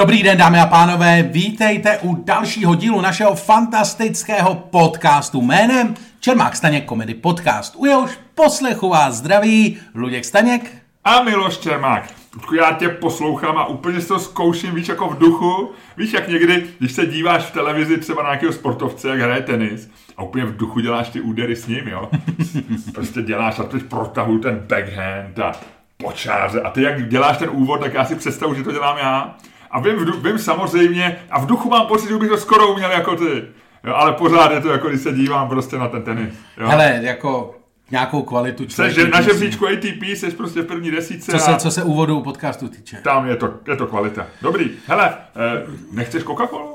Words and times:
Dobrý 0.00 0.22
den, 0.22 0.38
dámy 0.38 0.60
a 0.60 0.66
pánové, 0.66 1.22
vítejte 1.22 1.98
u 1.98 2.14
dalšího 2.14 2.74
dílu 2.74 3.00
našeho 3.00 3.34
fantastického 3.34 4.54
podcastu 4.54 5.42
jménem 5.42 5.94
Čermák 6.20 6.56
Staněk 6.56 6.84
Komedy 6.84 7.14
Podcast. 7.14 7.74
U 7.76 7.86
jehož 7.86 8.10
poslechu 8.34 8.88
vás 8.88 9.14
zdraví 9.14 9.78
Luděk 9.94 10.24
Staněk 10.24 10.72
A 11.04 11.22
Miloš 11.22 11.58
Čermák. 11.58 12.10
Ludku, 12.34 12.54
já 12.54 12.72
tě 12.72 12.88
poslouchám 12.88 13.58
a 13.58 13.66
úplně 13.66 14.00
si 14.00 14.08
to 14.08 14.18
zkouším, 14.18 14.74
víš, 14.74 14.88
jako 14.88 15.08
v 15.08 15.18
duchu. 15.18 15.70
Víš, 15.96 16.12
jak 16.12 16.28
někdy, 16.28 16.66
když 16.78 16.92
se 16.92 17.06
díváš 17.06 17.42
v 17.42 17.52
televizi 17.52 17.98
třeba 17.98 18.22
na 18.22 18.28
nějakého 18.28 18.52
sportovce, 18.52 19.08
jak 19.08 19.20
hraje 19.20 19.42
tenis, 19.42 19.90
a 20.16 20.22
úplně 20.22 20.44
v 20.44 20.56
duchu 20.56 20.80
děláš 20.80 21.08
ty 21.08 21.20
údery 21.20 21.56
s 21.56 21.66
ním, 21.66 21.88
jo. 21.88 22.10
prostě 22.94 23.22
děláš 23.22 23.58
a 23.58 23.62
teď 23.62 23.82
protahuju 23.82 24.38
ten 24.38 24.66
backhand 24.68 25.38
a 25.38 25.52
počáře. 25.96 26.60
A 26.60 26.70
ty 26.70 26.82
jak 26.82 27.08
děláš 27.08 27.36
ten 27.36 27.50
úvod, 27.52 27.80
tak 27.80 27.94
já 27.94 28.04
si 28.04 28.14
představu, 28.14 28.54
že 28.54 28.62
to 28.62 28.72
dělám 28.72 28.98
já. 28.98 29.36
A 29.70 29.80
vím, 29.80 29.96
v 29.96 30.22
vím 30.22 30.38
samozřejmě, 30.38 31.16
a 31.30 31.40
v 31.40 31.46
duchu 31.46 31.68
mám 31.68 31.86
pocit, 31.86 32.08
že 32.08 32.16
bych 32.16 32.28
to 32.28 32.36
skoro 32.38 32.72
uměl 32.72 32.90
jako 32.90 33.16
ty. 33.16 33.44
Jo, 33.84 33.94
ale 33.94 34.12
pořád 34.12 34.52
je 34.52 34.60
to 34.60 34.68
jako 34.68 34.88
když 34.88 35.00
se 35.00 35.12
dívám 35.12 35.48
prostě 35.48 35.78
na 35.78 35.88
ten 35.88 36.02
tenis. 36.02 36.34
Jo. 36.60 36.68
Hele, 36.68 37.00
jako 37.02 37.54
nějakou 37.90 38.22
kvalitu 38.22 38.62
Seš 38.64 38.74
člověk 38.74 38.94
že 38.94 39.08
na 39.08 39.20
žebříčku 39.20 39.66
ATP, 39.66 40.02
jsi 40.02 40.30
prostě 40.30 40.62
v 40.62 40.66
první 40.66 40.90
desíce 40.90 41.32
co 41.32 41.38
se, 41.38 41.50
a 41.50 41.56
co 41.56 41.70
se 41.70 41.82
úvodu 41.82 42.20
podcastu 42.20 42.68
týče. 42.68 42.96
tam 43.04 43.28
je 43.28 43.36
to, 43.36 43.54
je 43.68 43.76
to 43.76 43.86
kvalita. 43.86 44.26
Dobrý, 44.42 44.70
hele, 44.86 45.14
eh, 45.36 45.66
nechceš 45.92 46.22
Coca-Colu? 46.22 46.74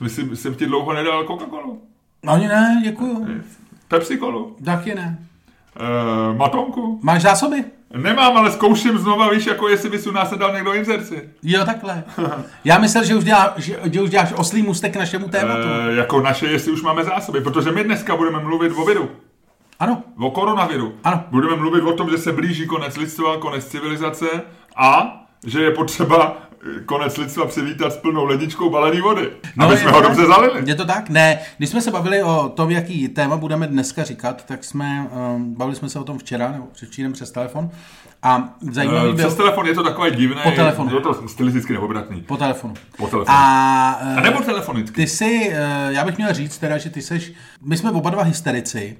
Myslím, 0.00 0.36
jsem 0.36 0.54
ti 0.54 0.66
dlouho 0.66 0.92
nedal 0.92 1.24
Coca-Colu. 1.24 1.78
Ani 2.26 2.48
ne, 2.48 2.80
děkuju. 2.84 3.26
Pepsi-Colu. 3.88 4.56
Taky 4.64 4.94
ne. 4.94 5.18
Eh, 5.76 6.34
matonku. 6.36 7.00
Máš 7.02 7.22
zásoby? 7.22 7.64
Nemám, 7.94 8.36
ale 8.36 8.50
zkouším 8.52 8.98
znova, 8.98 9.30
víš, 9.30 9.46
jako 9.46 9.68
jestli 9.68 9.90
bys 9.90 10.06
u 10.06 10.12
nás 10.12 10.30
nedal 10.30 10.54
někdo 10.54 10.74
inzerci. 10.74 11.30
Jo, 11.42 11.64
takhle. 11.64 12.04
Já 12.64 12.78
myslel, 12.78 13.04
že 13.04 13.14
už, 13.14 13.24
dělá, 13.24 13.54
že, 13.56 13.76
že 13.92 14.00
už 14.00 14.10
děláš 14.10 14.32
oslý 14.36 14.62
mustek 14.62 14.92
k 14.92 14.96
našemu 14.96 15.28
tématu. 15.28 15.68
Eh, 15.90 15.94
jako 15.94 16.20
naše, 16.20 16.46
jestli 16.46 16.72
už 16.72 16.82
máme 16.82 17.04
zásoby, 17.04 17.40
protože 17.40 17.72
my 17.72 17.84
dneska 17.84 18.16
budeme 18.16 18.40
mluvit 18.40 18.72
o 18.76 18.84
viru. 18.84 19.10
Ano, 19.80 20.02
O 20.18 20.30
koronaviru. 20.30 20.94
Ano. 21.04 21.24
Budeme 21.30 21.56
mluvit 21.56 21.82
o 21.82 21.92
tom, 21.92 22.10
že 22.10 22.18
se 22.18 22.32
blíží 22.32 22.66
konec 22.66 22.96
lidstva, 22.96 23.36
konec 23.38 23.64
civilizace 23.66 24.26
a 24.76 25.20
že 25.46 25.62
je 25.62 25.70
potřeba 25.70 26.36
konec 26.86 27.16
lidstva 27.16 27.46
přivítat 27.46 27.92
s 27.92 27.96
plnou 27.96 28.24
ledničkou 28.24 28.70
balený 28.70 29.00
vody. 29.00 29.30
No, 29.56 29.64
aby 29.64 29.74
je 29.74 29.78
jsme 29.80 29.90
to 29.90 29.96
ho 29.96 30.02
tak. 30.02 30.10
dobře 30.10 30.26
zalili. 30.26 30.62
Je 30.66 30.74
to 30.74 30.84
tak? 30.84 31.08
Ne. 31.10 31.38
Když 31.58 31.70
jsme 31.70 31.80
se 31.80 31.90
bavili 31.90 32.22
o 32.22 32.48
tom, 32.48 32.70
jaký 32.70 33.08
téma 33.08 33.36
budeme 33.36 33.66
dneska 33.66 34.04
říkat, 34.04 34.44
tak 34.46 34.64
jsme, 34.64 35.08
um, 35.34 35.54
bavili 35.54 35.76
jsme 35.76 35.88
se 35.88 35.98
o 35.98 36.04
tom 36.04 36.18
včera, 36.18 36.52
nebo 36.52 36.66
předevčírem 36.72 37.12
přes 37.12 37.30
telefon. 37.30 37.70
A 38.22 38.54
zajímavý 38.70 39.10
Eh, 39.10 39.12
byl... 39.14 39.26
Přes 39.26 39.34
telefon 39.36 39.66
je 39.66 39.74
to 39.74 39.82
takové 39.82 40.10
divné. 40.10 40.42
Po 40.42 40.50
telefonu. 40.50 40.94
Je 40.94 41.00
to 41.00 41.28
stylisticky 41.28 41.72
neobratný. 41.72 42.20
Po 42.20 42.36
telefonu. 42.36 42.74
Po 42.96 43.06
telefonu. 43.06 43.36
A, 43.38 43.98
eh, 44.02 44.16
A 44.16 44.20
nebo 44.20 44.40
telefonicky. 44.40 44.94
ty 44.96 45.06
si, 45.06 45.50
eh, 45.52 45.88
já 45.88 46.04
bych 46.04 46.16
měl 46.16 46.32
říct 46.34 46.58
teda, 46.58 46.78
že 46.78 46.90
ty 46.90 47.02
seš, 47.02 47.32
my 47.62 47.76
jsme 47.76 47.90
oba 47.90 48.10
dva 48.10 48.22
hysterici, 48.22 48.96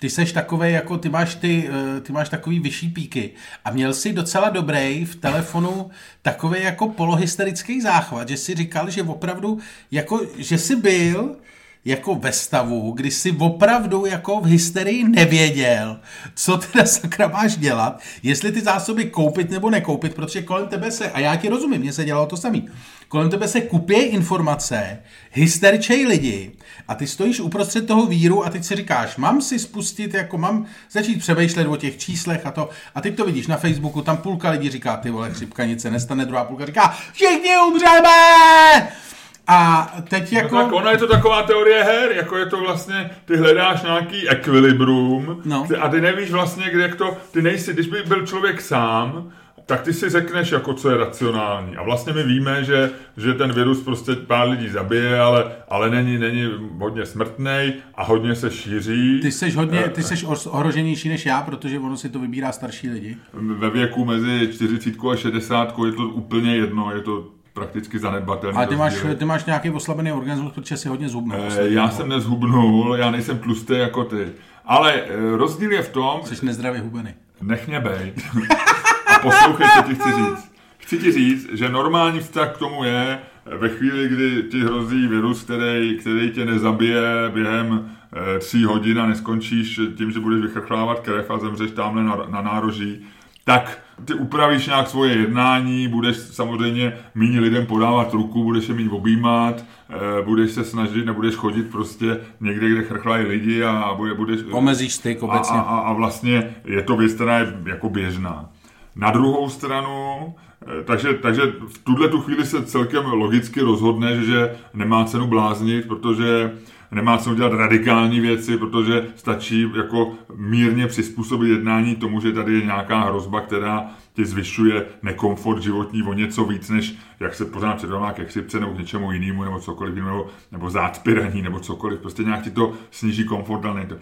ty 0.00 0.10
seš 0.10 0.32
takový, 0.32 0.72
jako 0.72 0.98
ty 0.98 1.08
máš, 1.08 1.34
ty, 1.34 1.68
eh, 1.68 2.00
ty 2.00 2.12
máš 2.12 2.28
takový 2.28 2.60
vyšší 2.60 2.88
píky. 2.88 3.30
A 3.64 3.70
měl 3.70 3.94
si 3.94 4.12
docela 4.12 4.48
dobrý 4.48 5.04
v 5.04 5.16
telefonu 5.16 5.90
takový 6.22 6.62
jako 6.62 6.88
polohysterický 6.88 7.80
záchvat, 7.80 8.28
že 8.28 8.36
si 8.36 8.54
říkal, 8.54 8.90
že 8.90 9.02
opravdu, 9.02 9.58
jako, 9.90 10.20
že 10.38 10.58
jsi 10.58 10.76
byl 10.76 11.36
jako 11.84 12.14
ve 12.14 12.32
stavu, 12.32 12.92
kdy 12.92 13.10
si 13.10 13.32
opravdu 13.32 14.06
jako 14.06 14.40
v 14.40 14.46
hysterii 14.46 15.08
nevěděl, 15.08 16.00
co 16.34 16.56
teda 16.56 16.84
sakra 16.86 17.28
máš 17.28 17.56
dělat, 17.56 18.00
jestli 18.22 18.52
ty 18.52 18.60
zásoby 18.60 19.04
koupit 19.04 19.50
nebo 19.50 19.70
nekoupit, 19.70 20.14
protože 20.14 20.42
kolem 20.42 20.68
tebe 20.68 20.90
se, 20.90 21.10
a 21.10 21.20
já 21.20 21.36
ti 21.36 21.48
rozumím, 21.48 21.80
mně 21.80 21.92
se 21.92 22.04
dělalo 22.04 22.26
to 22.26 22.36
samý, 22.36 22.68
kolem 23.08 23.30
tebe 23.30 23.48
se 23.48 23.60
kupějí 23.60 24.04
informace, 24.04 24.98
hysteričej 25.30 26.06
lidi 26.06 26.52
a 26.88 26.94
ty 26.94 27.06
stojíš 27.06 27.40
uprostřed 27.40 27.86
toho 27.86 28.06
víru 28.06 28.46
a 28.46 28.50
teď 28.50 28.64
si 28.64 28.76
říkáš, 28.76 29.16
mám 29.16 29.42
si 29.42 29.58
spustit, 29.58 30.14
jako 30.14 30.38
mám 30.38 30.66
začít 30.90 31.18
přemýšlet 31.18 31.66
o 31.66 31.76
těch 31.76 31.98
číslech 31.98 32.46
a 32.46 32.50
to, 32.50 32.68
a 32.94 33.00
teď 33.00 33.16
to 33.16 33.24
vidíš 33.24 33.46
na 33.46 33.56
Facebooku, 33.56 34.02
tam 34.02 34.16
půlka 34.16 34.50
lidí 34.50 34.70
říká, 34.70 34.96
ty 34.96 35.10
vole, 35.10 35.30
chřipka, 35.30 35.64
nic 35.64 35.82
se 35.82 35.90
nestane, 35.90 36.24
druhá 36.24 36.44
půlka 36.44 36.66
říká, 36.66 36.96
všichni 37.12 37.50
umřeme! 37.68 39.09
A 39.46 39.92
teď 40.08 40.32
jako... 40.32 40.54
No 40.54 40.62
tak 40.64 40.72
ona 40.72 40.90
je 40.90 40.98
to 40.98 41.06
taková 41.06 41.42
teorie 41.42 41.82
her, 41.84 42.10
jako 42.16 42.36
je 42.36 42.46
to 42.46 42.60
vlastně, 42.60 43.10
ty 43.24 43.36
hledáš 43.36 43.82
nějaký 43.82 44.28
ekvilibrum 44.28 45.42
No. 45.44 45.66
a 45.80 45.88
ty 45.88 46.00
nevíš 46.00 46.30
vlastně, 46.30 46.70
kde 46.70 46.82
jak 46.82 46.94
to, 46.94 47.16
ty 47.32 47.42
nejsi, 47.42 47.72
když 47.72 47.86
by 47.86 48.02
byl 48.08 48.26
člověk 48.26 48.60
sám, 48.60 49.30
tak 49.66 49.80
ty 49.82 49.92
si 49.92 50.08
řekneš, 50.08 50.52
jako 50.52 50.74
co 50.74 50.90
je 50.90 50.96
racionální. 50.96 51.76
A 51.76 51.82
vlastně 51.82 52.12
my 52.12 52.22
víme, 52.22 52.64
že, 52.64 52.90
že 53.16 53.34
ten 53.34 53.52
virus 53.52 53.82
prostě 53.82 54.12
pár 54.14 54.48
lidí 54.48 54.68
zabije, 54.68 55.20
ale, 55.20 55.52
ale 55.68 55.90
není, 55.90 56.18
není 56.18 56.50
hodně 56.78 57.06
smrtný 57.06 57.72
a 57.94 58.04
hodně 58.04 58.34
se 58.34 58.50
šíří. 58.50 59.20
Ty 59.22 59.32
jsi 59.32 59.50
hodně, 59.50 59.80
ty 59.80 60.02
jsi 60.02 60.26
ohroženější 60.50 61.08
než 61.08 61.26
já, 61.26 61.42
protože 61.42 61.78
ono 61.78 61.96
si 61.96 62.08
to 62.08 62.18
vybírá 62.18 62.52
starší 62.52 62.88
lidi. 62.90 63.16
Ve 63.32 63.70
věku 63.70 64.04
mezi 64.04 64.48
40 64.52 64.94
a 65.12 65.16
60 65.16 65.74
je 65.86 65.92
to 65.92 66.02
úplně 66.08 66.56
jedno, 66.56 66.92
je 66.94 67.00
to 67.00 67.28
prakticky 67.52 67.98
zanedbatelné. 67.98 68.56
Ale 68.56 68.66
ty 68.66 68.76
máš, 68.76 68.94
ty 69.18 69.24
máš 69.24 69.44
nějaký 69.44 69.70
oslabený 69.70 70.12
organismus, 70.12 70.52
protože 70.52 70.76
jsi 70.76 70.88
hodně 70.88 71.08
zhubnul. 71.08 71.40
poslední 71.44 71.74
Já 71.74 71.82
dobou. 71.82 71.96
jsem 71.96 72.08
nezhubnul, 72.08 72.96
já 72.96 73.10
nejsem 73.10 73.38
tlustý 73.38 73.72
jako 73.78 74.04
ty. 74.04 74.28
Ale 74.64 74.92
eh, 74.94 75.36
rozdíl 75.36 75.72
je 75.72 75.82
v 75.82 75.88
tom, 75.88 76.20
Jsi 76.24 76.46
nezdravě 76.46 76.80
hubený. 76.80 77.14
nech 77.42 77.68
mě 77.68 77.80
bejt. 77.80 78.22
A 79.06 79.18
poslouchej, 79.18 79.66
co 79.76 79.82
ti 79.82 79.94
chci 79.94 80.08
říct. 80.12 80.52
Chci 80.78 80.98
ti 80.98 81.12
říct, 81.12 81.48
že 81.52 81.68
normální 81.68 82.20
vztah 82.20 82.54
k 82.54 82.58
tomu 82.58 82.84
je, 82.84 83.18
eh, 83.46 83.56
ve 83.56 83.68
chvíli, 83.68 84.08
kdy 84.08 84.42
ti 84.50 84.60
hrozí 84.64 85.06
virus, 85.06 85.42
který, 85.42 85.98
který 85.98 86.30
tě 86.30 86.44
nezabije 86.44 87.02
během 87.34 87.90
eh, 88.34 88.38
tří 88.38 88.64
hodin 88.64 89.00
a 89.00 89.06
neskončíš 89.06 89.80
tím, 89.96 90.10
že 90.10 90.20
budeš 90.20 90.40
vychrchlávat 90.42 91.00
krev 91.00 91.30
a 91.30 91.38
zemřeš 91.38 91.70
tamhle 91.70 92.02
na, 92.04 92.16
na 92.30 92.42
nároží, 92.42 93.06
tak 93.50 93.78
ty 94.04 94.14
upravíš 94.14 94.66
nějak 94.66 94.88
svoje 94.88 95.16
jednání, 95.16 95.88
budeš 95.88 96.16
samozřejmě 96.16 96.92
méně 97.14 97.40
lidem 97.40 97.66
podávat 97.66 98.12
ruku, 98.12 98.44
budeš 98.44 98.68
je 98.68 98.74
méně 98.74 98.90
objímat, 98.90 99.64
eh, 99.88 100.22
budeš 100.24 100.50
se 100.50 100.64
snažit, 100.64 101.06
nebudeš 101.06 101.34
chodit 101.34 101.70
prostě 101.70 102.20
někde, 102.40 102.70
kde 102.70 102.82
chrchlají 102.82 103.26
lidi 103.26 103.62
a 103.62 103.94
bude, 103.96 104.14
budeš... 104.14 104.40
Omezíš 104.50 104.92
styk 104.92 105.22
obecně. 105.22 105.56
a, 105.56 105.60
a, 105.60 105.78
a 105.78 105.92
vlastně 105.92 106.54
je 106.64 106.82
to 106.82 106.96
věc, 106.96 107.14
která 107.14 107.38
je 107.38 107.54
jako 107.66 107.88
běžná. 107.88 108.48
Na 108.96 109.10
druhou 109.10 109.48
stranu, 109.48 110.34
eh, 110.62 110.84
takže, 110.84 111.14
takže 111.14 111.42
v 111.68 111.78
tuhle 111.78 112.08
tu 112.08 112.20
chvíli 112.20 112.46
se 112.46 112.64
celkem 112.64 113.06
logicky 113.06 113.60
rozhodne, 113.60 114.24
že 114.24 114.56
nemá 114.74 115.04
cenu 115.04 115.26
bláznit, 115.26 115.88
protože 115.88 116.52
nemá 116.92 117.18
cenu 117.18 117.34
dělat 117.34 117.52
radikální 117.52 118.20
věci, 118.20 118.58
protože 118.58 119.06
stačí 119.16 119.72
jako 119.76 120.12
mírně 120.34 120.86
přizpůsobit 120.86 121.50
jednání 121.50 121.96
tomu, 121.96 122.20
že 122.20 122.32
tady 122.32 122.54
je 122.54 122.64
nějaká 122.64 123.00
hrozba, 123.00 123.40
která 123.40 123.86
ti 124.12 124.24
zvyšuje 124.24 124.86
nekomfort 125.02 125.62
životní 125.62 126.02
o 126.02 126.12
něco 126.12 126.44
víc, 126.44 126.70
než 126.70 126.94
jak 127.20 127.34
se 127.34 127.44
pořád 127.44 127.76
předává 127.76 128.12
ke 128.12 128.24
chřipce 128.24 128.60
nebo 128.60 128.72
k 128.72 128.78
něčemu 128.78 129.12
jinému, 129.12 129.44
nebo 129.44 129.60
cokoliv 129.60 129.96
jiného, 129.96 130.26
nebo, 130.52 130.70
nebo 130.70 131.42
nebo 131.42 131.60
cokoliv. 131.60 132.00
Prostě 132.00 132.22
nějak 132.22 132.42
ti 132.42 132.50
to 132.50 132.72
sníží 132.90 133.24
komfort, 133.24 133.64
ale 133.64 133.74
nejde. 133.74 133.98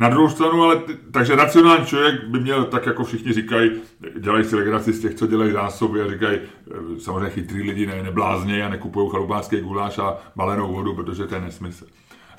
Na 0.00 0.08
druhou 0.08 0.28
stranu, 0.28 0.62
ale 0.62 0.80
takže 1.10 1.36
racionální 1.36 1.86
člověk 1.86 2.24
by 2.24 2.40
měl, 2.40 2.64
tak 2.64 2.86
jako 2.86 3.04
všichni 3.04 3.32
říkají, 3.32 3.70
dělají 4.18 4.44
si 4.44 4.56
legraci 4.56 4.92
z 4.92 5.00
těch, 5.00 5.14
co 5.14 5.26
dělají 5.26 5.52
zásoby 5.52 6.02
a 6.02 6.10
říkají, 6.10 6.38
eh, 6.38 7.00
samozřejmě 7.00 7.30
chytrý 7.30 7.62
lidi 7.62 7.86
ne, 7.86 8.02
nebláznějí 8.02 8.62
a 8.62 8.68
nekupují 8.68 9.10
chalupářský 9.10 9.60
guláš 9.60 9.98
a 9.98 10.16
balenou 10.36 10.72
vodu, 10.72 10.94
protože 10.94 11.26
to 11.26 11.34
je 11.34 11.40
nesmysl. 11.40 11.86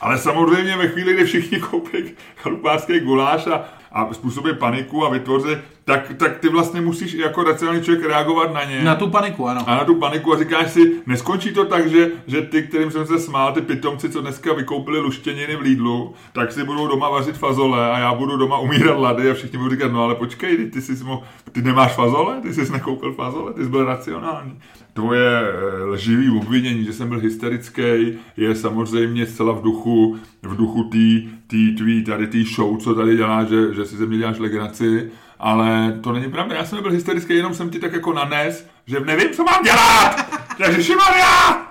Ale 0.01 0.17
samozřejmě 0.17 0.77
ve 0.77 0.87
chvíli, 0.87 1.13
kdy 1.13 1.25
všichni 1.25 1.59
koupí 1.59 1.97
chalupářský 2.37 2.99
guláš 2.99 3.47
a, 3.47 3.63
a 3.91 4.13
způsobí 4.13 4.49
paniku 4.59 5.05
a 5.05 5.09
vytvoří, 5.09 5.49
tak, 5.85 6.13
tak 6.17 6.37
ty 6.39 6.49
vlastně 6.49 6.81
musíš 6.81 7.13
jako 7.13 7.43
racionální 7.43 7.81
člověk 7.83 8.05
reagovat 8.07 8.53
na 8.53 8.63
ně 8.63 8.81
Na 8.83 8.95
tu 8.95 9.09
paniku, 9.09 9.47
ano. 9.47 9.61
a 9.67 9.75
na 9.75 9.83
tu 9.83 9.95
paniku 9.95 10.33
a 10.33 10.37
říkáš 10.39 10.71
si, 10.71 10.91
neskončí 11.05 11.53
to 11.53 11.65
tak, 11.65 11.89
že, 11.89 12.11
že 12.27 12.41
ty, 12.41 12.63
kterým 12.63 12.91
jsem 12.91 13.05
se 13.07 13.19
smál, 13.19 13.53
ty 13.53 13.61
pitomci, 13.61 14.09
co 14.09 14.21
dneska 14.21 14.53
vykoupili 14.53 14.99
luštěniny 14.99 15.55
v 15.55 15.61
Lidlu, 15.61 16.13
tak 16.33 16.51
si 16.51 16.63
budou 16.63 16.87
doma 16.87 17.09
vařit 17.09 17.37
fazole 17.37 17.91
a 17.91 17.97
já 17.99 18.13
budu 18.13 18.37
doma 18.37 18.57
umírat 18.57 18.99
lady 18.99 19.31
a 19.31 19.33
všichni 19.33 19.57
budou 19.57 19.69
říkat, 19.71 19.91
no 19.91 20.03
ale 20.03 20.15
počkej, 20.15 20.57
ty, 20.57 20.65
ty, 20.65 20.81
jsi 20.81 20.93
mo- 21.03 21.23
ty 21.51 21.61
nemáš 21.61 21.91
fazole, 21.91 22.41
ty 22.41 22.53
jsi 22.53 22.71
nekoupil 22.71 23.13
fazole, 23.13 23.53
ty 23.53 23.63
jsi 23.63 23.69
byl 23.69 23.85
racionální. 23.85 24.59
Tvoje 24.93 25.41
eh, 25.41 25.83
lživý 25.83 26.29
obvinění, 26.29 26.85
že 26.85 26.93
jsem 26.93 27.09
byl 27.09 27.19
hysterický, 27.19 28.13
je 28.37 28.55
samozřejmě 28.55 29.25
zcela 29.25 29.53
v 29.53 29.61
duchu, 29.61 30.17
v 30.43 30.55
duchu 30.55 30.83
tý, 30.83 31.29
tý 31.47 31.75
tvý, 31.75 32.03
tady 32.03 32.27
tý 32.27 32.43
show, 32.43 32.77
co 32.77 32.95
tady 32.95 33.17
dělá, 33.17 33.43
že, 33.43 33.73
že 33.73 33.85
si 33.85 33.95
ze 33.97 34.05
mě 34.05 34.17
děláš 34.17 34.39
legraci, 34.39 35.11
ale 35.39 35.99
to 36.01 36.11
není 36.13 36.31
pravda, 36.31 36.55
já 36.55 36.65
jsem 36.65 36.75
nebyl 36.75 36.91
hysterický, 36.91 37.35
jenom 37.35 37.53
jsem 37.53 37.69
ti 37.69 37.79
tak 37.79 37.93
jako 37.93 38.13
nanes, 38.13 38.67
že 38.85 38.99
nevím, 38.99 39.29
co 39.33 39.43
mám 39.43 39.63
dělat! 39.63 40.15
Ježišimarja! 40.67 41.61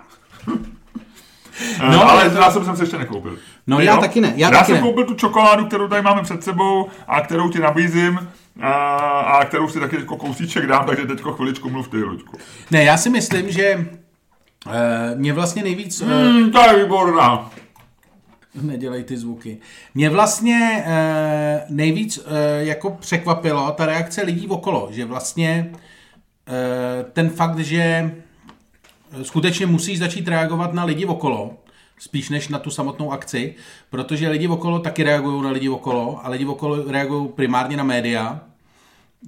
No, 0.47 1.91
No, 1.93 2.11
ale 2.11 2.31
zásob 2.31 2.65
jsem 2.65 2.77
se 2.77 2.83
ještě 2.83 2.99
nekoupil. 2.99 3.39
No, 3.67 3.77
Ty 3.79 3.85
já 3.85 3.95
jo? 3.95 4.01
taky 4.01 4.21
ne, 4.21 4.33
já 4.37 4.49
já 4.49 4.51
taky 4.59 4.67
jsem 4.67 4.75
ne. 4.75 4.81
koupil 4.81 5.05
tu 5.05 5.15
čokoládu, 5.15 5.67
kterou 5.67 5.89
tady 5.89 6.03
máme 6.03 6.23
před 6.23 6.45
sebou 6.45 6.89
a 7.09 7.21
kterou 7.21 7.49
ti 7.51 7.59
nabízím. 7.59 8.29
A, 8.61 8.73
a 9.21 9.45
kterou 9.45 9.69
si 9.69 9.81
taky 9.81 9.97
jako 9.97 10.17
kousíček 10.17 10.67
dám, 10.67 10.87
takže 10.87 11.07
teďko 11.07 11.33
chviličku 11.33 11.71
mluv 11.71 11.89
ty, 11.89 11.97
Luďku. 11.97 12.37
Ne, 12.71 12.85
já 12.85 12.97
si 12.97 13.11
myslím, 13.11 13.51
že 13.51 13.89
uh, 14.67 14.73
mě 15.15 15.33
vlastně 15.33 15.63
nejvíc... 15.63 16.01
Uh, 16.01 16.09
Hmm, 16.11 16.51
to 16.51 16.61
je 16.61 16.85
výborná. 16.85 17.51
Nedělej 18.63 19.05
ty 19.05 19.17
zvuky. 19.17 19.59
Mě 19.95 20.11
vlastně 20.11 20.85
e, 20.87 21.65
nejvíc 21.69 22.19
e, 22.19 22.65
jako 22.65 22.91
překvapilo 22.91 23.71
ta 23.71 23.87
reakce 23.87 24.23
lidí 24.23 24.49
okolo, 24.49 24.89
že 24.91 25.05
vlastně 25.05 25.73
e, 26.49 27.05
ten 27.13 27.31
fakt, 27.31 27.59
že 27.59 28.15
skutečně 29.23 29.67
musí 29.67 29.97
začít 29.97 30.29
reagovat 30.29 30.73
na 30.73 30.85
lidi 30.85 31.07
okolo, 31.07 31.57
spíš 32.01 32.29
než 32.29 32.49
na 32.49 32.59
tu 32.59 32.71
samotnou 32.71 33.13
akci, 33.13 33.55
protože 33.91 34.29
lidi 34.29 34.49
okolo 34.49 34.79
taky 34.79 35.03
reagují 35.03 35.43
na 35.43 35.51
lidi 35.51 35.69
okolo 35.69 36.21
a 36.25 36.29
lidi 36.29 36.47
okolo 36.47 36.93
reagují 36.93 37.29
primárně 37.29 37.77
na 37.77 37.85
média, 37.85 38.41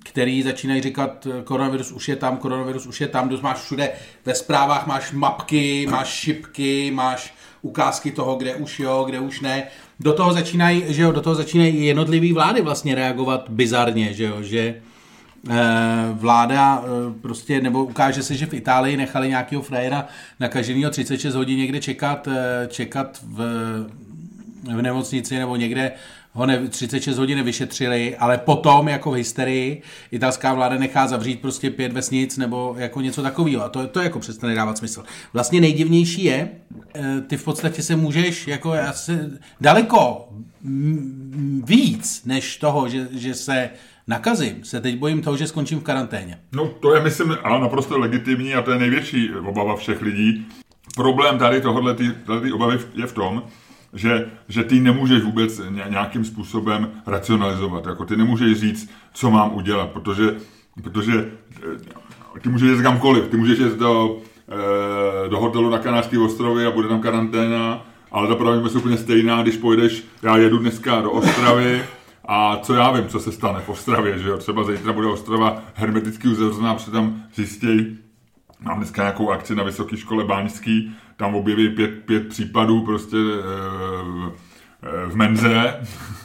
který 0.05 0.43
začínají 0.43 0.83
říkat, 0.83 1.27
koronavirus 1.45 1.93
už 1.93 2.09
je 2.09 2.17
tam, 2.17 2.37
koronavirus 2.37 2.87
už 2.87 3.01
je 3.01 3.09
tam, 3.09 3.29
dost 3.29 3.41
máš 3.41 3.59
všude 3.59 3.93
ve 4.25 4.35
zprávách, 4.35 4.87
máš 4.87 5.13
mapky, 5.13 5.87
máš 5.91 6.09
šipky, 6.09 6.91
máš 6.95 7.35
ukázky 7.63 8.13
toho, 8.13 8.37
kde 8.37 8.55
už 8.55 8.81
jo, 8.81 9.05
kde 9.07 9.21
už 9.21 9.41
ne. 9.41 9.67
Do 10.01 10.13
toho 10.13 10.33
začínají, 10.33 10.85
že 10.87 11.03
jo, 11.03 11.13
do 11.13 11.21
toho 11.21 11.35
začínají 11.35 11.87
jednotlivý 11.87 12.33
vlády 12.33 12.63
vlastně 12.63 12.95
reagovat 12.95 13.45
bizarně, 13.49 14.15
že 14.15 14.25
jo, 14.25 14.43
že 14.43 14.59
eh, 14.61 14.92
vláda 16.12 16.85
eh, 16.85 17.12
prostě, 17.23 17.61
nebo 17.61 17.85
ukáže 17.85 18.23
se, 18.23 18.35
že 18.37 18.47
v 18.47 18.55
Itálii 18.55 18.97
nechali 18.97 19.29
nějakého 19.29 19.62
frajera 19.62 20.06
nakaženého 20.41 20.91
36 20.91 21.35
hodin 21.35 21.59
někde 21.59 21.81
čekat, 21.81 22.29
eh, 22.29 22.67
čekat 22.69 23.21
v, 23.23 23.39
v 24.77 24.83
nemocnici 24.83 25.39
nebo 25.39 25.56
někde 25.56 25.93
ho 26.35 26.47
ne, 26.47 26.69
36 26.69 27.19
hodin 27.19 27.39
nevyšetřili, 27.39 28.17
ale 28.17 28.39
potom 28.39 28.89
jako 28.89 29.11
v 29.11 29.15
hysterii 29.15 29.83
italská 30.11 30.55
vláda 30.55 30.79
nechá 30.79 31.06
zavřít 31.06 31.41
prostě 31.41 31.71
pět 31.71 31.93
vesnic 31.93 32.37
nebo 32.37 32.75
jako 32.79 33.00
něco 33.00 33.23
takového. 33.23 33.65
A 33.65 33.69
to, 33.69 33.87
to 33.87 34.00
jako 34.00 34.19
přestane 34.19 34.55
dávat 34.55 34.79
smysl. 34.79 35.05
Vlastně 35.33 35.61
nejdivnější 35.61 36.25
je, 36.25 36.49
eh, 36.95 37.21
ty 37.27 37.37
v 37.37 37.45
podstatě 37.45 37.83
se 37.83 37.97
můžeš 37.97 38.47
jako 38.47 38.75
se, 38.93 39.31
daleko 39.61 40.29
víc 41.65 42.23
než 42.25 42.56
toho, 42.56 42.88
že, 42.88 43.09
že 43.12 43.35
se 43.35 43.71
nakazím, 44.06 44.64
se 44.64 44.81
teď 44.81 44.99
bojím 44.99 45.22
toho, 45.22 45.37
že 45.37 45.46
skončím 45.46 45.81
v 45.81 45.82
karanténě. 45.82 46.38
No 46.52 46.69
to 46.81 46.94
je, 46.94 47.02
myslím, 47.02 47.37
ale 47.44 47.60
naprosto 47.60 47.99
legitimní 47.99 48.54
a 48.54 48.62
to 48.62 48.70
je 48.70 48.78
největší 48.78 49.31
obava 49.34 49.76
všech 49.76 50.02
lidí. 50.02 50.46
Problém 50.96 51.38
tady 51.38 51.60
tohohle 51.60 51.94
ty, 51.94 52.10
ty 52.43 52.52
obavy 52.52 52.78
je 52.94 53.06
v 53.06 53.12
tom, 53.12 53.43
že, 53.93 54.31
že 54.49 54.64
ty 54.64 54.81
nemůžeš 54.81 55.22
vůbec 55.22 55.60
nějakým 55.88 56.25
způsobem 56.25 56.90
racionalizovat. 57.06 57.87
Jako 57.87 58.04
ty 58.04 58.16
nemůžeš 58.16 58.60
říct, 58.60 58.90
co 59.14 59.31
mám 59.31 59.54
udělat, 59.54 59.90
protože, 59.90 60.37
protože 60.82 61.31
eh, 62.37 62.40
ty 62.40 62.49
můžeš 62.49 62.70
jít 62.70 62.82
kamkoliv. 62.82 63.28
Ty 63.28 63.37
můžeš 63.37 63.58
jít 63.58 63.78
do, 63.78 64.19
eh, 64.49 65.28
do 65.28 65.40
hotelu 65.40 65.70
na 65.70 65.78
Kanářské 65.78 66.19
ostrovy 66.19 66.66
a 66.66 66.70
bude 66.70 66.88
tam 66.88 67.00
karanténa, 67.00 67.87
ale 68.12 68.28
ta 68.28 68.34
pravda 68.34 68.69
je 68.69 68.76
úplně 68.76 68.96
stejná, 68.96 69.43
když 69.43 69.56
pojedeš, 69.56 70.04
já 70.22 70.37
jedu 70.37 70.58
dneska 70.58 71.00
do 71.00 71.10
Ostravy, 71.10 71.82
a 72.25 72.57
co 72.63 72.75
já 72.75 72.93
vím, 72.93 73.09
co 73.09 73.21
se 73.21 73.33
stane 73.33 73.61
v 73.61 73.69
Ostravě, 73.69 74.19
že 74.19 74.29
jo? 74.29 74.39
Třeba 74.39 74.65
zítra 74.65 74.93
bude 74.93 75.07
Ostrava 75.07 75.63
hermeticky 75.75 76.29
uzavřená, 76.29 76.75
protože 76.75 76.91
tam 76.91 77.23
zjistějí, 77.35 77.99
mám 78.61 78.77
dneska 78.77 79.03
nějakou 79.03 79.31
akci 79.31 79.55
na 79.55 79.65
Vysoké 79.65 79.97
škole 79.97 80.25
Báňský, 80.25 80.95
tam 81.17 81.35
objeví 81.35 81.69
pět, 81.69 81.91
pět 81.91 82.29
případů 82.29 82.81
prostě 82.81 83.17
e, 83.17 85.07
v 85.07 85.17
menze 85.17 85.81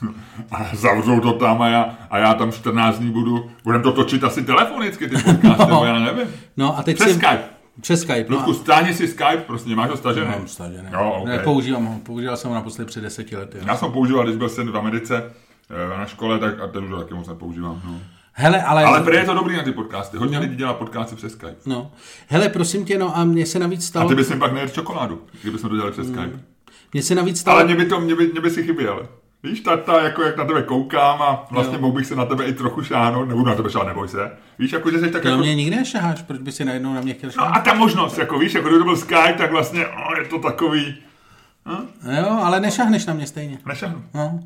a 0.51 0.75
zavřou 0.75 1.19
to 1.19 1.33
tam 1.33 1.61
a 1.61 1.67
já, 1.67 1.95
a 2.09 2.17
já 2.17 2.33
tam 2.33 2.51
14 2.51 2.99
dní 2.99 3.11
budu, 3.11 3.51
budem 3.63 3.81
to 3.81 3.91
točit 3.91 4.23
asi 4.23 4.43
telefonicky, 4.43 5.09
ty 5.09 5.15
podcasty, 5.15 5.65
nebo 5.65 5.85
já 5.85 5.99
nevím. 5.99 6.27
No 6.57 6.77
a 6.77 6.83
teď 6.83 6.95
Přes 6.95 7.07
si... 7.07 7.13
Skype. 7.13 7.43
Přes 7.81 8.01
Skype. 8.01 8.25
No. 8.29 8.35
Ludku, 8.35 8.53
stáhni 8.53 8.93
si 8.93 9.07
Skype, 9.07 9.43
prostě, 9.47 9.75
máš 9.75 9.89
ho 9.89 9.97
stažený? 9.97 10.27
Mám 10.27 10.47
stažený. 10.47 10.87
Jo, 10.91 11.17
okay. 11.21 11.37
Nepoužívám 11.37 11.85
ho, 11.85 11.99
používal 12.03 12.37
jsem 12.37 12.49
ho 12.49 12.55
naposledy 12.55 12.87
před 12.87 13.01
deseti 13.01 13.37
lety. 13.37 13.57
Já 13.65 13.77
jsem 13.77 13.91
používal, 13.91 14.23
když 14.23 14.37
byl 14.37 14.49
syn 14.49 14.71
v 14.71 14.77
Americe 14.77 15.23
na 15.97 16.05
škole, 16.05 16.39
tak 16.39 16.59
a 16.59 16.67
ten 16.67 16.83
už 16.83 16.99
taky 16.99 17.13
moc 17.13 17.27
nepoužívám. 17.27 17.81
No. 17.85 17.99
Hele, 18.33 18.63
ale... 18.63 18.83
Ale 18.83 19.03
prý 19.03 19.15
je 19.15 19.25
to 19.25 19.33
dobrý 19.33 19.57
na 19.57 19.63
ty 19.63 19.71
podcasty. 19.71 20.17
Hodně 20.17 20.39
lidí 20.39 20.55
dělá 20.55 20.73
podcasty 20.73 21.15
přes 21.15 21.31
Skype. 21.31 21.55
No. 21.65 21.91
Hele, 22.27 22.49
prosím 22.49 22.85
tě, 22.85 22.97
no 22.97 23.17
a 23.17 23.23
mně 23.23 23.45
se 23.45 23.59
navíc 23.59 23.85
stalo... 23.85 24.05
A 24.05 24.09
ty 24.09 24.15
bys 24.15 24.29
mi 24.29 24.35
pak 24.39 24.53
nejedl 24.53 24.71
čokoládu, 24.73 25.21
kdybychom 25.41 25.69
to 25.69 25.75
dělali 25.75 25.91
přes 25.91 26.07
Skype. 26.07 26.39
Mně 26.93 27.03
se 27.03 27.15
navíc 27.15 27.39
stalo... 27.39 27.57
Ale 27.57 27.65
mě 27.65 27.75
by, 27.75 27.85
to, 27.85 27.99
mě 27.99 28.15
by, 28.15 28.27
mě 28.27 28.41
by 28.41 28.49
si 28.49 28.63
chyběl. 28.63 29.07
Víš, 29.43 29.59
ta, 29.59 29.77
ta, 29.77 30.01
jako 30.01 30.21
jak 30.21 30.37
na 30.37 30.45
tebe 30.45 30.63
koukám 30.63 31.21
a 31.21 31.45
vlastně 31.51 31.77
mohl 31.77 31.93
bych 31.93 32.05
se 32.05 32.15
na 32.15 32.25
tebe 32.25 32.45
i 32.45 32.53
trochu 32.53 32.83
šáhnout, 32.83 33.27
nebudu 33.27 33.45
na 33.45 33.55
tebe 33.55 33.69
šát, 33.69 33.83
neboj 33.83 34.07
se. 34.07 34.31
Víš, 34.59 34.71
jako, 34.71 34.91
že 34.91 34.99
jsi 34.99 35.11
tak 35.11 35.23
No 35.23 35.31
jako... 35.31 35.43
mě 35.43 35.55
nikdy 35.55 35.75
nešaháš, 35.75 36.21
proč 36.21 36.39
by 36.39 36.51
si 36.51 36.65
najednou 36.65 36.93
na 36.93 37.01
mě 37.01 37.13
chtěl 37.13 37.27
No 37.27 37.33
šáhat? 37.33 37.57
a 37.57 37.61
ta 37.61 37.73
možnost, 37.73 38.17
jako 38.17 38.39
víš, 38.39 38.53
jako 38.53 38.67
kdyby 38.67 38.79
to 38.79 38.85
byl 38.85 38.97
Skype, 38.97 39.33
tak 39.37 39.51
vlastně 39.51 39.87
o, 39.87 40.19
je 40.19 40.25
to 40.25 40.39
takový... 40.39 40.95
Jo, 42.19 42.39
ale 42.43 42.59
nešahneš 42.59 43.05
na 43.05 43.13
mě 43.13 43.27
stejně. 43.27 43.57
Nešahnu. 43.65 44.03
No. 44.13 44.39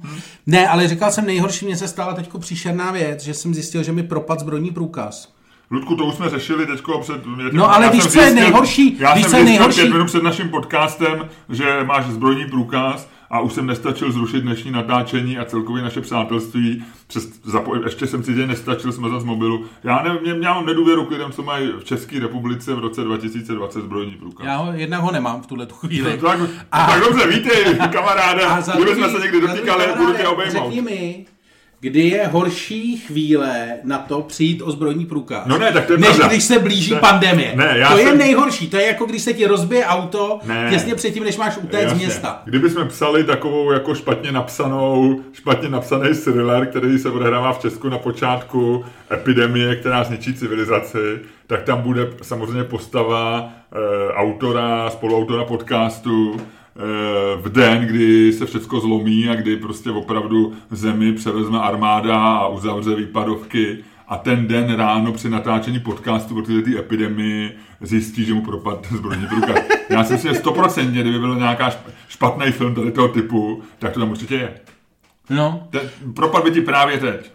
Ne, 0.46 0.68
ale 0.68 0.88
říkal 0.88 1.12
jsem 1.12 1.26
nejhorší, 1.26 1.66
mně 1.66 1.78
se 1.78 1.88
stala 1.88 2.14
teď 2.14 2.30
příšerná 2.40 2.92
věc, 2.92 3.24
že 3.24 3.34
jsem 3.34 3.54
zjistil, 3.54 3.84
že 3.84 3.92
mi 3.92 4.04
propad 4.04 4.40
zbrojní 4.40 4.72
průkaz. 4.72 5.34
Ludku, 5.72 5.96
to 5.96 6.06
už 6.06 6.16
jsme 6.16 6.30
řešili 6.30 6.66
teďko 6.66 7.00
před... 7.00 7.22
No, 7.52 7.74
ale 7.74 7.90
víš, 7.90 8.08
co 8.08 8.22
je 8.22 8.34
nejhorší? 8.34 8.98
Já 9.00 9.14
Víš, 9.14 9.24
jsem 9.24 9.32
co 9.32 9.38
je 9.38 9.44
zjistil 9.44 9.46
nejhorší? 9.46 9.82
pět 9.82 9.92
minut 9.92 10.06
před 10.06 10.24
naším 10.24 10.50
podcastem, 10.50 11.30
že 11.50 11.84
máš 11.84 12.06
zbrojní 12.06 12.46
průkaz 12.46 13.08
a 13.32 13.40
už 13.40 13.54
jsem 13.54 13.66
nestačil 13.66 14.12
zrušit 14.12 14.42
dnešní 14.42 14.72
natáčení 14.72 15.38
a 15.38 15.46
celkově 15.46 15.84
naše 15.84 16.02
přátelství. 16.02 16.84
Přes, 17.08 17.30
zapo, 17.44 17.76
ještě 17.76 18.08
jsem 18.08 18.24
si 18.24 18.34
děj 18.34 18.48
nestačil 18.48 18.92
smazat 18.92 19.22
z 19.22 19.24
mobilu. 19.24 19.66
Já, 19.84 20.04
ne, 20.04 20.20
mě, 20.22 20.48
já 20.48 20.54
mám 20.54 20.66
nedůvěru 20.66 21.06
k 21.06 21.12
lidem, 21.12 21.32
co 21.32 21.44
mají 21.44 21.72
v 21.80 21.84
České 21.84 22.20
republice 22.20 22.74
v 22.74 22.80
roce 22.80 23.04
2020 23.04 23.82
zbrojní 23.82 24.12
průkaz. 24.12 24.46
Já 24.46 24.58
ho, 24.58 24.74
jednak 24.74 25.02
ho 25.02 25.12
nemám 25.12 25.42
v 25.42 25.48
tuhle 25.48 25.66
tu 25.66 25.76
chvíli. 25.76 26.18
Tak, 26.18 26.40
a, 26.72 26.86
tak 26.88 27.00
dobře, 27.04 27.28
vítej, 27.28 27.76
kamaráde. 27.92 28.44
Kdybychom 28.76 29.10
se 29.10 29.20
někdy 29.20 29.42
dotýkali, 29.42 29.86
budu 29.98 30.14
tě 30.14 30.28
obejmout. 30.28 30.64
Řekni 30.64 30.82
mi, 30.82 31.26
kdy 31.84 32.00
je 32.02 32.28
horší 32.28 32.98
chvíle 32.98 33.68
na 33.84 33.98
to 33.98 34.22
přijít 34.22 34.62
o 34.62 34.72
zbrojní 34.72 35.06
průkaz. 35.06 35.44
No 35.46 35.58
ne, 35.58 35.72
tak 35.72 35.86
to 35.86 35.94
je 35.94 36.00
Než 36.00 36.10
pravda. 36.10 36.28
když 36.28 36.44
se 36.44 36.60
blíží 36.60 36.94
Ne, 36.94 37.00
pandemie. 37.00 37.52
ne, 37.56 37.74
já 37.78 37.92
to 37.92 37.98
je 37.98 38.06
jsem- 38.06 38.18
nejhorší. 38.18 38.70
To 38.70 38.78
je 38.78 38.88
jako 38.88 39.06
když 39.06 39.22
se 39.22 39.34
ti 39.34 39.48
rozbije 39.48 39.86
auto 39.86 40.40
Ne. 40.46 40.68
těsně 40.70 40.96
předtím, 40.96 41.24
než 41.24 41.38
máš 41.38 41.58
utéct 41.58 41.82
z 41.90 41.92
Jasně. 41.92 41.98
města. 42.06 42.42
Kdybychom 42.46 42.88
psali 42.88 43.24
takovou 43.24 43.72
jako 43.72 43.96
špatně 43.96 44.32
napsanou, 44.32 45.20
špatně 45.34 45.70
napsaný 45.70 46.10
thriller, 46.24 46.66
který 46.66 47.00
se 47.00 47.10
odehrává 47.10 47.54
v 47.54 47.60
Česku 47.60 47.90
na 47.90 47.98
počátku 47.98 48.86
epidemie, 49.12 49.76
která 49.76 50.04
zničí 50.04 50.34
civilizaci, 50.34 51.20
tak 51.48 51.64
tam 51.64 51.82
bude 51.82 52.08
samozřejmě 52.22 52.64
postava 52.64 53.50
e, 53.74 54.14
autora, 54.14 54.90
spoluautora 54.90 55.44
podcastu, 55.46 56.38
v 57.42 57.50
den, 57.50 57.86
kdy 57.86 58.34
se 58.34 58.46
všechno 58.46 58.80
zlomí 58.80 59.30
a 59.30 59.36
kdy 59.36 59.58
prostě 59.58 59.92
opravdu 59.92 60.54
zemi 60.70 61.14
převezme 61.14 61.60
armáda 61.60 62.16
a 62.24 62.48
uzavře 62.48 62.96
výpadovky 62.96 63.78
a 64.08 64.18
ten 64.18 64.48
den 64.48 64.76
ráno 64.76 65.12
při 65.12 65.30
natáčení 65.30 65.80
podcastu 65.80 66.40
o 66.40 66.42
této 66.42 66.80
epidemii 66.80 67.58
zjistí, 67.82 68.26
že 68.26 68.34
mu 68.34 68.42
propad 68.42 68.88
zbrojní 68.92 69.28
průkaz. 69.28 69.58
Já 69.90 70.04
si 70.04 70.14
myslím, 70.14 70.34
že 70.34 70.40
100%, 70.40 70.86
kdyby 70.92 71.20
byl 71.20 71.36
nějaká 71.36 71.70
šp- 71.70 71.92
špatný 72.08 72.52
film 72.52 72.76
tady 72.76 72.92
toho 72.92 73.08
typu, 73.08 73.64
tak 73.80 73.94
to 73.94 74.00
tam 74.00 74.12
určitě 74.12 74.36
je. 74.36 74.60
No. 75.30 75.68
Ten 75.70 75.82
propad 76.16 76.44
by 76.44 76.52
ti 76.52 76.62
právě 76.62 76.98
teď. 76.98 77.32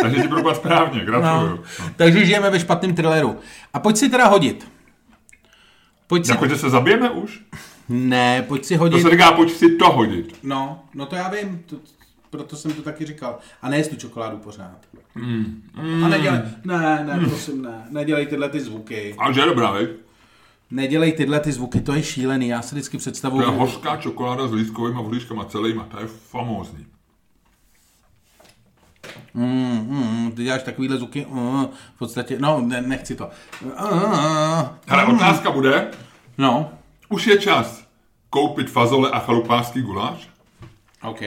Takže 0.00 0.22
ti 0.22 0.28
propad 0.28 0.56
správně, 0.56 1.00
gratuluju. 1.00 1.56
No. 1.56 1.90
Takže 1.96 2.26
žijeme 2.26 2.50
ve 2.50 2.60
špatném 2.60 2.94
thrilleru. 2.94 3.36
A 3.74 3.78
pojď 3.78 3.96
si 3.96 4.08
teda 4.08 4.26
hodit. 4.26 4.68
Pojď 6.06 6.26
si... 6.26 6.32
Jako, 6.32 6.48
že 6.48 6.56
se 6.56 6.70
zabijeme 6.70 7.10
už? 7.10 7.40
Ne, 7.88 8.42
pojď 8.42 8.64
si 8.64 8.74
To 8.74 8.80
hodit. 8.80 9.02
se 9.02 9.10
říká, 9.10 9.32
pojď 9.32 9.50
si 9.52 9.76
to 9.76 9.90
hodit. 9.92 10.38
No, 10.42 10.84
no 10.94 11.06
to 11.06 11.16
já 11.16 11.28
vím. 11.28 11.62
To, 11.66 11.76
proto 12.30 12.56
jsem 12.56 12.72
to 12.72 12.82
taky 12.82 13.06
říkal. 13.06 13.38
A 13.62 13.68
nejst 13.68 13.90
tu 13.90 13.96
čokoládu 13.96 14.36
pořád. 14.36 14.78
Mm. 15.14 15.62
A 16.04 16.08
nedělej, 16.08 16.40
ne, 16.64 17.04
ne, 17.06 17.20
prosím, 17.28 17.62
ne. 17.62 17.86
Nedělej 17.90 18.26
tyhle 18.26 18.48
ty 18.48 18.60
zvuky. 18.60 19.14
A 19.18 19.32
že 19.32 19.40
je 19.40 19.46
dobrá, 19.46 19.70
veď? 19.70 19.90
Nedělej 20.70 21.12
tyhle 21.12 21.40
ty 21.40 21.52
zvuky, 21.52 21.80
to 21.80 21.92
je 21.94 22.02
šílený. 22.02 22.48
Já 22.48 22.62
si 22.62 22.74
vždycky 22.74 22.96
To 22.96 23.00
představuju. 23.00 23.42
je 23.42 23.48
hořká 23.58 23.96
čokoláda 23.96 24.48
s 24.48 24.52
lístkovými 24.52 25.02
vlíškama 25.02 25.44
celýma, 25.44 25.84
to 25.84 26.00
je 26.00 26.06
famózní. 26.06 26.86
Mm, 29.34 29.86
mm, 29.90 30.32
ty 30.32 30.44
děláš 30.44 30.62
takovýhle 30.62 30.96
zvuky, 30.96 31.26
mm, 31.30 31.66
v 31.94 31.98
podstatě, 31.98 32.36
no, 32.40 32.60
ne, 32.60 32.82
nechci 32.82 33.14
to. 33.16 33.30
Mm, 33.62 33.70
Hele, 34.86 35.04
otázka 35.04 35.50
bude, 35.50 35.90
no, 36.38 36.70
už 37.08 37.26
je 37.26 37.38
čas 37.38 37.77
koupit 38.30 38.70
fazole 38.70 39.10
a 39.10 39.18
chalupářský 39.18 39.82
guláš? 39.82 40.28
OK. 41.02 41.20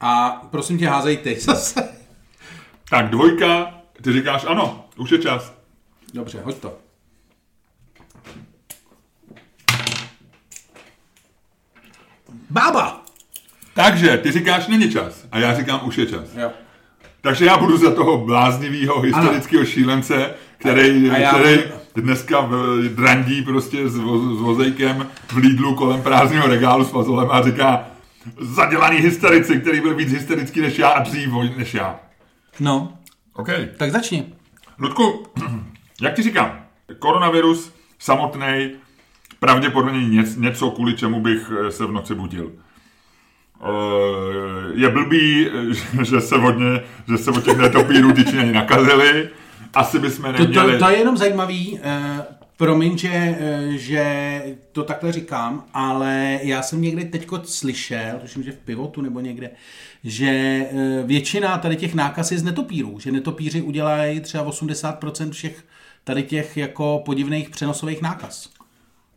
A 0.00 0.30
prosím 0.50 0.78
tě, 0.78 0.88
házej 0.88 1.16
ty 1.16 1.40
zase. 1.40 1.88
Tak 2.90 3.10
dvojka, 3.10 3.74
ty 4.02 4.12
říkáš 4.12 4.44
ano, 4.48 4.84
už 4.96 5.10
je 5.12 5.18
čas. 5.18 5.52
Dobře, 6.14 6.40
hoď 6.44 6.56
to. 6.56 6.78
Bába! 12.50 13.02
Takže 13.74 14.16
ty 14.18 14.32
říkáš 14.32 14.66
není 14.66 14.92
čas 14.92 15.26
a 15.32 15.38
já 15.38 15.54
říkám 15.54 15.80
už 15.84 15.98
je 15.98 16.06
čas. 16.06 16.34
Jo. 16.36 16.50
Takže 17.20 17.44
já 17.44 17.56
budu 17.58 17.76
za 17.76 17.94
toho 17.94 18.18
bláznivého 18.18 19.00
hysterického 19.00 19.64
šílence, 19.64 20.34
který, 20.58 21.10
A 21.10 21.18
já 21.18 21.30
který 21.34 21.56
budu- 21.56 21.79
dneska 21.94 22.40
v- 22.40 22.88
drandí 22.88 23.42
prostě 23.42 23.88
s, 23.88 23.96
vo, 23.98 24.36
s 24.36 24.40
vozejkem 24.40 25.06
v 25.32 25.36
Lidlu 25.36 25.74
kolem 25.74 26.02
prázdného 26.02 26.46
regálu 26.48 26.84
s 26.84 26.90
fazolem 26.90 27.28
a 27.30 27.42
říká 27.42 27.84
zadělaný 28.40 28.96
hysterici, 28.96 29.60
který 29.60 29.80
byl 29.80 29.94
víc 29.94 30.12
hysterický 30.12 30.60
než 30.60 30.78
já 30.78 30.88
a 30.88 31.02
dřív 31.02 31.30
než 31.56 31.74
já. 31.74 32.00
No, 32.60 32.92
OK. 33.34 33.48
tak 33.76 33.90
začni. 33.90 34.26
Ludku, 34.78 35.26
jak 36.02 36.14
ti 36.14 36.22
říkám, 36.22 36.60
koronavirus 36.98 37.72
samotný 37.98 38.70
pravděpodobně 39.38 40.08
něco, 40.08 40.40
něco, 40.40 40.70
kvůli 40.70 40.94
čemu 40.94 41.20
bych 41.20 41.50
eh, 41.66 41.70
se 41.72 41.86
v 41.86 41.92
noci 41.92 42.14
budil. 42.14 42.50
Eh, 43.62 43.66
Je 44.74 44.88
blbý, 44.90 45.48
eh, 45.48 46.04
že- 46.04 46.20
se 46.20 46.36
od, 46.36 46.58
ně, 46.58 46.80
že 47.08 47.18
se 47.18 47.30
od 47.30 47.44
těch 47.44 47.58
netopírů 47.58 48.12
ty 48.12 48.24
Číňani 48.24 48.52
nakazili. 48.52 49.28
Asi 49.74 49.98
bychom 49.98 50.24
To, 50.24 50.42
neměli... 50.42 50.72
to, 50.72 50.84
to 50.84 50.90
je 50.90 50.98
jenom 50.98 51.16
zajímavý, 51.16 51.72
uh, 51.72 51.80
promiň, 52.60 52.98
že, 52.98 53.08
eh, 53.12 53.68
že 53.68 54.42
to 54.72 54.84
takhle 54.84 55.12
říkám, 55.12 55.64
ale 55.74 56.38
já 56.42 56.62
jsem 56.62 56.82
někde 56.82 57.04
teďko 57.04 57.40
slyšel, 57.44 58.18
tuším, 58.20 58.42
že 58.42 58.52
v 58.52 58.56
pivotu 58.56 59.00
nebo 59.00 59.20
někde, 59.20 59.50
že 60.04 60.26
eh, 60.26 61.02
většina 61.04 61.58
tady 61.58 61.76
těch 61.76 61.94
nákaz 61.94 62.32
je 62.32 62.38
z 62.38 62.42
netopírů, 62.42 62.98
že 62.98 63.12
netopíři 63.12 63.62
udělají 63.62 64.20
třeba 64.20 64.44
80% 64.44 65.30
všech 65.30 65.64
tady 66.04 66.22
těch 66.22 66.56
jako 66.56 67.02
podivných 67.04 67.50
přenosových 67.50 68.02
nákaz. 68.02 68.50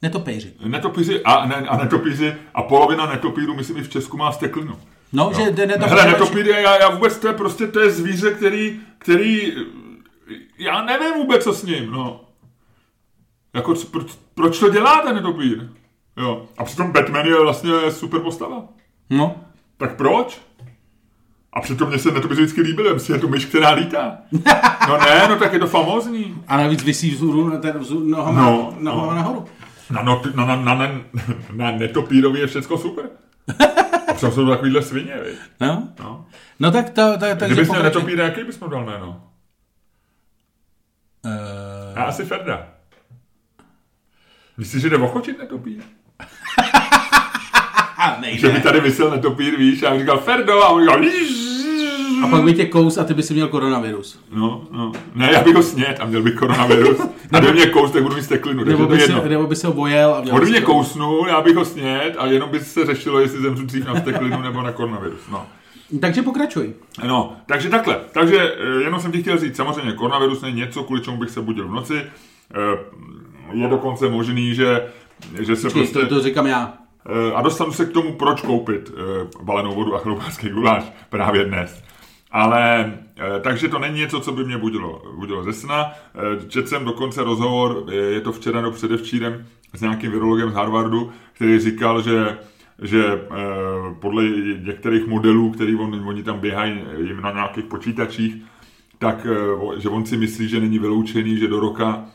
Netopíři. 0.01 0.53
Netopíři 0.65 1.21
a, 1.23 1.45
ne, 1.45 1.55
a 1.55 1.77
netopíři 1.77 2.35
a 2.53 2.61
polovina 2.61 3.05
netopírů, 3.05 3.55
myslím, 3.55 3.77
i 3.77 3.83
v 3.83 3.89
Česku 3.89 4.17
má 4.17 4.31
steklinu. 4.31 4.75
No, 5.13 5.31
že 5.35 5.51
jde 5.51 5.65
netopíři. 5.65 5.95
Hele, 5.95 6.11
netopír, 6.11 6.47
já, 6.47 6.77
já 6.81 6.89
vůbec, 6.89 7.17
to 7.17 7.27
je 7.27 7.33
prostě, 7.33 7.67
to 7.67 7.79
je 7.79 7.91
zvíře, 7.91 8.31
který, 8.31 8.79
který, 8.97 9.53
já 10.57 10.81
nevím 10.85 11.13
vůbec, 11.13 11.43
co 11.43 11.53
s 11.53 11.63
ním, 11.63 11.91
no. 11.91 12.21
Jako, 13.53 13.73
co- 13.75 13.87
proč, 13.87 14.07
proč 14.35 14.59
to 14.59 14.69
dělá 14.69 15.01
ten 15.01 15.15
netopír? 15.15 15.69
Jo. 16.17 16.45
A 16.57 16.63
přitom 16.63 16.91
Batman 16.91 17.25
je 17.25 17.41
vlastně 17.41 17.71
super 17.91 18.19
postava. 18.19 18.63
No, 19.09 19.35
Tak 19.77 19.95
proč? 19.95 20.41
A 21.53 21.61
přitom 21.61 21.89
mě 21.89 21.99
se 21.99 22.11
netopíři 22.11 22.41
vždycky 22.41 22.61
líbily, 22.61 22.93
myslím, 22.93 23.15
je 23.15 23.21
to 23.21 23.27
myš, 23.27 23.45
která 23.45 23.71
lítá. 23.71 24.17
No 24.87 24.97
ne, 24.97 25.27
no 25.29 25.35
tak 25.39 25.53
je 25.53 25.59
to 25.59 25.67
famózní. 25.67 26.35
a 26.47 26.57
navíc 26.57 26.83
vysí 26.83 27.11
vzhůru 27.11 27.49
na 27.49 27.57
ten 27.57 27.77
vzhůru, 27.79 28.05
nohama, 28.07 28.41
No, 28.41 28.75
nohama 28.79 29.05
no. 29.13 29.15
nahoru. 29.15 29.45
Na, 29.91 30.01
no, 30.03 30.21
na, 30.35 30.45
na, 30.45 30.55
na, 30.55 30.75
na, 30.75 30.91
na 31.51 31.71
netopírovi 31.71 32.39
je 32.39 32.47
všecko 32.47 32.77
super. 32.77 33.09
A 34.09 34.13
přitom 34.13 34.31
jsou 34.31 34.45
to 34.45 34.51
takovýhle 34.51 34.81
svině, 34.81 35.13
viď? 35.25 35.35
No, 35.61 35.87
No. 35.99 36.25
no 36.59 36.71
tak 36.71 36.89
to, 36.89 37.01
to, 37.13 37.19
takže 37.19 37.45
Kdybys 37.53 37.69
měl 37.69 37.83
netopíra, 37.83 38.23
jaký 38.25 38.43
bys 38.43 38.59
mu 38.59 38.67
dal 38.67 38.85
jméno? 38.85 39.23
Já 41.95 42.03
asi 42.03 42.23
Ferda. 42.25 42.67
Myslíš, 44.57 44.81
že 44.81 44.89
jde 44.89 44.97
ochočit 44.97 45.39
netopír? 45.39 45.81
a 47.97 48.15
Že 48.21 48.47
by 48.47 48.53
nejde. 48.53 48.59
tady 48.59 48.79
vysel 48.79 49.11
netopír, 49.11 49.57
víš, 49.57 49.83
a 49.83 49.85
já 49.85 49.91
bych 49.91 49.99
říkal 50.01 50.17
Ferdo, 50.17 50.63
a 50.63 50.69
on 50.69 50.81
říkal 50.81 51.01
A 52.23 52.27
pak 52.27 52.43
by 52.43 52.53
tě 52.53 52.65
kous 52.65 52.97
a 52.97 53.03
ty 53.03 53.13
by 53.13 53.23
si 53.23 53.33
měl 53.33 53.47
koronavirus. 53.47 54.19
No, 54.33 54.67
no. 54.71 54.91
Ne, 55.15 55.29
já 55.33 55.43
bych 55.43 55.55
ho 55.55 55.63
snět 55.63 55.97
a 55.99 56.05
měl 56.05 56.21
bych 56.23 56.35
koronavirus. 56.35 56.97
A 57.33 57.39
kdyby 57.39 57.53
mě 57.53 57.65
kous, 57.65 57.91
tak 57.91 58.03
budu 58.03 58.15
mít 58.15 58.23
steklinu, 58.23 58.63
Nebo 58.63 58.87
by, 58.87 58.99
jedno. 59.01 59.21
si, 59.23 59.29
nebo 59.29 59.47
by 59.47 59.55
se 59.55 59.67
ho 59.67 59.73
bojel 59.73 60.15
a 60.15 60.21
měl 60.21 60.35
On 60.35 60.41
by 60.41 60.45
mě 60.49 60.61
kousnul, 60.61 61.27
já 61.27 61.41
bych 61.41 61.55
ho 61.55 61.65
snět 61.65 62.15
a 62.17 62.25
jenom 62.25 62.49
by 62.49 62.59
se 62.59 62.85
řešilo, 62.85 63.19
jestli 63.19 63.41
zemřu 63.41 63.65
dřív 63.65 63.85
na 63.85 63.99
steklinu 64.01 64.41
nebo 64.41 64.61
na 64.61 64.71
koronavirus. 64.71 65.19
No. 65.31 65.47
Takže 66.01 66.21
pokračuj. 66.21 66.73
No, 67.07 67.35
takže 67.45 67.69
takhle. 67.69 67.99
Takže 68.11 68.55
eh, 68.59 68.81
jenom 68.83 68.99
jsem 68.99 69.11
ti 69.11 69.21
chtěl 69.21 69.37
říct, 69.37 69.55
samozřejmě 69.55 69.91
koronavirus 69.93 70.41
není 70.41 70.57
něco, 70.57 70.83
kvůli 70.83 71.01
čemu 71.01 71.17
bych 71.17 71.29
se 71.29 71.41
budil 71.41 71.67
v 71.67 71.71
noci. 71.71 71.95
Eh, 71.97 72.77
Je 73.51 73.67
dokonce 73.67 74.09
možný, 74.09 74.55
že, 74.55 74.87
že 75.39 75.55
se 75.55 75.61
Počkej, 75.61 75.81
prostě... 75.83 75.99
to, 75.99 76.15
to 76.15 76.21
říkám 76.21 76.47
já. 76.47 76.73
Eh, 77.29 77.33
A 77.33 77.41
dostanu 77.41 77.71
se 77.71 77.85
k 77.85 77.91
tomu, 77.91 78.13
proč 78.13 78.41
koupit 78.41 78.91
balenou 79.43 79.75
vodu 79.75 79.95
a 79.95 79.99
chrupářský 79.99 80.49
guláš 80.49 80.83
právě 81.09 81.45
dnes. 81.45 81.83
Ale, 82.31 82.93
takže 83.41 83.67
to 83.67 83.79
není 83.79 83.99
něco, 83.99 84.19
co 84.19 84.31
by 84.31 84.43
mě 84.43 84.57
budilo, 84.57 85.01
budilo 85.15 85.43
ze 85.43 85.53
sna. 85.53 85.91
Četl 86.47 86.67
jsem 86.67 86.85
dokonce 86.85 87.23
rozhovor, 87.23 87.83
je 87.91 88.21
to 88.21 88.31
včera 88.31 88.61
nebo 88.61 88.73
předevčírem, 88.73 89.45
s 89.73 89.81
nějakým 89.81 90.11
virologem 90.11 90.49
z 90.51 90.53
Harvardu, 90.53 91.11
který 91.33 91.59
říkal, 91.59 92.01
že 92.01 92.37
že 92.81 93.05
eh, 93.05 93.25
podle 93.99 94.23
některých 94.59 95.07
modelů, 95.07 95.51
který 95.51 95.75
on, 95.75 96.03
oni 96.07 96.23
tam 96.23 96.39
běhají 96.39 96.81
jim 97.07 97.21
na 97.21 97.31
nějakých 97.31 97.65
počítačích, 97.65 98.35
tak 98.97 99.27
eh, 99.29 99.81
že 99.81 99.89
on 99.89 100.05
si 100.05 100.17
myslí, 100.17 100.49
že 100.49 100.59
není 100.59 100.79
vyloučený, 100.79 101.37
že 101.37 101.47
do 101.47 101.59
roka 101.59 102.05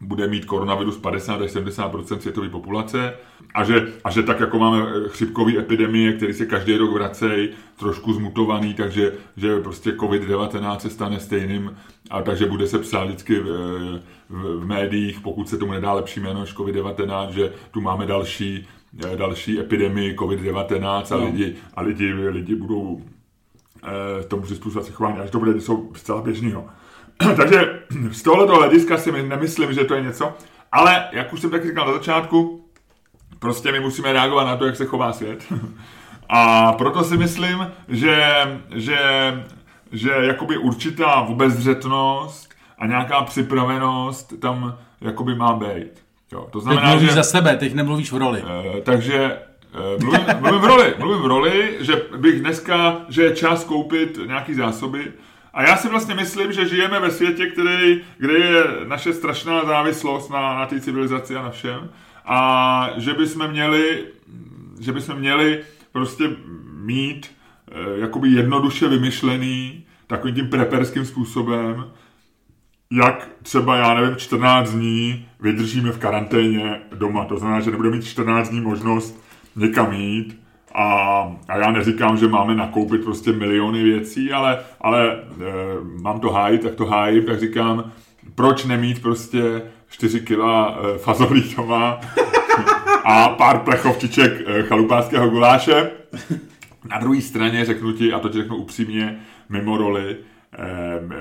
bude 0.00 0.26
mít 0.28 0.44
koronavirus 0.44 0.98
50 0.98 1.42
až 1.42 1.50
70% 1.50 2.18
světové 2.18 2.48
populace 2.48 3.14
a 3.54 3.64
že, 3.64 3.92
a 4.04 4.10
že 4.10 4.22
tak 4.22 4.40
jako 4.40 4.58
máme 4.58 4.86
chřipkové 5.08 5.58
epidemie, 5.58 6.12
které 6.12 6.34
se 6.34 6.46
každý 6.46 6.76
rok 6.76 6.92
vracejí, 6.92 7.48
trošku 7.78 8.12
zmutovaný, 8.12 8.74
takže 8.74 9.12
že 9.36 9.60
prostě 9.60 9.90
COVID-19 9.90 10.78
se 10.78 10.90
stane 10.90 11.20
stejným 11.20 11.76
a 12.10 12.22
takže 12.22 12.46
bude 12.46 12.66
se 12.66 12.78
psát 12.78 13.04
vždycky 13.04 13.40
v, 13.40 13.46
v, 14.28 14.60
v 14.60 14.66
médiích, 14.66 15.20
pokud 15.20 15.48
se 15.48 15.58
tomu 15.58 15.72
nedá 15.72 15.92
lepší 15.92 16.20
jméno 16.20 16.40
než 16.40 16.54
COVID-19, 16.54 17.28
že 17.28 17.52
tu 17.70 17.80
máme 17.80 18.06
další, 18.06 18.66
eh, 18.66 18.75
další 19.16 19.60
epidemii 19.60 20.16
COVID-19 20.16 21.14
a, 21.14 21.18
No. 21.18 21.24
lidi, 21.24 21.54
a 21.74 21.82
lidi, 21.82 22.12
lidi 22.12 22.54
budou 22.54 23.00
eh, 23.84 24.24
tomu 24.24 24.42
přizpůsobovat 24.42 24.86
se 24.86 24.92
chování, 24.92 25.18
až 25.18 25.30
to 25.30 25.38
bude 25.38 25.52
něco 25.54 25.82
zcela 25.94 26.22
běžného. 26.22 26.66
Takže 27.36 27.82
z 28.12 28.22
tohoto 28.22 28.54
hlediska 28.56 28.96
si 28.98 29.12
my- 29.12 29.22
nemyslím, 29.22 29.72
že 29.72 29.84
to 29.84 29.94
je 29.94 30.02
něco, 30.02 30.32
ale 30.72 31.08
jak 31.12 31.32
už 31.32 31.40
jsem 31.40 31.50
tak 31.50 31.66
říkal 31.66 31.86
na 31.86 31.92
začátku, 31.92 32.64
prostě 33.38 33.72
my 33.72 33.80
musíme 33.80 34.12
reagovat 34.12 34.44
na 34.44 34.56
to, 34.56 34.66
jak 34.66 34.76
se 34.76 34.84
chová 34.86 35.12
svět. 35.12 35.44
A 36.28 36.72
proto 36.72 37.04
si 37.04 37.16
myslím, 37.16 37.70
že, 37.88 38.22
že, 38.74 38.98
že 39.92 40.10
jakoby 40.10 40.58
určitá 40.58 41.20
obezřetnost 41.20 42.54
a 42.78 42.86
nějaká 42.86 43.22
připravenost 43.22 44.40
tam 44.40 44.78
jakoby 45.00 45.34
má 45.34 45.52
být. 45.52 46.05
Jo, 46.32 46.48
to 46.52 46.58
Teď 46.58 46.62
znamená, 46.62 46.90
mluvíš 46.90 47.08
že... 47.08 47.14
za 47.14 47.22
sebe, 47.22 47.56
teď 47.56 47.74
nemluvíš 47.74 48.12
v 48.12 48.16
roli. 48.16 48.42
Eh, 48.46 48.80
takže 48.80 49.16
eh, 49.16 50.04
mluvím, 50.04 50.20
mluvím 50.40 50.60
v 50.60 50.64
roli, 50.64 50.94
mluvím 50.98 51.22
v 51.22 51.26
roli, 51.26 51.76
že 51.80 52.02
bych 52.16 52.40
dneska, 52.40 53.00
že 53.08 53.22
je 53.22 53.36
čas 53.36 53.64
koupit 53.64 54.18
nějaký 54.26 54.54
zásoby. 54.54 55.12
A 55.54 55.62
já 55.62 55.76
si 55.76 55.88
vlastně 55.88 56.14
myslím, 56.14 56.52
že 56.52 56.68
žijeme 56.68 57.00
ve 57.00 57.10
světě, 57.10 57.46
který, 57.46 58.00
kde 58.18 58.38
je 58.38 58.64
naše 58.86 59.12
strašná 59.12 59.64
závislost 59.64 60.30
na, 60.30 60.54
na 60.54 60.66
té 60.66 60.80
civilizaci 60.80 61.36
a 61.36 61.42
na 61.42 61.50
všem. 61.50 61.90
A 62.24 62.90
že 62.96 63.14
bychom 63.14 63.48
měli, 63.48 64.04
že 64.80 64.92
bychom 64.92 65.16
měli 65.16 65.60
prostě 65.92 66.24
mít 66.72 67.30
eh, 67.70 68.00
jakoby 68.00 68.28
jednoduše 68.28 68.88
vymyšlený 68.88 69.84
takovým 70.06 70.34
tím 70.34 70.48
preperským 70.48 71.04
způsobem, 71.04 71.84
jak 72.90 73.28
třeba, 73.42 73.76
já 73.76 73.94
nevím, 73.94 74.16
14 74.16 74.70
dní 74.70 75.28
vydržíme 75.40 75.92
v 75.92 75.98
karanténě 75.98 76.80
doma. 76.94 77.24
To 77.24 77.38
znamená, 77.38 77.60
že 77.60 77.70
nebudeme 77.70 77.96
mít 77.96 78.04
14 78.04 78.48
dní 78.48 78.60
možnost 78.60 79.22
někam 79.56 79.92
jít. 79.92 80.40
A, 80.74 80.84
a 81.48 81.56
já 81.56 81.70
neříkám, 81.70 82.16
že 82.16 82.28
máme 82.28 82.54
nakoupit 82.54 83.04
prostě 83.04 83.32
miliony 83.32 83.82
věcí, 83.82 84.32
ale, 84.32 84.58
ale 84.80 85.12
e, 85.12 85.16
mám 86.02 86.20
to 86.20 86.30
hájit, 86.30 86.62
tak 86.62 86.74
to 86.74 86.86
hájím, 86.86 87.24
tak 87.24 87.40
říkám, 87.40 87.92
proč 88.34 88.64
nemít 88.64 89.02
prostě 89.02 89.62
4 89.88 90.20
kila 90.20 90.78
e, 90.78 90.98
fazolí 90.98 91.54
doma 91.56 92.00
a 93.04 93.28
pár 93.28 93.58
plechovčiček 93.58 94.32
e, 94.46 94.62
chalupářského 94.62 95.30
guláše. 95.30 95.90
Na 96.90 96.98
druhé 96.98 97.20
straně 97.20 97.64
řeknu 97.64 97.92
ti, 97.92 98.12
a 98.12 98.18
to 98.18 98.28
ti 98.28 98.38
řeknu 98.38 98.56
upřímně, 98.56 99.20
mimo 99.48 99.76
roli, 99.76 100.16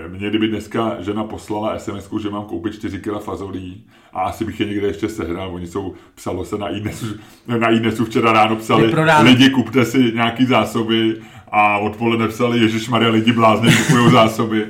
mě 0.07 0.29
kdyby 0.29 0.47
dneska 0.47 0.95
žena 0.99 1.23
poslala 1.23 1.79
sms 1.79 2.09
že 2.21 2.29
mám 2.29 2.43
koupit 2.43 2.73
4 2.73 2.99
kg 2.99 3.19
fazolí 3.19 3.83
a 4.13 4.21
asi 4.21 4.45
bych 4.45 4.59
je 4.59 4.65
někde 4.65 4.87
ještě 4.87 5.09
sehnal, 5.09 5.55
oni 5.55 5.67
jsou, 5.67 5.93
psalo 6.15 6.45
se 6.45 6.57
na 6.57 6.69
iDnesu, 6.69 7.05
na 7.47 7.69
iDnesu 7.69 8.05
včera 8.05 8.33
ráno 8.33 8.55
psali, 8.55 8.93
lidi 9.21 9.49
kupte 9.49 9.85
si 9.85 10.11
nějaký 10.13 10.45
zásoby 10.45 11.15
a 11.51 11.77
odpoledne 11.77 12.27
psali, 12.27 12.59
Ježíš 12.59 12.89
Maria, 12.89 13.09
lidi 13.09 13.31
blázně 13.31 13.71
kupují 13.75 14.11
zásoby. 14.11 14.67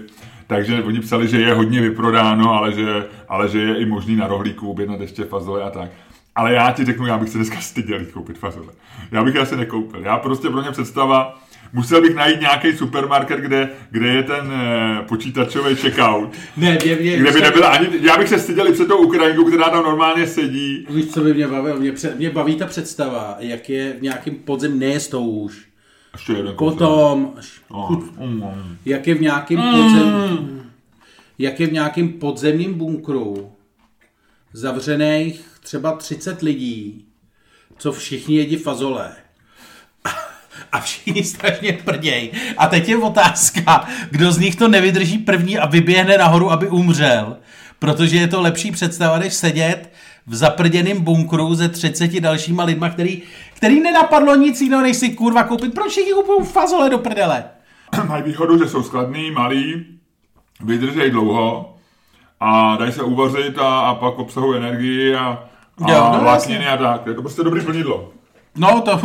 Takže 0.47 0.83
oni 0.83 0.99
psali, 0.99 1.27
že 1.27 1.41
je 1.41 1.53
hodně 1.53 1.81
vyprodáno, 1.81 2.53
ale 2.53 2.71
že, 2.71 3.05
ale 3.29 3.49
že 3.49 3.59
je 3.59 3.77
i 3.77 3.85
možný 3.85 4.15
na 4.15 4.27
rohlíku 4.27 4.71
objednat 4.71 5.01
ještě 5.01 5.23
fazole 5.23 5.63
a 5.63 5.69
tak. 5.69 5.91
Ale 6.35 6.53
já 6.53 6.71
ti 6.71 6.85
řeknu, 6.85 7.05
já 7.05 7.17
bych 7.17 7.29
se 7.29 7.37
dneska 7.37 7.59
styděl 7.59 8.05
koupit 8.13 8.37
fazole. 8.37 8.73
Já 9.11 9.23
bych 9.23 9.35
je 9.35 9.41
asi 9.41 9.55
nekoupil. 9.55 10.01
Já 10.01 10.17
prostě 10.17 10.49
pro 10.49 10.61
ně 10.61 10.71
představa, 10.71 11.39
musel 11.75 12.01
bych 12.01 12.15
najít 12.15 12.39
nějaký 12.41 12.77
supermarket, 12.77 13.39
kde, 13.39 13.69
kde 13.91 14.07
je 14.07 14.23
ten 14.23 14.51
eh, 14.51 15.01
počítačový 15.07 15.75
checkout. 15.75 16.33
Ne, 16.57 16.77
mě, 16.83 16.95
mě, 16.95 17.17
Kde 17.17 17.31
by 17.31 17.41
nebyla 17.41 17.67
ani, 17.67 17.87
já 18.01 18.17
bych 18.17 18.29
se 18.29 18.39
styděl 18.39 18.67
i 18.67 18.71
před 18.73 18.87
tou 18.87 18.97
Ukrajinkou, 18.97 19.45
která 19.45 19.69
tam 19.69 19.83
normálně 19.83 20.27
sedí. 20.27 20.87
Víš, 20.89 21.05
co 21.05 21.21
by 21.21 21.33
mě 21.33 21.47
bavilo? 21.47 21.79
Mě, 21.79 21.91
před, 21.91 22.17
mě 22.17 22.29
baví 22.29 22.55
ta 22.55 22.65
představa, 22.65 23.35
jak 23.39 23.69
je 23.69 23.95
v 23.99 24.01
nějakém 24.01 24.35
podzem, 24.35 24.79
ne 24.79 24.99
s 24.99 25.07
tou 25.07 25.29
už, 25.29 25.65
Ještě 26.13 26.33
jeden. 26.33 26.55
Potom, 26.55 27.33
No, 27.71 28.03
mm, 28.19 28.27
mm. 28.27 28.77
jak 28.85 29.07
je 29.07 29.15
v 29.15 29.21
nějakém 29.21 29.57
podzem, 29.57 30.61
jak 31.39 31.59
je 31.59 31.67
v 31.67 31.73
nějakém 31.73 32.09
podzemním 32.09 32.73
bunkru 32.73 33.51
zavřených 34.53 35.45
třeba 35.59 35.91
30 35.91 36.41
lidí, 36.41 37.05
co 37.77 37.91
všichni 37.91 38.35
jedí 38.35 38.55
fazole. 38.55 39.15
A 40.75 40.79
všichni 40.79 41.23
strašně 41.23 41.73
prděj. 41.73 42.31
A 42.57 42.67
teď 42.67 42.89
je 42.89 42.97
otázka, 42.97 43.87
kdo 44.11 44.31
z 44.31 44.37
nich 44.37 44.55
to 44.55 44.67
nevydrží 44.67 45.17
první 45.17 45.57
a 45.57 45.65
vyběhne 45.65 46.17
nahoru, 46.17 46.51
aby 46.51 46.69
umřel. 46.69 47.37
Protože 47.79 48.17
je 48.17 48.27
to 48.27 48.41
lepší 48.41 48.71
představa, 48.71 49.19
než 49.19 49.33
sedět 49.33 49.93
v 50.27 50.35
zaprděném 50.35 51.01
bunkru 51.01 51.55
se 51.55 51.69
30 51.69 52.19
dalšíma 52.19 52.63
lidma, 52.63 52.89
který, 52.89 53.21
který 53.53 53.79
nenapadlo 53.79 54.35
nic 54.35 54.61
jiného, 54.61 54.83
než 54.83 54.97
si 54.97 55.09
kurva 55.09 55.43
koupit. 55.43 55.73
Proč 55.73 55.91
všichni 55.91 56.13
kupují 56.13 56.45
fazole 56.45 56.89
do 56.89 56.97
prdele? 56.97 57.43
Mají 58.07 58.23
výhodu, 58.23 58.57
že 58.57 58.69
jsou 58.69 58.83
skladný, 58.83 59.31
malý, 59.31 59.85
vydržejí 60.63 61.11
dlouho 61.11 61.75
a 62.39 62.77
dají 62.77 62.91
se 62.91 63.03
uvařit 63.03 63.57
a, 63.57 63.79
a 63.79 63.95
pak 63.95 64.19
obsahují 64.19 64.57
energii 64.57 65.15
a, 65.15 65.25
a 65.85 65.91
Jo, 65.91 66.09
no 66.13 66.19
vlákniny 66.19 66.67
a 66.67 66.77
tak. 66.77 67.07
Je 67.07 67.13
to 67.13 67.21
prostě 67.21 67.43
dobrý 67.43 67.61
plnidlo. 67.61 68.11
No, 68.55 68.81
to 68.81 69.01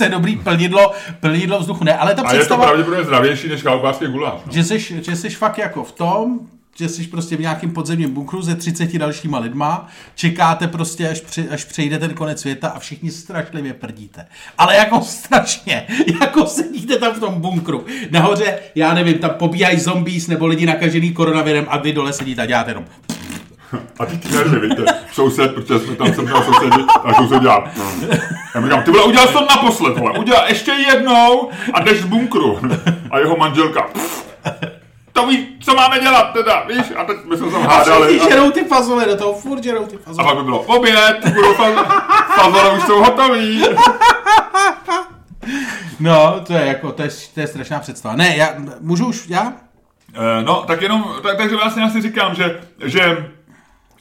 je 0.04 0.08
dobrý 0.08 0.36
plnidlo, 0.36 0.92
plnidlo 1.20 1.58
vzduchu. 1.60 1.84
Ne, 1.84 1.96
ale 1.96 2.14
ta 2.14 2.22
A 2.22 2.24
je 2.24 2.30
to 2.30 2.38
představa, 2.38 2.64
pravděpodobně 2.64 3.04
zdravější 3.04 3.48
než 3.48 3.62
chalupářský 3.62 4.06
guláš. 4.06 4.40
No. 4.46 4.52
že 4.52 4.64
jsi, 4.64 5.02
že 5.04 5.16
jsi 5.16 5.30
fakt 5.30 5.58
jako 5.58 5.84
v 5.84 5.92
tom, 5.92 6.40
že 6.78 6.88
jsi 6.88 7.06
prostě 7.06 7.36
v 7.36 7.40
nějakém 7.40 7.70
podzemním 7.70 8.14
bunkru 8.14 8.42
se 8.42 8.54
30 8.54 8.98
dalšíma 8.98 9.38
lidma, 9.38 9.88
čekáte 10.14 10.68
prostě, 10.68 11.08
až, 11.08 11.20
při, 11.20 11.48
až 11.48 11.64
přejde 11.64 11.98
ten 11.98 12.14
konec 12.14 12.40
světa 12.40 12.68
a 12.68 12.78
všichni 12.78 13.10
strašlivě 13.10 13.74
prdíte. 13.74 14.26
Ale 14.58 14.76
jako 14.76 15.00
strašně, 15.00 15.86
jako 16.20 16.46
sedíte 16.46 16.98
tam 16.98 17.14
v 17.14 17.20
tom 17.20 17.40
bunkru. 17.40 17.84
Nahoře, 18.10 18.58
já 18.74 18.94
nevím, 18.94 19.18
tam 19.18 19.30
pobíhají 19.30 19.80
zombies 19.80 20.26
nebo 20.26 20.46
lidi 20.46 20.66
nakažený 20.66 21.12
koronavirem 21.12 21.66
a 21.68 21.78
vy 21.78 21.92
dole 21.92 22.12
sedíte 22.12 22.42
a 22.42 22.46
děláte 22.46 22.70
jenom. 22.70 22.84
A 23.98 24.06
ty 24.06 24.18
ty 24.18 24.28
nervy, 24.36 24.68
víte, 24.68 24.84
soused, 25.12 25.54
protože 25.54 25.78
jsme 25.78 25.96
tam 25.96 26.14
jsem 26.14 26.24
měl 26.24 26.42
sousedy, 26.42 26.82
a 27.04 27.14
soused 27.14 27.42
dělá. 27.42 27.64
Já 28.54 28.60
mu 28.60 28.66
říkám, 28.66 28.82
ty 28.82 28.90
vole, 28.90 29.04
udělal 29.04 29.26
jsi 29.26 29.32
to 29.32 29.46
naposled, 29.50 29.98
vole, 29.98 30.18
udělal 30.18 30.44
ještě 30.48 30.70
jednou 30.70 31.50
a 31.74 31.80
jdeš 31.80 32.00
z 32.00 32.04
bunkru. 32.04 32.60
A 33.10 33.18
jeho 33.18 33.36
manželka, 33.36 33.82
"Pff, 33.82 34.26
to 35.12 35.26
ví, 35.26 35.56
co 35.60 35.74
máme 35.74 35.98
dělat 36.00 36.32
teda, 36.32 36.64
víš? 36.68 36.86
A 36.96 37.04
teď 37.04 37.16
my 37.30 37.36
jsme 37.36 37.46
se 37.46 37.52
tam 37.52 37.62
A 37.62 37.66
hádali. 37.74 38.20
A, 38.20 38.28
žerou 38.28 38.50
ty 38.50 38.64
fazole 38.64 39.04
do 39.06 39.16
toho, 39.16 39.32
furt 39.34 39.62
žerou 39.64 39.86
ty 39.86 39.96
a 39.96 39.98
fazole. 40.04 40.28
pak 40.28 40.36
by 40.36 40.42
bylo 40.42 40.60
oběd, 40.60 41.16
budou 41.34 41.54
faz- 41.54 41.84
fazole 42.34 42.70
už 42.78 42.82
jsou 42.82 43.00
hotový. 43.04 43.64
No, 46.00 46.40
to 46.46 46.52
je 46.52 46.66
jako, 46.66 46.92
to 46.92 47.02
je, 47.02 47.08
to 47.34 47.40
je 47.40 47.46
strašná 47.46 47.78
představa. 47.80 48.16
Ne, 48.16 48.36
já, 48.36 48.48
můžu 48.80 49.06
už, 49.06 49.28
já? 49.28 49.52
Eh, 50.14 50.42
No, 50.44 50.64
tak 50.66 50.82
jenom, 50.82 51.04
tak, 51.22 51.36
takže 51.36 51.56
vlastně 51.56 51.82
já 51.82 51.90
si 51.90 52.02
říkám, 52.02 52.34
že, 52.34 52.60
že, 52.84 53.30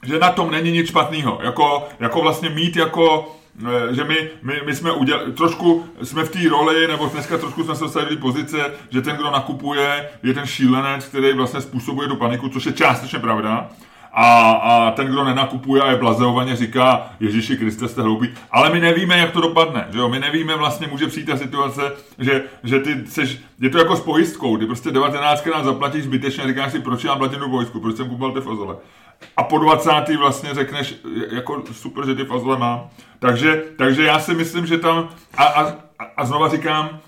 že 0.06 0.20
na 0.20 0.30
tom 0.30 0.52
není 0.52 0.72
nic 0.72 0.88
špatného. 0.88 1.40
Jako, 1.44 1.88
jako 2.00 2.22
vlastně 2.22 2.50
mít 2.50 2.76
jako, 2.76 3.36
eh, 3.68 3.96
že 3.96 4.04
my, 4.04 4.30
my, 4.42 4.62
my 4.66 4.76
jsme 4.76 4.92
udělali, 4.92 5.32
trošku 5.32 5.86
jsme 6.04 6.24
v 6.24 6.30
té 6.30 6.50
roli, 6.50 6.88
nebo 6.88 7.06
dneska 7.08 7.38
trošku 7.38 7.64
jsme 7.64 7.76
se 7.76 7.84
dostali 7.84 8.16
do 8.16 8.22
pozice, 8.22 8.58
že 8.90 9.02
ten, 9.02 9.16
kdo 9.16 9.32
nakupuje, 9.32 10.10
je 10.24 10.34
ten 10.34 10.46
šílenec, 10.46 11.06
který 11.06 11.34
vlastně 11.34 11.62
způsobuje 11.62 12.08
tu 12.08 12.16
paniku, 12.16 12.50
což 12.50 12.66
je 12.66 12.74
částečně 12.74 13.20
pravda. 13.20 13.70
A, 14.18 14.52
a 14.52 14.92
ten, 14.92 15.08
kdo 15.08 15.24
nenakupuje 15.24 15.82
a 15.82 15.92
je 15.92 15.98
blazeovaně 15.98 16.56
říká, 16.56 17.10
Ježíši 17.20 17.58
Kriste, 17.58 17.88
jste 17.88 18.02
hloupí. 18.02 18.30
Ale 18.52 18.70
my 18.70 18.80
nevíme, 18.80 19.18
jak 19.18 19.32
to 19.32 19.42
dopadne. 19.42 19.88
Že 19.90 20.00
jo? 20.00 20.10
My 20.10 20.20
nevíme, 20.20 20.56
vlastně 20.56 20.88
může 20.88 21.08
přijít 21.08 21.26
ta 21.26 21.38
situace, 21.38 21.82
že, 22.20 22.44
že 22.64 22.80
ty 22.80 23.06
seš, 23.08 23.40
je 23.60 23.70
to 23.70 23.78
jako 23.78 23.96
s 23.96 24.02
pojistkou. 24.02 24.58
Ty 24.58 24.66
prostě 24.66 24.92
19 24.92 25.42
krát 25.42 25.66
zaplatíš 25.66 26.04
zbytečně 26.04 26.44
a 26.44 26.48
říkáš 26.48 26.72
si, 26.72 26.80
proč 26.80 27.04
já 27.04 27.16
platím 27.16 27.40
tu 27.40 27.50
pojistku, 27.50 27.80
proč 27.80 27.96
jsem 27.96 28.10
kupoval 28.10 28.34
ty 28.34 28.42
fazole. 28.42 28.76
A 29.38 29.44
po 29.44 29.58
20. 29.58 29.92
vlastně 30.20 30.54
řekneš, 30.54 30.96
jako 31.32 31.64
super, 31.72 32.06
že 32.06 32.16
ty 32.16 32.26
fazole 32.26 32.58
mám. 32.58 32.90
Takže, 33.20 33.64
takže 33.78 34.04
já 34.04 34.20
si 34.20 34.34
myslím, 34.34 34.66
že 34.66 34.78
tam, 34.78 35.10
a, 35.38 35.44
a, 35.44 35.76
a 36.18 36.26
znova 36.26 36.50
říkám, 36.50 37.00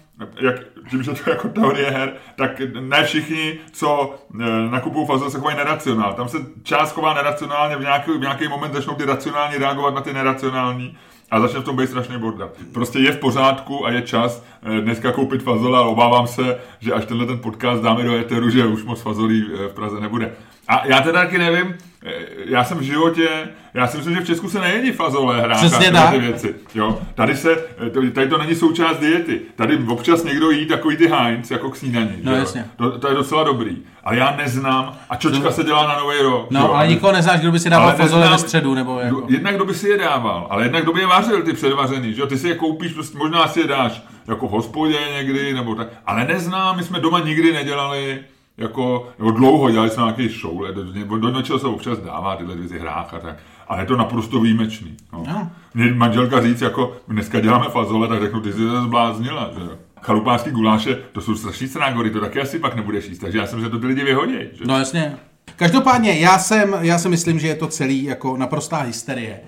jak, 0.41 0.55
tím, 0.89 1.03
že 1.03 1.11
to 1.11 1.29
jako 1.29 1.47
teorie 1.47 1.89
her, 1.89 2.13
tak 2.35 2.61
ne 2.79 3.03
všichni, 3.03 3.59
co 3.71 4.15
e, 4.41 4.69
nakupují 4.69 5.07
fazole, 5.07 5.31
se 5.31 5.37
chovají 5.37 5.57
neracionál. 5.57 6.13
Tam 6.13 6.29
se 6.29 6.37
část 6.63 6.91
chová 6.91 7.13
neracionálně, 7.13 7.75
v 7.75 7.81
nějaký, 7.81 8.11
v 8.11 8.21
nějaký 8.21 8.47
moment 8.47 8.73
začnou 8.73 8.95
ty 8.95 9.05
racionální 9.05 9.57
reagovat 9.57 9.93
na 9.93 10.01
ty 10.01 10.13
neracionální 10.13 10.97
a 11.31 11.39
začne 11.39 11.59
v 11.59 11.63
tom 11.63 11.75
být 11.75 11.87
strašně 11.87 12.17
borda. 12.17 12.49
Prostě 12.73 12.99
je 12.99 13.11
v 13.11 13.17
pořádku 13.17 13.85
a 13.85 13.91
je 13.91 14.01
čas 14.01 14.43
e, 14.63 14.81
dneska 14.81 15.11
koupit 15.11 15.43
fazole, 15.43 15.77
ale 15.77 15.87
obávám 15.87 16.27
se, 16.27 16.59
že 16.79 16.93
až 16.93 17.05
tenhle 17.05 17.25
ten 17.25 17.39
podcast 17.39 17.83
dáme 17.83 18.03
do 18.03 18.15
éteru, 18.15 18.49
že 18.49 18.65
už 18.65 18.83
moc 18.83 19.01
fazolí 19.01 19.45
e, 19.53 19.67
v 19.67 19.73
Praze 19.73 19.99
nebude. 19.99 20.33
A 20.67 20.87
já 20.87 21.01
teda 21.01 21.19
taky 21.19 21.37
nevím, 21.37 21.75
e, 22.05 22.11
já 22.45 22.63
jsem 22.63 22.77
v 22.77 22.81
životě, 22.81 23.29
já 23.73 23.87
si 23.87 23.97
myslím, 23.97 24.15
že 24.15 24.21
v 24.21 24.25
Česku 24.27 24.49
se 24.49 24.59
nejedí 24.61 24.91
fazole, 24.91 25.41
hráka, 25.41 25.55
Přesně 25.55 25.91
tak. 25.91 26.11
ty 26.11 26.19
věci. 26.19 26.55
Jo, 26.75 26.99
tady 27.15 27.35
se, 27.35 27.55
to- 27.93 28.11
tady 28.11 28.27
to 28.29 28.37
není 28.37 28.55
součást 28.55 28.97
diety. 28.97 29.41
Tady 29.55 29.77
občas 29.87 30.23
někdo 30.23 30.49
jí 30.51 30.65
takový 30.65 30.97
ty 30.97 31.07
Heinz 31.07 31.51
jako 31.51 31.69
k 31.69 31.75
snídani. 31.75 32.11
No, 32.23 32.31
jo. 32.31 32.37
jasně. 32.37 32.65
To, 32.77 32.99
to, 32.99 33.07
je 33.07 33.15
docela 33.15 33.43
dobrý. 33.43 33.77
Ale 34.03 34.17
já 34.17 34.35
neznám, 34.37 34.97
a 35.09 35.15
čočka 35.15 35.51
se 35.51 35.63
dělá 35.63 35.87
na 35.87 35.99
nový 35.99 36.17
rok. 36.21 36.51
No, 36.51 36.59
jo. 36.59 36.71
ale 36.73 36.87
nikoho 36.87 37.13
neznáš, 37.13 37.39
kdo 37.39 37.51
by 37.51 37.59
si 37.59 37.69
dával 37.69 37.87
Ale 37.87 37.97
fazole 37.97 38.21
neznám- 38.21 38.31
ve 38.37 38.37
středu, 38.43 38.73
nebo 38.73 38.99
jako... 38.99 39.15
Kdo- 39.21 39.33
Jednak 39.33 39.55
kdo 39.55 39.65
by 39.65 39.73
si 39.73 39.89
je 39.89 39.97
dával, 39.97 40.47
ale 40.49 40.63
jednak 40.63 40.83
kdo 40.83 40.93
by 40.93 40.99
je 40.99 41.07
vařil, 41.07 41.41
ty 41.43 41.53
předvařený, 41.53 42.13
že 42.13 42.21
jo? 42.21 42.27
Ty 42.27 42.37
si 42.37 42.47
je 42.47 42.55
koupíš, 42.55 42.93
prostě 42.93 43.17
možná 43.17 43.47
si 43.47 43.59
je 43.59 43.67
dáš 43.67 44.01
jako 44.27 44.47
v 44.47 44.51
hospodě 44.51 44.97
někdy, 45.15 45.53
nebo 45.53 45.75
tak. 45.75 45.87
Ale 46.05 46.25
neznám, 46.25 46.77
my 46.77 46.83
jsme 46.83 46.99
doma 46.99 47.19
nikdy 47.19 47.53
nedělali 47.53 48.19
jako, 48.57 49.09
nebo 49.19 49.31
dlouho 49.31 49.71
dělali 49.71 49.89
jsme 49.89 50.03
nějaký 50.03 50.29
show, 50.29 50.61
nebo 50.93 51.17
do 51.17 51.29
něčeho 51.29 51.59
se 51.59 51.67
občas 51.67 51.99
dává 51.99 52.35
tyhle 52.35 52.55
věci 52.55 52.79
hrách 52.79 53.13
a 53.13 53.19
tak. 53.19 53.35
Ale 53.67 53.81
je 53.81 53.85
to 53.85 53.97
naprosto 53.97 54.39
výjimečný. 54.39 54.97
No. 55.13 55.23
No. 55.27 55.49
Mě 55.73 55.93
manželka 55.93 56.41
říct, 56.41 56.61
jako 56.61 56.97
dneska 57.07 57.39
děláme 57.39 57.65
fazole, 57.69 58.07
tak 58.07 58.21
řeknu, 58.21 58.41
ty 58.41 58.53
jsi 58.53 58.57
se 58.57 58.81
zbláznila, 58.81 59.49
že. 59.57 59.87
Chalupářský 60.01 60.51
guláše, 60.51 60.95
to 61.11 61.21
jsou 61.21 61.35
strašný 61.35 61.67
srágory, 61.67 62.09
to 62.09 62.19
taky 62.19 62.41
asi 62.41 62.59
pak 62.59 62.75
nebudeš 62.75 63.09
jíst, 63.09 63.19
takže 63.19 63.37
já 63.37 63.47
jsem, 63.47 63.61
že 63.61 63.69
to 63.69 63.79
ty 63.79 63.85
lidi 63.85 64.03
vyhodí. 64.03 64.37
Že? 64.53 64.65
No 64.65 64.79
jasně. 64.79 65.17
Každopádně, 65.55 66.19
já, 66.19 66.39
jsem, 66.39 66.75
já 66.81 66.97
si 66.97 67.09
myslím, 67.09 67.39
že 67.39 67.47
je 67.47 67.55
to 67.55 67.67
celý 67.67 68.03
jako 68.03 68.37
naprostá 68.37 68.77
hysterie. 68.77 69.39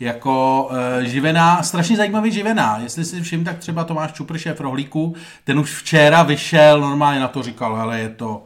Jako 0.00 0.68
e, 0.72 1.06
živená, 1.06 1.62
strašně 1.62 1.96
zajímavý 1.96 2.32
živená. 2.32 2.78
Jestli 2.82 3.04
si 3.04 3.20
všim, 3.20 3.44
tak 3.44 3.58
třeba 3.58 3.84
Tomáš 3.84 4.12
Čupr, 4.12 4.38
šéf 4.38 4.60
rohlíku, 4.60 5.14
ten 5.44 5.58
už 5.58 5.74
včera 5.74 6.22
vyšel, 6.22 6.80
normálně 6.80 7.20
na 7.20 7.28
to 7.28 7.42
říkal, 7.42 7.76
hele, 7.76 8.00
je 8.00 8.08
to, 8.08 8.44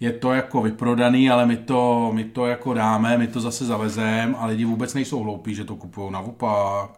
je 0.00 0.12
to 0.12 0.32
jako 0.32 0.62
vyprodaný, 0.62 1.30
ale 1.30 1.46
my 1.46 1.56
to, 1.56 2.10
my 2.14 2.24
to 2.24 2.46
jako 2.46 2.74
dáme, 2.74 3.18
my 3.18 3.26
to 3.26 3.40
zase 3.40 3.64
zavezem 3.64 4.36
a 4.38 4.46
lidi 4.46 4.64
vůbec 4.64 4.94
nejsou 4.94 5.22
hloupí, 5.22 5.54
že 5.54 5.64
to 5.64 5.76
kupují 5.76 6.12
na 6.12 6.20
vupak. 6.20 6.90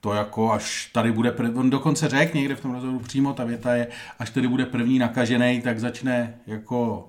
To 0.00 0.12
jako 0.12 0.52
až 0.52 0.90
tady 0.92 1.12
bude, 1.12 1.30
prv... 1.30 1.56
on 1.56 1.70
dokonce 1.70 2.08
řekl 2.08 2.36
někde 2.36 2.54
v 2.54 2.60
tom 2.60 2.72
rozhovoru 2.72 3.04
přímo, 3.04 3.32
ta 3.32 3.44
věta 3.44 3.74
je, 3.74 3.86
až 4.18 4.30
tady 4.30 4.48
bude 4.48 4.66
první 4.66 4.98
nakažený, 4.98 5.60
tak 5.60 5.80
začne 5.80 6.34
jako 6.46 7.08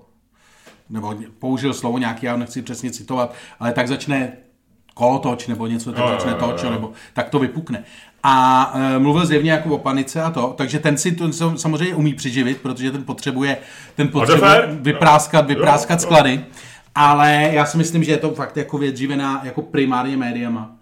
nebo 0.90 1.14
použil 1.38 1.74
slovo 1.74 1.98
nějaký, 1.98 2.26
já 2.26 2.32
ho 2.32 2.38
nechci 2.38 2.62
přesně 2.62 2.90
citovat, 2.90 3.34
ale 3.60 3.72
tak 3.72 3.88
začne 3.88 4.32
kolotoč 4.94 5.46
nebo 5.46 5.66
něco, 5.66 5.92
tak 5.92 6.08
začne 6.08 6.34
toč, 6.34 6.62
nebo 6.62 6.92
tak 7.12 7.28
to 7.28 7.38
vypukne. 7.38 7.84
A 8.22 8.72
e, 8.74 8.98
mluvil 8.98 9.26
zjevně 9.26 9.50
jako 9.50 9.68
o 9.68 9.78
panice 9.78 10.22
a 10.22 10.30
to, 10.30 10.54
takže 10.56 10.78
ten 10.78 10.96
si 10.96 11.12
to 11.12 11.32
sam- 11.32 11.58
samozřejmě 11.58 11.94
umí 11.94 12.14
přiživit, 12.14 12.60
protože 12.60 12.90
ten 12.90 13.04
potřebuje, 13.04 13.56
ten 13.96 14.08
potřebuje 14.08 14.78
vypráskat, 14.80 15.46
vypráskat 15.46 16.00
jo. 16.00 16.02
sklady, 16.02 16.44
ale 16.94 17.50
já 17.52 17.66
si 17.66 17.78
myslím, 17.78 18.04
že 18.04 18.12
je 18.12 18.18
to 18.18 18.30
fakt 18.30 18.56
jako 18.56 18.78
věc 18.78 18.96
živená 18.96 19.40
jako 19.44 19.62
primárně 19.62 20.16
médiama, 20.16 20.76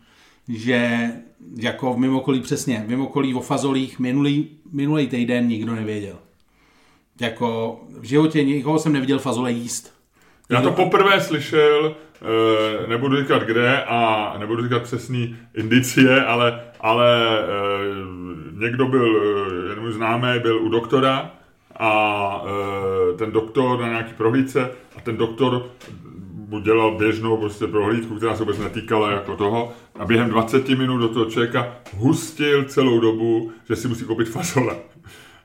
že 0.48 1.10
jako 1.56 1.94
v 1.94 1.98
mimokolí 1.98 2.40
přesně, 2.40 2.82
v 2.86 2.88
mimokolí 2.88 3.34
o 3.34 3.40
fazolích 3.40 3.98
minulý, 3.98 4.48
minulý 4.72 5.06
týden 5.06 5.48
nikdo 5.48 5.74
nevěděl. 5.74 6.16
Jako 7.20 7.80
v 7.98 8.04
životě 8.04 8.44
nikoho 8.44 8.78
jsem 8.78 8.92
neviděl 8.92 9.18
fazole 9.18 9.52
jíst. 9.52 9.99
Já 10.50 10.62
to 10.62 10.70
poprvé 10.70 11.20
slyšel, 11.20 11.94
eh, 12.22 12.86
nebudu 12.86 13.16
říkat 13.16 13.42
kde 13.42 13.84
a 13.84 14.34
nebudu 14.38 14.62
říkat 14.62 14.82
přesný 14.82 15.36
indicie, 15.54 16.24
ale, 16.24 16.60
ale 16.80 17.38
eh, 17.38 17.46
někdo 18.52 18.86
byl, 18.86 19.22
eh, 19.22 19.68
jeden 19.68 19.80
můj 19.80 19.92
známý 19.92 20.38
byl 20.42 20.62
u 20.62 20.68
doktora 20.68 21.30
a 21.78 22.44
ten 23.18 23.32
doktor 23.32 23.80
na 23.80 23.88
nějaký 23.88 24.12
prohlídce 24.12 24.70
a 24.96 25.00
ten 25.00 25.16
doktor 25.16 25.66
mu 26.48 26.60
dělal 26.60 26.98
běžnou 26.98 27.36
prostě 27.36 27.66
prohlídku, 27.66 28.14
která 28.14 28.36
se 28.36 28.42
vůbec 28.42 28.58
netýkala 28.58 29.10
jako 29.10 29.36
toho 29.36 29.72
a 29.98 30.04
během 30.04 30.30
20 30.30 30.68
minut 30.68 30.98
do 30.98 31.08
toho 31.08 31.24
člověka 31.24 31.76
hustil 31.96 32.64
celou 32.64 33.00
dobu, 33.00 33.52
že 33.68 33.76
si 33.76 33.88
musí 33.88 34.04
koupit 34.04 34.28
fasole. 34.28 34.76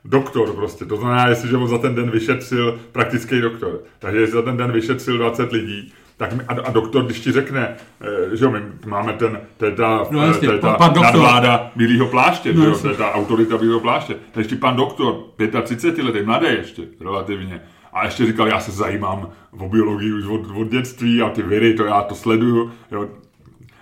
Doktor 0.08 0.52
prostě, 0.52 0.84
to 0.84 0.96
znamená, 0.96 1.28
jestliže 1.28 1.56
on 1.56 1.68
za 1.68 1.78
ten 1.78 1.94
den 1.94 2.10
vyšetřil 2.10 2.78
praktický 2.92 3.40
doktor, 3.40 3.80
takže 3.98 4.20
jestli 4.20 4.32
za 4.34 4.42
ten 4.42 4.56
den 4.56 4.72
vyšetřil 4.72 5.18
20 5.18 5.52
lidí, 5.52 5.92
tak 6.16 6.32
my, 6.32 6.42
a, 6.48 6.52
a 6.52 6.70
doktor, 6.70 7.04
když 7.04 7.20
ti 7.20 7.32
řekne, 7.32 7.76
eh, 8.00 8.36
že 8.36 8.44
jo, 8.44 8.50
my 8.50 8.60
máme 8.86 9.12
ten, 9.12 9.40
to 9.56 9.64
je 9.64 9.70
ta, 9.72 10.06
No 10.10 10.26
jasně, 10.26 10.48
to 10.48 10.54
je 10.54 10.60
ta 10.60 10.72
pan 10.74 10.88
doktor. 10.88 11.04
nadvláda 11.04 11.70
bílého 11.76 12.06
pláště, 12.08 12.52
No 12.54 12.62
že 12.62 12.68
jo, 12.68 12.78
to 12.78 12.88
je 12.88 12.94
ta 12.94 13.12
autorita 13.12 13.58
bílého 13.58 13.80
pláště. 13.80 14.14
Tak 14.14 14.36
ještě 14.36 14.56
pan 14.56 14.76
doktor, 14.76 15.16
35 15.62 16.04
letý, 16.04 16.22
mladý 16.22 16.46
ještě, 16.46 16.82
relativně, 17.00 17.60
a 17.92 18.04
ještě 18.04 18.26
říkal, 18.26 18.48
já 18.48 18.60
se 18.60 18.70
zajímám 18.72 19.28
o 19.58 19.68
biologii 19.68 20.12
už 20.12 20.24
od, 20.26 20.40
od 20.56 20.68
dětství 20.68 21.22
a 21.22 21.28
ty 21.28 21.42
viry, 21.42 21.74
to 21.74 21.84
já 21.84 22.02
to 22.02 22.14
sleduju, 22.14 22.70
jo. 22.92 23.08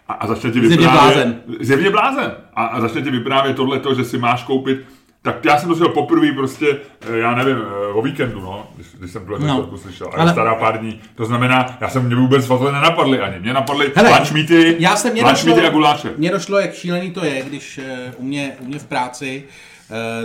A, 0.08 0.12
a 0.14 0.26
začne 0.26 0.50
ti 0.50 0.58
Zjevně 0.60 0.76
vyprávět... 0.76 1.14
blázen. 1.14 1.40
Zjevně 1.60 1.90
blázen. 1.90 2.32
A, 2.54 2.64
a 2.66 2.80
začne 2.80 3.02
ti 3.02 3.10
vyprávět 3.10 3.56
tohleto, 3.56 3.94
že 3.94 4.04
si 4.04 4.18
máš 4.18 4.42
koupit 4.42 4.80
tak 5.24 5.44
já 5.44 5.58
jsem 5.58 5.68
to 5.68 5.74
slyšel 5.74 5.92
poprvé 5.92 6.32
prostě, 6.32 6.78
eh, 7.00 7.18
já 7.18 7.34
nevím, 7.34 7.56
eh, 7.56 7.87
o 7.92 8.02
víkendu, 8.02 8.40
no, 8.40 8.66
když, 8.74 8.87
když 8.98 9.10
jsem 9.10 9.22
tuhle 9.26 9.38
No. 9.46 9.78
slyšel, 9.78 10.06
ale 10.06 10.16
Ale- 10.22 10.32
stará 10.32 10.54
pár 10.54 10.80
dní. 10.80 11.00
To 11.14 11.24
znamená, 11.24 11.78
já 11.80 11.88
jsem 11.88 12.06
mě 12.06 12.16
vůbec 12.16 12.46
fazole 12.46 12.72
nenapadly 12.72 13.20
ani. 13.20 13.40
Mě 13.40 13.52
napadly 13.52 13.92
lunchmeety, 14.18 14.76
Já 14.78 14.96
jsem 14.96 15.12
mě 15.12 15.22
lunchmeety 15.22 15.50
došlo, 15.60 15.68
a 15.70 15.72
guláše. 15.72 16.12
Mně 16.16 16.30
došlo, 16.30 16.58
jak 16.58 16.74
šílený 16.74 17.10
to 17.10 17.24
je, 17.24 17.42
když 17.42 17.78
eh, 17.78 18.12
u 18.16 18.24
mě, 18.24 18.52
u 18.60 18.64
mě 18.64 18.78
v 18.78 18.84
práci 18.87 19.44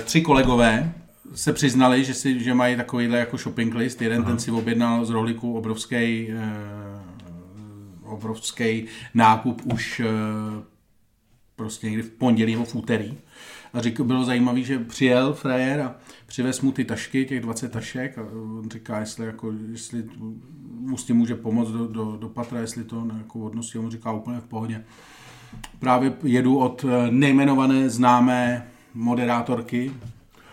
tři 0.03 0.21
kolegové 0.21 0.93
se 1.35 1.53
přiznali, 1.53 2.03
že, 2.03 2.13
si, 2.13 2.43
že 2.43 2.53
mají 2.53 2.75
takovýhle 2.75 3.17
jako 3.17 3.37
shopping 3.37 3.75
list. 3.75 4.01
Jeden 4.01 4.23
ten 4.23 4.39
si 4.39 4.51
objednal 4.51 5.05
z 5.05 5.09
rohlíku 5.09 5.57
obrovský, 5.57 6.27
obrovský 8.03 8.85
nákup 9.13 9.61
už 9.73 10.01
prostě 11.55 11.87
někdy 11.87 12.03
v 12.03 12.09
pondělí 12.09 12.51
nebo 12.53 12.65
v 12.65 12.75
úterý. 12.75 13.17
A 13.73 13.81
řík, 13.81 14.01
bylo 14.01 14.25
zajímavé, 14.25 14.61
že 14.61 14.79
přijel 14.79 15.33
frajer 15.33 15.81
a 15.81 15.95
přivez 16.25 16.61
mu 16.61 16.71
ty 16.71 16.85
tašky, 16.85 17.25
těch 17.25 17.41
20 17.41 17.71
tašek 17.71 18.17
a 18.17 18.21
on 18.21 18.69
říká, 18.69 18.99
jestli, 18.99 19.25
jako, 19.25 19.53
jestli 19.71 20.03
mu 20.79 20.97
s 20.97 21.03
tím 21.03 21.15
může 21.15 21.35
pomoct 21.35 21.69
do, 21.71 21.87
do, 21.87 22.17
do 22.17 22.29
patra, 22.29 22.59
jestli 22.59 22.83
to 22.83 23.05
ne, 23.05 23.15
jako 23.17 23.39
odnosí. 23.39 23.77
A 23.77 23.81
on 23.81 23.91
říká 23.91 24.11
úplně 24.11 24.39
v 24.39 24.47
pohodě. 24.47 24.83
Právě 25.79 26.13
jedu 26.23 26.57
od 26.57 26.85
eh, 26.89 27.11
nejmenované 27.11 27.89
známé 27.89 28.67
moderátorky, 28.93 29.91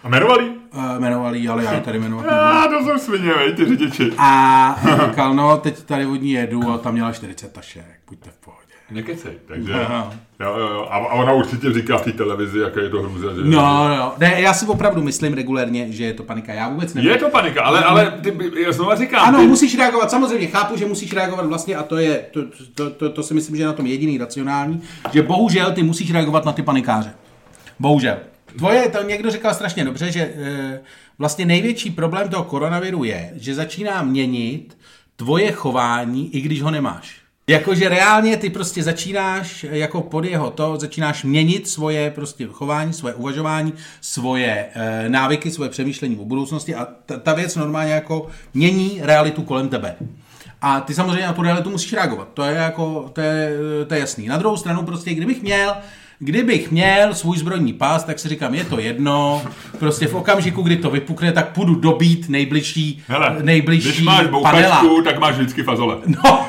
A 0.07 0.09
jmenovali? 0.09 0.51
eh, 0.73 0.97
jmenovali 0.99 1.49
ale 1.49 1.65
já 1.65 1.75
ji 1.75 1.81
tady 1.81 1.99
jmenovat 1.99 2.23
nebudu. 2.27 2.41
A 2.47 2.69
to 2.69 2.85
jsou 2.85 2.99
svině, 2.99 3.35
vej, 3.35 3.53
ty 3.53 3.65
řidiči. 3.67 4.13
A 4.19 4.81
říkal, 5.09 5.35
no 5.35 5.57
teď 5.57 5.83
tady 5.83 6.07
od 6.07 6.23
ní 6.23 6.31
jedu 6.33 6.71
a 6.71 6.79
tam 6.79 6.93
měla 6.93 7.13
40 7.13 7.53
tašek, 7.53 7.85
buďte 8.09 8.31
v 8.31 8.45
pohodě. 8.45 8.63
Nekecej, 8.91 9.33
takže... 9.49 9.73
Aha. 9.73 10.13
Jo, 10.41 10.55
jo, 10.59 10.69
jo. 10.69 10.87
A, 10.91 10.97
a 10.97 11.13
ona 11.13 11.33
určitě 11.33 11.73
říká 11.73 11.99
v 11.99 12.03
té 12.05 12.13
televizi, 12.13 12.59
jaké 12.59 12.81
je 12.81 12.89
to 12.89 13.03
hrůza, 13.03 13.35
že... 13.35 13.41
No, 13.45 13.89
no, 13.89 14.15
ne, 14.19 14.41
já 14.41 14.55
si 14.55 14.67
opravdu 14.67 15.03
myslím 15.03 15.35
regulérně, 15.35 15.93
že 15.93 16.05
je 16.05 16.13
to 16.15 16.23
panika. 16.23 16.53
Já 16.53 16.69
vůbec 16.69 16.95
nevím. 16.95 17.11
Je 17.11 17.17
to 17.19 17.29
panika, 17.29 17.63
ale, 17.63 17.85
ale 17.85 18.11
ty, 18.23 18.39
já 18.65 18.73
znova 18.73 18.97
říkám, 18.97 19.29
Ano, 19.29 19.39
ty, 19.39 19.47
musíš 19.47 19.79
reagovat, 19.79 20.11
samozřejmě 20.11 20.47
chápu, 20.47 20.77
že 20.77 20.87
musíš 20.87 21.13
reagovat 21.13 21.47
vlastně 21.47 21.77
a 21.77 21.83
to 21.83 21.97
je, 21.97 22.25
to, 22.31 22.41
to, 22.75 22.91
to, 22.91 23.11
to 23.11 23.23
si 23.23 23.35
myslím, 23.35 23.57
že 23.57 23.63
je 23.63 23.67
na 23.67 23.73
tom 23.73 23.87
jediný 23.87 24.19
racionální, 24.19 24.83
že 25.13 25.23
bohužel 25.23 25.73
ty 25.73 25.83
musíš 25.83 26.13
reagovat 26.13 26.45
na 26.45 26.53
ty 26.53 26.63
panikáře. 26.63 27.15
Bohužel. 27.79 28.17
Tvoje, 28.59 28.89
to 28.89 29.03
někdo 29.03 29.31
říkal 29.31 29.55
strašně 29.55 29.85
dobře, 29.85 30.13
že 30.13 30.21
e, 30.21 30.81
vlastně 31.19 31.47
největší 31.47 31.91
problém 31.91 32.29
toho 32.29 32.45
koronaviru 32.45 33.05
je, 33.05 33.31
že 33.35 33.55
začíná 33.55 34.03
měnit 34.03 34.79
tvoje 35.17 35.53
chování, 35.53 36.37
i 36.37 36.41
když 36.41 36.63
ho 36.63 36.71
nemáš. 36.71 37.21
Jakože 37.49 37.89
reálně 37.89 38.37
ty 38.37 38.51
prostě 38.51 38.83
začínáš 38.83 39.67
jako 39.71 40.03
pod 40.03 40.25
jeho 40.25 40.51
to, 40.51 40.77
začínáš 40.77 41.25
měnit 41.25 41.69
svoje 41.69 42.11
prostě 42.11 42.47
chování, 42.47 42.93
svoje 42.93 43.15
uvažování, 43.15 43.73
svoje 44.01 44.67
e, 44.75 45.09
návyky, 45.09 45.51
svoje 45.51 45.71
přemýšlení 45.71 46.17
o 46.17 46.25
budoucnosti 46.25 46.75
a 46.75 46.89
ta, 47.07 47.17
ta 47.19 47.35
věc 47.35 47.57
normálně 47.57 47.93
jako 47.93 48.27
mění 48.55 48.99
realitu 49.03 49.43
kolem 49.43 49.69
tebe. 49.69 49.97
A 50.61 50.81
ty 50.81 50.95
samozřejmě 50.95 51.27
na 51.27 51.33
tu 51.33 51.43
realitu 51.43 51.71
musíš 51.71 51.93
reagovat. 51.93 52.29
To 52.35 52.43
je 52.43 52.55
jako, 52.55 53.11
to 53.13 53.21
je, 53.21 53.53
to 53.87 53.95
je 53.95 54.01
jasný. 54.01 54.27
Na 54.27 54.37
druhou 54.37 54.57
stranu 54.57 54.83
prostě, 54.83 55.15
kdybych 55.15 55.43
měl, 55.43 55.77
kdybych 56.19 56.71
měl 56.71 57.15
svůj 57.15 57.39
zbrojní 57.39 57.73
pás, 57.73 58.05
tak 58.05 58.19
si 58.19 58.29
říkám, 58.29 58.55
je 58.55 58.65
to 58.65 58.79
jedno, 58.81 59.43
prostě 59.79 60.07
v 60.07 60.15
okamžiku, 60.15 60.63
kdy 60.63 60.77
to 60.77 60.91
vypukne, 60.91 61.33
tak 61.33 61.49
půjdu 61.49 61.75
dobít 61.75 62.29
nejbližší, 62.29 63.03
Hele, 63.09 63.37
nejbližší 63.43 63.89
když 63.89 64.03
máš 64.03 64.27
panela. 64.43 64.83
tak 65.05 65.19
máš 65.19 65.35
vždycky 65.35 65.63
fazole. 65.63 65.97
No, 66.07 66.47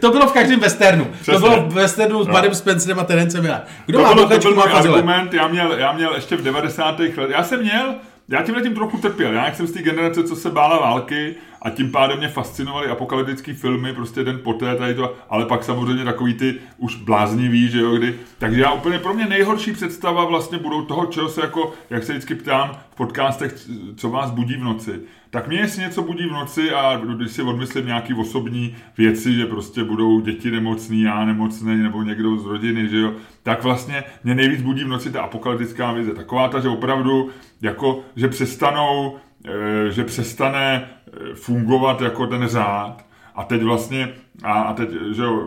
to 0.00 0.10
bylo 0.10 0.26
v 0.26 0.32
každém 0.32 0.60
westernu. 0.60 1.04
Přesně. 1.20 1.32
To 1.32 1.40
bylo 1.40 1.62
v 1.68 1.72
westernu 1.74 2.24
s 2.24 2.26
No. 2.26 2.54
Spencerem 2.54 2.98
a 2.98 3.04
Terencem 3.04 3.42
Miller. 3.42 3.60
Kdo 3.86 3.98
to, 3.98 4.04
má 4.04 4.14
bylo, 4.14 4.28
to 4.28 4.38
byl 4.38 4.54
má 4.54 4.62
můj 4.64 4.72
fazole. 4.72 4.98
argument, 4.98 5.34
já 5.34 5.48
měl, 5.48 5.72
já 5.72 5.92
měl 5.92 6.14
ještě 6.14 6.36
v 6.36 6.42
90. 6.42 6.98
letech, 7.00 7.18
já 7.28 7.44
jsem 7.44 7.60
měl, 7.60 7.94
já 8.28 8.42
tímhle 8.42 8.62
tím 8.62 8.74
trochu 8.74 8.98
trpěl, 8.98 9.32
já 9.32 9.54
jsem 9.54 9.66
z 9.66 9.72
té 9.72 9.82
generace, 9.82 10.22
co 10.24 10.36
se 10.36 10.50
bála 10.50 10.78
války 10.78 11.34
a 11.62 11.70
tím 11.70 11.90
pádem 11.90 12.18
mě 12.18 12.28
fascinovaly 12.28 12.86
apokalyptické 12.86 13.54
filmy, 13.54 13.94
prostě 13.94 14.24
den 14.24 14.40
poté 14.44 14.76
tady 14.76 14.94
to, 14.94 15.14
ale 15.28 15.46
pak 15.46 15.64
samozřejmě 15.64 16.04
takový 16.04 16.34
ty 16.34 16.54
už 16.78 16.96
bláznivý, 16.96 17.68
že 17.68 17.80
jo, 17.80 17.96
kdy, 17.96 18.14
takže 18.38 18.60
já 18.60 18.72
úplně 18.72 18.98
pro 18.98 19.14
mě 19.14 19.26
nejhorší 19.26 19.72
představa 19.72 20.24
vlastně 20.24 20.58
budou 20.58 20.82
toho, 20.82 21.06
čeho 21.06 21.28
se 21.28 21.40
jako, 21.40 21.72
jak 21.90 22.04
se 22.04 22.12
vždycky 22.12 22.34
ptám 22.34 22.72
v 22.90 22.96
podcastech, 22.96 23.54
co 23.96 24.10
vás 24.10 24.30
budí 24.30 24.54
v 24.54 24.64
noci, 24.64 25.00
tak 25.30 25.48
mě 25.48 25.58
jestli 25.58 25.82
něco 25.82 26.02
budí 26.02 26.26
v 26.26 26.32
noci 26.32 26.70
a 26.70 26.96
když 26.96 27.32
si 27.32 27.42
odmyslím 27.42 27.86
nějaký 27.86 28.14
osobní 28.14 28.76
věci, 28.98 29.34
že 29.34 29.46
prostě 29.46 29.84
budou 29.84 30.20
děti 30.20 30.50
nemocný, 30.50 31.02
já 31.02 31.24
nemocný, 31.24 31.76
nebo 31.76 32.02
někdo 32.02 32.36
z 32.36 32.46
rodiny, 32.46 32.88
že 32.88 32.98
jo, 32.98 33.12
tak 33.42 33.62
vlastně 33.62 34.04
mě 34.24 34.34
nejvíc 34.34 34.62
budí 34.62 34.84
v 34.84 34.88
noci 34.88 35.12
ta 35.12 35.22
apokalyptická 35.22 35.92
vize. 35.92 36.14
Taková 36.14 36.48
ta, 36.48 36.60
že 36.60 36.68
opravdu, 36.68 37.30
jako, 37.62 38.00
že 38.16 38.28
přestanou, 38.28 39.16
eh, 39.46 39.90
že 39.92 40.04
přestane 40.04 40.88
fungovat 41.34 42.00
jako 42.00 42.26
ten 42.26 42.48
řád. 42.48 43.04
A 43.34 43.44
teď 43.44 43.62
vlastně, 43.62 44.14
a, 44.42 44.52
a 44.52 44.72
teď, 44.72 44.88
že 45.16 45.22
jo, 45.22 45.42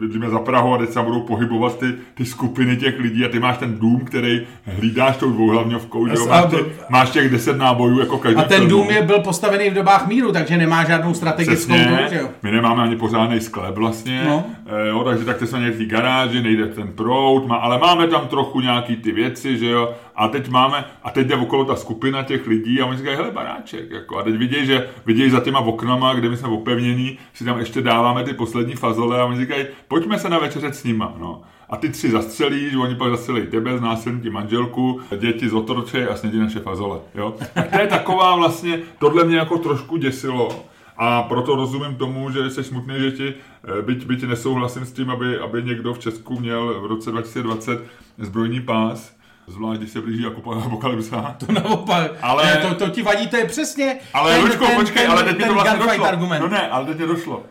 bydlíme 0.00 0.30
za 0.30 0.38
Prahu 0.38 0.74
a 0.74 0.78
teď 0.78 0.90
se 0.90 1.02
budou 1.02 1.20
pohybovat 1.20 1.78
ty, 1.78 1.86
ty 2.14 2.24
skupiny 2.24 2.76
těch 2.76 2.98
lidí 2.98 3.24
a 3.24 3.28
ty 3.28 3.38
máš 3.40 3.58
ten 3.58 3.78
dům, 3.78 4.00
který 4.04 4.40
hlídáš 4.64 5.16
tou 5.16 5.30
dvouhlavňovkou, 5.32 6.08
že 6.08 6.14
jo, 6.14 6.26
máš, 6.28 6.44
tě, 6.50 6.56
máš 6.90 7.10
těch 7.10 7.30
deset 7.30 7.58
nábojů 7.58 8.00
jako 8.00 8.18
každý 8.18 8.40
A 8.40 8.44
ten 8.44 8.56
film. 8.58 8.70
dům 8.70 8.90
je 8.90 9.02
byl 9.02 9.20
postavený 9.20 9.70
v 9.70 9.74
dobách 9.74 10.06
míru, 10.08 10.32
takže 10.32 10.56
nemá 10.56 10.84
žádnou 10.84 11.14
strategickou 11.14 11.72
Přesně, 11.74 11.86
dům, 11.88 12.08
že 12.10 12.18
jo? 12.18 12.28
my 12.42 12.50
nemáme 12.50 12.82
ani 12.82 12.96
pořádný 12.96 13.40
sklep 13.40 13.74
vlastně, 13.76 14.22
No. 14.26 14.44
e, 14.66 14.88
jo, 14.88 15.04
takže 15.04 15.24
tak 15.24 15.40
jsme 15.42 15.70
té 15.72 15.84
garáži, 15.84 16.42
nejde 16.42 16.66
ten 16.66 16.88
prout, 16.88 17.46
má, 17.46 17.56
ale 17.56 17.78
máme 17.78 18.06
tam 18.06 18.28
trochu 18.28 18.60
nějaký 18.60 18.96
ty 18.96 19.12
věci, 19.12 19.58
že 19.58 19.66
jo, 19.70 19.94
a 20.16 20.28
teď 20.28 20.48
máme, 20.48 20.84
a 21.02 21.10
teď 21.10 21.26
jde 21.26 21.34
okolo 21.34 21.64
ta 21.64 21.76
skupina 21.76 22.22
těch 22.22 22.46
lidí 22.46 22.80
a 22.80 22.86
oni 22.86 22.98
říkají, 22.98 23.16
hele 23.16 23.30
baráček, 23.30 23.90
jako, 23.90 24.18
a 24.18 24.22
teď 24.22 24.34
vidějí, 24.36 24.66
že 24.66 24.86
vidějí 25.06 25.30
za 25.30 25.40
těma 25.40 25.58
oknama, 25.60 26.14
kde 26.14 26.28
my 26.28 26.36
jsme 26.36 26.48
opevnění, 26.48 27.18
si 27.34 27.44
tam 27.44 27.58
ještě 27.58 27.80
dáváme 27.82 28.23
ty 28.24 28.32
poslední 28.34 28.74
fazole 28.74 29.20
a 29.20 29.24
oni 29.24 29.38
říkají, 29.40 29.66
pojďme 29.88 30.18
se 30.18 30.28
na 30.28 30.38
večeřet 30.38 30.76
s 30.76 30.84
nima, 30.84 31.14
no. 31.18 31.42
A 31.70 31.76
ty 31.76 31.88
tři 31.88 32.10
zastřelíš, 32.10 32.74
oni 32.74 32.94
pak 32.94 33.10
zastřelí 33.10 33.46
tebe, 33.46 33.78
znásilní 33.78 34.20
ti 34.20 34.30
manželku, 34.30 35.00
děti 35.18 35.48
zotročej 35.48 36.06
a 36.10 36.16
snědí 36.16 36.38
naše 36.38 36.60
fazole. 36.60 36.98
Jo? 37.14 37.34
Tak 37.54 37.70
to 37.70 37.80
je 37.80 37.86
taková 37.86 38.36
vlastně, 38.36 38.78
tohle 38.98 39.24
mě 39.24 39.36
jako 39.36 39.58
trošku 39.58 39.96
děsilo. 39.96 40.64
A 40.96 41.22
proto 41.22 41.56
rozumím 41.56 41.96
tomu, 41.96 42.30
že 42.30 42.50
jsi 42.50 42.64
smutný, 42.64 42.94
že 42.98 43.10
ti, 43.10 43.34
eh, 43.78 43.82
byť, 43.82 44.06
byť 44.06 44.24
nesouhlasím 44.24 44.84
s 44.84 44.92
tím, 44.92 45.10
aby, 45.10 45.38
aby 45.38 45.62
někdo 45.62 45.94
v 45.94 45.98
Česku 45.98 46.40
měl 46.40 46.80
v 46.80 46.86
roce 46.86 47.10
2020 47.10 47.82
zbrojní 48.18 48.60
pás, 48.60 49.12
zvlášť 49.46 49.78
když 49.80 49.90
se 49.90 50.00
blíží 50.00 50.22
jako 50.22 50.52
apokalypsa. 50.52 51.36
To 51.46 51.52
naopak. 51.52 52.12
Ale- 52.22 52.44
Ne, 52.44 52.56
to, 52.56 52.74
to 52.74 52.88
ti 52.88 53.02
vadí, 53.02 53.26
to 53.28 53.36
je 53.36 53.44
přesně 53.44 53.96
Ale 54.14 54.34
ten, 54.34 54.44
Lučko, 54.44 54.66
ten, 54.66 54.76
počkej, 54.76 55.02
ten, 55.02 55.10
ale 55.10 55.22
teď 55.24 55.32
mi 55.32 55.38
ten 55.38 55.48
to 55.48 55.54
vlastně 55.54 55.78
došlo. 55.86 56.04
argument. 56.04 56.40
No 56.40 56.48
ne, 56.48 56.68
ale 56.68 56.84
teď 56.86 56.96
mě 56.96 57.06
došlo. 57.06 57.42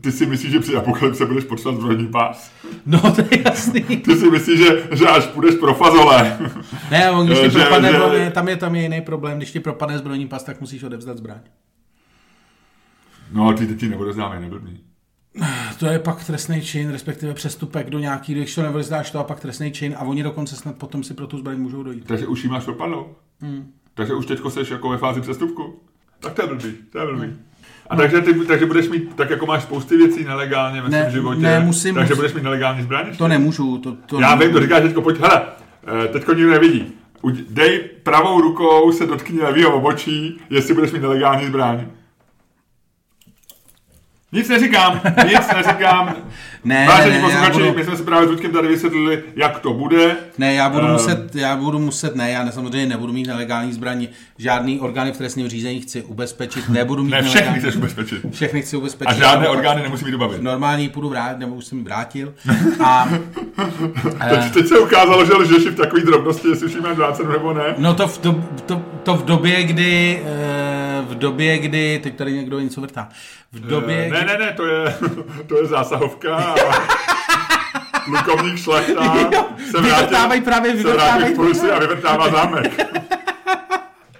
Ty 0.00 0.12
si 0.12 0.26
myslíš, 0.26 0.52
že 0.52 0.60
při 0.60 0.76
apokalypse 0.76 1.26
budeš 1.26 1.44
potřebovat 1.44 1.80
zbrojní 1.80 2.06
pás? 2.06 2.52
No, 2.86 3.00
to 3.00 3.20
je 3.30 3.42
jasný. 3.44 3.80
Ty 4.04 4.16
si 4.16 4.30
myslíš, 4.30 4.58
že, 4.58 4.88
že 4.92 5.06
až 5.08 5.26
půjdeš 5.26 5.54
pro 5.54 5.74
fazole. 5.74 6.38
Ne, 6.90 7.10
on, 7.10 7.26
když 7.26 7.38
ti 7.40 7.44
Že- 7.50 7.58
propadne, 7.58 7.92
že- 7.92 8.30
tam 8.30 8.48
je 8.48 8.56
tam 8.56 8.74
je 8.74 8.82
jiný 8.82 9.00
problém, 9.00 9.36
když 9.36 9.52
ti 9.52 9.60
propadne 9.60 9.98
zbrojní 9.98 10.28
pas, 10.28 10.44
tak 10.44 10.60
musíš 10.60 10.82
odevzdat 10.82 11.16
zbraň. 11.18 11.38
No, 13.32 13.52
ty 13.52 13.66
teď 13.66 13.80
ti 13.80 13.88
neodezdáme, 13.88 14.40
neblbý. 14.40 14.80
To 15.78 15.86
je 15.86 15.98
pak 15.98 16.24
trestný 16.24 16.62
čin, 16.62 16.90
respektive 16.90 17.34
přestupek 17.34 17.90
do 17.90 17.98
nějaký, 17.98 18.34
když 18.34 18.54
to 18.54 18.62
nevyzdáš 18.62 19.10
to 19.10 19.18
a 19.18 19.24
pak 19.24 19.40
trestný 19.40 19.72
čin 19.72 19.94
a 19.98 20.00
oni 20.02 20.22
dokonce 20.22 20.56
snad 20.56 20.76
potom 20.76 21.02
si 21.04 21.14
pro 21.14 21.26
tu 21.26 21.38
zbraň 21.38 21.58
můžou 21.58 21.82
dojít. 21.82 22.04
Takže 22.06 22.26
už 22.26 22.44
jí 22.44 22.50
máš 22.50 22.64
propadnout. 22.64 23.16
Hmm. 23.40 23.72
Takže 23.94 24.14
už 24.14 24.26
teďko 24.26 24.50
seš 24.50 24.70
jako 24.70 24.88
ve 24.88 24.98
fázi 24.98 25.20
přestupku. 25.20 25.80
Tak 26.20 26.32
to 26.32 26.42
je 26.42 26.48
blbý, 26.48 26.72
to 26.92 26.98
je 26.98 27.06
blbý. 27.06 27.26
A 27.90 27.96
takže, 27.96 28.20
ty, 28.20 28.34
takže 28.34 28.66
budeš 28.66 28.88
mít, 28.88 29.14
tak 29.16 29.30
jako 29.30 29.46
máš 29.46 29.62
spousty 29.62 29.96
věcí 29.96 30.24
nelegálně 30.24 30.82
ve 30.82 30.88
Ne, 30.88 30.98
svém 31.00 31.12
životě, 31.12 31.40
ne, 31.40 31.60
musím- 31.60 31.94
takže 31.94 32.08
musím- 32.08 32.16
budeš 32.16 32.34
mít 32.34 32.42
nelegální 32.42 32.82
zbraň 32.82 33.06
ještě? 33.06 33.18
To 33.18 33.28
nemůžu. 33.28 33.78
To, 33.78 33.92
to 34.06 34.20
Já 34.20 34.34
vím, 34.34 34.52
to 34.52 34.60
říkáš 34.60 34.82
teďko, 34.82 35.02
pojď, 35.02 35.20
hele, 35.20 35.42
eh, 36.04 36.08
teďko 36.08 36.32
nikdo 36.32 36.50
nevidí. 36.50 36.92
Dej 37.50 37.78
pravou 38.02 38.40
rukou 38.40 38.92
se 38.92 39.06
dotkni 39.06 39.40
levýho 39.42 39.74
obočí, 39.76 40.40
jestli 40.50 40.74
budeš 40.74 40.92
mít 40.92 41.02
nelegální 41.02 41.46
zbraň. 41.46 41.86
Nic 44.32 44.48
neříkám, 44.48 45.00
nic 45.28 45.40
neříkám. 45.56 46.14
Ne, 46.64 46.86
Vážení 46.88 47.14
ne, 47.14 47.20
posluchači, 47.20 47.52
budu- 47.52 47.74
my 47.74 47.84
jsme 47.84 47.96
si 47.96 48.02
právě 48.02 48.28
s 48.28 48.30
Ludkem 48.30 48.52
tady 48.52 48.68
vysvětlili, 48.68 49.22
jak 49.36 49.58
to 49.58 49.72
bude. 49.72 50.16
Ne, 50.38 50.54
já 50.54 50.68
budu 50.68 50.84
Ehm. 50.86 50.92
muset, 50.92 51.34
já 51.34 51.56
budu 51.56 51.78
muset, 51.78 52.16
ne, 52.16 52.30
já 52.30 52.44
ne, 52.44 52.52
samozřejmě 52.52 52.86
nebudu 52.86 53.12
mít 53.12 53.26
nelegální 53.26 53.72
zbraně, 53.72 54.08
žádný 54.38 54.80
orgány 54.80 55.12
v 55.12 55.16
trestním 55.16 55.48
řízení 55.48 55.80
chci 55.80 56.02
ubezpečit, 56.02 56.68
nebudu 56.68 57.02
mít 57.04 57.10
Ne, 57.10 57.22
všechny 57.22 57.40
nelegální- 57.40 57.60
chceš 57.60 57.76
ubezpečit. 57.76 58.22
všechny 58.32 58.62
chci 58.62 58.76
ubezpečit. 58.76 59.10
A 59.10 59.14
žádné 59.18 59.46
Já- 59.46 59.52
orgány 59.52 59.82
nemusí 59.82 60.04
být 60.04 60.10
dobavit. 60.10 60.42
Normální 60.42 60.88
půjdu 60.88 61.08
vrát, 61.08 61.38
nebo 61.38 61.54
už 61.54 61.64
jsem 61.64 61.78
ji 61.78 61.84
vrátil. 61.84 62.34
A, 62.84 63.08
Teď, 64.30 64.52
teď 64.54 64.66
se 64.66 64.78
ukázalo, 64.78 65.24
že 65.24 65.32
lžeš 65.32 65.66
v 65.66 65.74
takový 65.76 66.02
drobnosti, 66.02 66.48
jestli 66.48 66.66
už 66.66 66.74
máš 66.76 66.96
vrácenu 66.96 67.32
nebo 67.32 67.52
ne. 67.54 67.62
no 67.78 67.94
to 67.94 68.08
v, 68.08 68.18
to, 68.18 68.44
to, 68.66 68.82
to 69.02 69.14
v 69.14 69.24
době, 69.24 69.62
kdy, 69.62 70.22
v 70.24 70.26
době, 71.20 71.58
kdy, 71.58 72.00
teď 72.02 72.16
tady 72.16 72.32
někdo 72.32 72.60
něco 72.60 72.80
vrtá, 72.80 73.08
v 73.52 73.60
době, 73.60 74.06
Eh, 74.06 74.10
Ne, 74.10 74.24
ne, 74.24 74.38
ne, 74.38 74.52
to 74.56 74.66
je, 74.66 74.94
to 75.46 75.58
je 75.58 75.66
zásahovka. 75.66 76.36
A 76.36 76.54
plukovník 78.04 78.58
šlachta 78.58 79.16
se 79.70 79.80
vyvrtávají 79.80 80.40
vrátil, 80.40 80.44
právě, 80.44 80.70
se 80.70 80.76
vyvrtávají 80.76 81.18
vrátil 81.18 81.34
k 81.34 81.36
polisi 81.36 81.70
a 81.70 81.78
vyvrtává 81.78 82.30
zámek. 82.30 82.86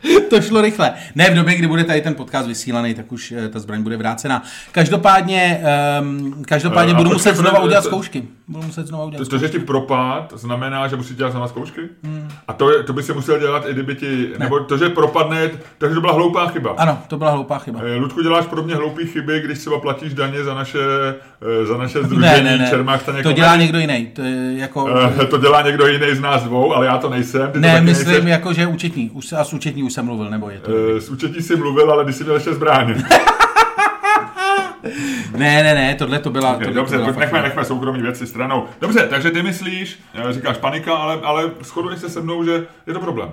to 0.30 0.40
šlo 0.42 0.60
rychle. 0.60 0.92
Ne, 1.14 1.30
v 1.30 1.34
době, 1.34 1.54
kdy 1.54 1.66
bude 1.66 1.84
tady 1.84 2.00
ten 2.00 2.14
podcast 2.14 2.48
vysílaný, 2.48 2.94
tak 2.94 3.12
už 3.12 3.32
eh, 3.32 3.48
ta 3.48 3.58
zbraň 3.58 3.82
bude 3.82 3.96
vrácena. 3.96 4.42
Každopádně, 4.72 5.62
um, 6.00 6.44
každopádně 6.48 6.92
Eh, 6.92 6.96
a 6.96 6.98
budu 6.98 7.10
muset 7.10 7.36
znova 7.36 7.60
udělat 7.60 7.84
zkoušky. 7.84 8.28
Budu 8.50 8.66
muset 8.66 8.86
znova 8.86 9.04
udělat 9.04 9.24
To, 9.24 9.30
to, 9.30 9.38
že 9.38 9.48
ti 9.48 9.58
propad, 9.58 10.32
znamená, 10.36 10.88
že 10.88 10.96
musíš 10.96 11.16
dělat 11.16 11.32
sama 11.32 11.48
zkoušky? 11.48 11.80
A 12.48 12.52
to, 12.52 12.70
je, 12.70 12.82
to 12.82 12.92
by 12.92 13.02
si 13.02 13.12
musel 13.12 13.38
dělat, 13.38 13.64
i 13.68 13.72
kdyby 13.72 13.94
ti, 13.94 14.28
nebo 14.38 14.60
to, 14.60 14.76
že 14.78 14.88
propadne, 14.88 15.50
takže 15.78 15.94
to 15.94 16.00
byla 16.00 16.12
hloupá 16.12 16.46
chyba. 16.48 16.74
Ano, 16.78 16.98
to 17.08 17.16
byla 17.16 17.30
hloupá 17.30 17.58
chyba. 17.58 17.80
Eh, 17.82 17.96
Ludku, 17.96 18.22
děláš 18.22 18.46
podobně 18.46 18.74
hloupý 18.74 19.06
chyby, 19.06 19.40
když 19.40 19.58
třeba 19.58 19.80
platíš 19.80 20.14
daně 20.14 20.44
za 20.44 20.54
naše, 20.54 20.78
eh, 21.62 21.66
za 21.66 21.76
naše 21.76 21.98
združení 22.02 22.20
Ne, 22.20 22.42
ne, 22.42 22.58
ne. 22.58 22.66
Čermák 22.70 23.00
Staněk 23.00 23.22
To 23.22 23.32
dělá 23.32 23.56
někdo 23.56 23.78
jiný. 23.78 24.06
To 24.14 24.22
je 24.22 24.52
jako... 24.58 24.88
Eh, 25.22 25.26
To 25.26 25.38
dělá 25.38 25.62
někdo 25.62 25.86
jiný 25.86 26.06
z 26.14 26.20
nás 26.20 26.42
dvou, 26.42 26.74
ale 26.74 26.86
já 26.86 26.98
to 26.98 27.10
nejsem. 27.10 27.46
Ty 27.46 27.52
to 27.52 27.58
Ne, 27.60 27.72
taky 27.72 27.84
myslím 27.84 28.06
nejseš. 28.12 28.30
jako, 28.30 28.52
že 28.52 28.66
účetní. 28.66 29.10
Už, 29.10 29.32
a 29.32 29.44
s 29.44 29.52
účetní 29.52 29.82
už 29.82 29.92
jsem 29.92 30.04
mluvil, 30.06 30.30
nebo 30.30 30.50
je 30.50 30.58
to? 30.60 30.70
Eh, 30.96 31.00
S 31.00 31.08
účetí 31.10 31.42
si 31.42 31.56
mluvil, 31.56 31.90
ale 31.92 32.04
když 32.04 32.16
jsi 32.16 32.24
měl 32.24 32.34
ještě 32.36 32.54
zbraň. 32.54 33.02
Ne, 35.40 35.62
ne, 35.62 35.74
ne, 35.74 35.94
tohle 35.94 36.18
to 36.18 36.30
byla... 36.30 36.54
Tohle 36.54 36.72
Dobře, 36.72 36.98
to 36.98 37.04
byla 37.04 37.18
nechme, 37.18 37.42
nechme 37.42 37.64
soukromí 37.64 38.02
věci 38.02 38.26
stranou. 38.26 38.66
Dobře, 38.80 39.06
takže 39.10 39.30
ty 39.30 39.42
myslíš, 39.42 39.98
eh, 40.14 40.32
říkáš 40.32 40.56
panika, 40.56 40.94
ale, 40.94 41.20
ale 41.22 41.50
shoduješ 41.62 42.00
se 42.00 42.08
se 42.08 42.20
mnou, 42.20 42.44
že 42.44 42.66
je 42.86 42.92
to 42.94 43.00
problém. 43.00 43.30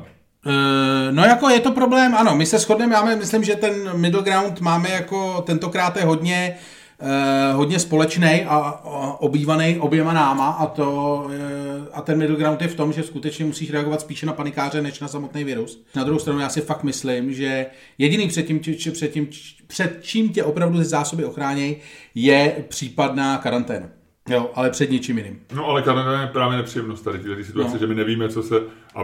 Eh, 0.48 1.12
No 1.12 1.24
jako 1.24 1.50
je 1.50 1.60
to 1.60 1.72
problém, 1.72 2.15
ano, 2.15 2.36
my 2.36 2.46
se 2.46 2.60
shodneme, 2.60 2.96
já 2.96 3.04
myslím, 3.15 3.43
že 3.43 3.56
ten 3.56 3.74
middle 3.98 4.24
ground 4.24 4.62
máme 4.62 4.89
jako 4.89 5.41
tentokrát 5.41 5.98
je 5.98 6.04
hodně, 6.04 6.56
eh, 6.99 7.53
hodně 7.53 7.79
společný 7.79 8.43
a, 8.45 8.55
a 8.55 9.17
obývaný 9.19 9.77
oběma 9.79 10.13
náma 10.13 10.47
a, 10.49 10.65
to, 10.65 11.27
eh, 11.33 11.88
a 11.93 12.01
ten 12.01 12.17
middle 12.17 12.36
ground 12.38 12.62
je 12.62 12.67
v 12.67 12.75
tom, 12.75 12.93
že 12.93 13.03
skutečně 13.03 13.45
musíš 13.45 13.71
reagovat 13.71 14.01
spíše 14.01 14.25
na 14.25 14.33
panikáře, 14.33 14.81
než 14.81 14.99
na 14.99 15.07
samotný 15.07 15.43
virus. 15.43 15.83
Na 15.95 16.03
druhou 16.03 16.19
stranu 16.19 16.39
já 16.39 16.49
si 16.49 16.62
fakt 16.62 16.83
myslím, 16.83 17.33
že 17.33 17.65
jediný 17.97 18.27
před 18.27 18.43
tím, 18.43 18.60
či, 18.60 18.91
před 18.91 19.07
tím, 19.12 19.27
před 19.67 19.97
čím 20.01 20.29
tě 20.29 20.43
opravdu 20.43 20.77
ty 20.79 20.86
zásoby 20.86 21.25
ochránějí, 21.25 21.75
je 22.15 22.55
případná 22.69 23.38
karanténa. 23.38 23.88
Jo, 24.29 24.49
ale 24.55 24.69
před 24.69 24.91
ničím 24.91 25.17
jiným. 25.17 25.39
No 25.55 25.65
ale 25.65 25.81
karanténa 25.81 26.21
je 26.21 26.27
právě 26.27 26.57
nepříjemnost 26.57 27.01
tady 27.03 27.19
tyhle 27.19 27.43
situace, 27.43 27.73
No. 27.73 27.79
že 27.79 27.88
my 27.88 27.95
nevíme, 27.95 28.29
co 28.29 28.43
se... 28.43 28.55
A, 28.95 29.01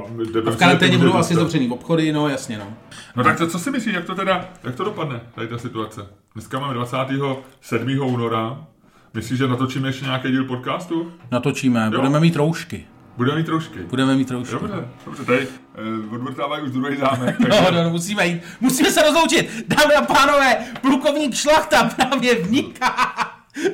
A 0.48 0.52
v 0.52 0.58
karanténě 0.58 0.98
budou 0.98 1.14
asi 1.14 1.36
zavřený 1.36 1.70
obchody, 1.70 2.12
no 2.12 2.30
jasně, 2.30 2.58
no. 2.58 2.74
No 3.16 3.24
tak 3.24 3.38
to, 3.38 3.48
co 3.48 3.60
si 3.60 3.72
myslíš, 3.72 3.94
jak 3.96 4.06
to 4.06 4.16
teda, 4.16 4.50
jak 4.64 4.76
to 4.76 4.84
dopadne, 4.84 5.22
tady 5.36 5.48
ta 5.48 5.58
situace? 5.58 6.02
Dneska 6.36 6.60
máme 6.60 6.74
27. 6.74 8.00
února. 8.02 8.66
Myslíš, 9.14 9.38
že 9.40 9.48
natočíme 9.48 9.90
ještě 9.90 10.06
nějaký 10.06 10.32
díl 10.32 10.46
podcastu? 10.46 11.12
Natočíme, 11.32 11.90
budeme 11.90 12.20
mít 12.20 12.36
roušky. 12.36 12.86
Budeme 13.18 13.38
mít 13.38 13.46
trošky. 13.46 13.80
Budeme 13.80 14.16
mít 14.16 14.32
roušky. 14.32 14.54
Dobře, 14.54 14.88
dobře, 15.06 15.26
tady 15.26 15.48
eh, 15.76 16.16
odvrtávají 16.16 16.64
už 16.64 16.72
druhý 16.72 16.98
zámek. 16.98 17.40
No, 17.40 17.48
takže- 17.50 17.72
no, 17.72 17.84
no, 17.84 17.90
musíme 17.90 18.28
jít. 18.28 18.42
Musíme 18.62 18.92
se 18.92 19.02
rozloučit. 19.02 19.64
Dámy 19.68 19.96
a 19.96 20.02
pánové, 20.02 20.58
plukovník 20.82 21.36
Šlachta 21.36 21.84
právě 21.84 22.36
vniká 22.44 22.96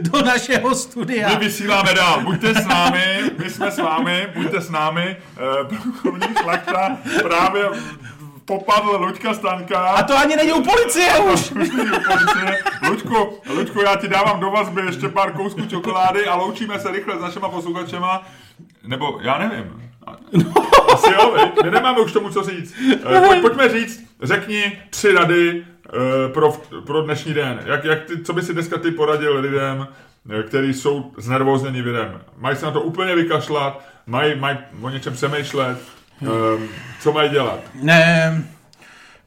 do 0.02 0.22
našeho 0.22 0.76
studia. 0.76 1.30
My 1.30 1.36
vysíláme 1.36 1.93
dál, 1.93 2.22
buďte 2.24 2.54
s 2.62 2.65
námi, 2.67 3.04
my 3.43 3.50
jsme 3.50 3.72
s 3.72 3.78
vámi, 3.78 4.28
buďte 4.36 4.62
s 4.62 4.69
námi. 4.69 5.17
Eh, 5.38 5.63
Plukovník 5.65 6.41
Šlachta 6.41 6.98
právě 7.24 7.63
popadl 8.49 8.97
Luďka 9.05 9.33
Stanka. 9.33 9.79
A 9.79 10.03
to 10.03 10.17
ani 10.17 10.35
není 10.35 10.51
u 10.51 10.63
policie 10.63 11.19
už. 11.19 11.51
Už 11.51 11.69
není 11.71 11.91
u 11.91 12.01
policie. 12.07 12.63
Luďku, 12.89 13.41
Luďku, 13.55 13.81
já 13.81 13.95
ti 13.95 14.07
dávám 14.07 14.39
do 14.39 14.51
vazby 14.51 14.81
ještě 14.85 15.09
pár 15.09 15.31
kousků 15.31 15.65
čokolády 15.65 16.25
a 16.25 16.35
loučíme 16.35 16.79
se 16.79 16.91
rychle 16.91 17.17
s 17.17 17.21
našima 17.21 17.49
posluchačema. 17.49 18.27
Nebo 18.88 19.19
já 19.21 19.38
nevím. 19.38 19.91
Asi 20.93 21.13
jo, 21.13 21.51
my 21.63 21.71
nemáme 21.71 21.99
už 21.99 22.12
tomu 22.12 22.29
co 22.29 22.43
říct. 22.43 22.75
Eh, 23.15 23.21
Pojď, 23.27 23.41
pojďme 23.41 23.69
říct, 23.69 24.03
řekni 24.23 24.79
tři 24.89 25.12
rady 25.12 25.65
eh, 25.93 26.29
pro, 26.33 26.53
pro 26.85 27.01
dnešní 27.01 27.33
den. 27.33 27.59
Jak, 27.65 27.83
jak 27.83 28.03
ty, 28.03 28.23
co 28.23 28.33
by 28.33 28.41
si 28.41 28.53
dneska 28.53 28.77
ty 28.77 28.91
poradil 28.91 29.39
lidem, 29.39 29.88
eh, 30.39 30.43
kteří 30.43 30.73
jsou 30.73 31.12
znervózněni 31.17 31.81
virem? 31.81 32.21
Mají 32.38 32.57
se 32.57 32.65
na 32.65 32.71
to 32.71 32.81
úplně 32.81 33.15
vykašlat, 33.15 33.81
mají, 34.07 34.39
mají 34.39 34.57
o 34.81 34.89
něčem 34.89 35.13
přemýšlet, 35.13 35.79
co 37.01 37.12
mají 37.12 37.29
dělat? 37.29 37.60
Ne, 37.82 38.43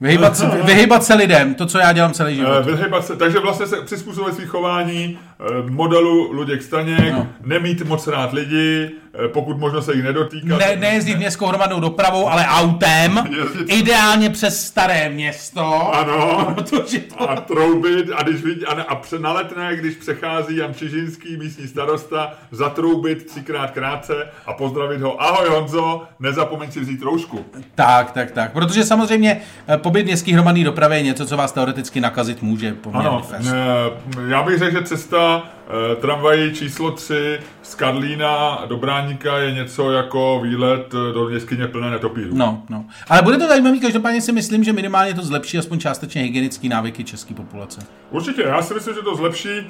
vyhybat 0.01 0.37
se, 0.37 0.47
vyhybat 0.65 1.05
se 1.05 1.15
lidem, 1.15 1.55
to, 1.55 1.67
co 1.67 1.79
já 1.79 1.93
dělám 1.93 2.13
celý 2.13 2.33
Eh, 2.33 2.37
život. 2.37 2.65
Vyhybat 2.67 3.07
se, 3.07 3.17
takže 3.17 3.39
vlastně 3.39 3.67
se 3.67 3.81
přizpůsobit 3.83 4.35
svý 4.35 4.47
chování 4.47 5.19
eh, 5.19 5.32
modelu 5.69 6.33
Luděk 6.33 6.63
Staněk, 6.63 7.13
No. 7.13 7.27
nemít 7.45 7.83
moc 7.83 8.07
rád 8.07 8.33
lidi, 8.33 8.91
eh, 9.25 9.29
pokud 9.29 9.59
možno 9.59 9.83
se 9.83 9.95
jich 9.95 10.05
nedotýkat. 10.05 10.59
Ne, 10.59 10.77
nejezdit 10.77 11.17
městskou 11.19 11.47
hromadnou 11.47 11.81
dopravou, 11.81 12.29
ale 12.29 12.47
autem. 12.49 13.29
Jezdit- 13.39 13.73
Ideálně 13.73 14.31
přes 14.31 14.67
staré 14.67 15.09
město. 15.09 15.95
Ano. 15.95 16.53
Protože 16.55 16.99
to... 16.99 17.31
A 17.31 17.37
troubit, 17.37 18.07
a 18.17 18.23
když 18.23 18.43
vidí, 18.43 18.67
a, 18.67 18.83
a 18.83 18.95
pře, 18.95 19.19
na 19.19 19.33
letné, 19.33 19.77
když 19.77 19.95
přechází 19.97 20.57
Jan 20.57 20.75
Čižinský, 20.75 21.37
místní 21.37 21.69
starosta, 21.69 22.35
zatroubit 22.51 23.27
třikrát 23.27 23.71
krátce 23.71 24.15
a 24.47 24.53
pozdravit 24.53 25.01
ho. 25.01 25.23
Ahoj 25.23 25.49
Honzo, 25.49 26.03
nezapomeň 26.21 26.71
si 26.71 26.81
vzít 26.81 27.03
roušku. 27.03 27.45
Tak, 27.75 28.11
tak, 28.11 28.31
tak. 28.31 28.53
Protože 28.53 28.85
samozřejmě 28.85 29.41
eh, 29.69 29.77
pobyt 29.79 30.05
městský 30.05 30.33
hromadný 30.33 30.65
dopravy 30.65 30.97
je 30.97 31.03
něco, 31.03 31.27
co 31.27 31.37
vás 31.37 31.53
teoreticky 31.53 32.01
nakazit 32.01 32.43
může 32.43 32.77
Ano, 32.93 33.23
fest. 33.31 33.49
eh, 33.53 34.31
já 34.31 34.43
bych 34.43 34.59
řekl, 34.59 34.79
že 34.79 34.83
cesta 34.85 35.32
eh, 35.33 35.97
tramvají 35.97 36.55
číslo 36.55 36.91
3 36.91 37.41
z 37.63 37.75
Karlína 37.75 38.65
do 38.69 38.77
Bráníka 38.77 39.39
je 39.39 39.53
něco 39.53 39.93
jako 39.93 40.41
výlet 40.43 40.95
eh, 40.95 41.13
do 41.13 41.29
jeskyně 41.29 41.67
plné 41.67 41.91
netopírů. 41.91 42.31
No, 42.33 42.63
no. 42.69 42.85
Ale 43.09 43.23
bude 43.23 43.39
to 43.39 43.49
zajímavý, 43.49 43.81
každopádně 43.81 44.21
si 44.21 44.33
myslím, 44.33 44.65
že 44.65 44.73
minimálně 44.73 45.15
to 45.15 45.23
zlepší 45.23 45.59
aspoň 45.59 45.79
částečně 45.79 46.23
hygienické 46.23 46.69
návyky 46.69 47.05
české 47.05 47.35
populace. 47.35 47.81
Určitě, 48.11 48.43
já 48.43 48.63
si 48.63 48.75
myslím, 48.75 48.95
že 48.95 49.03
to 49.03 49.17
zlepší 49.17 49.49
eh, 49.49 49.65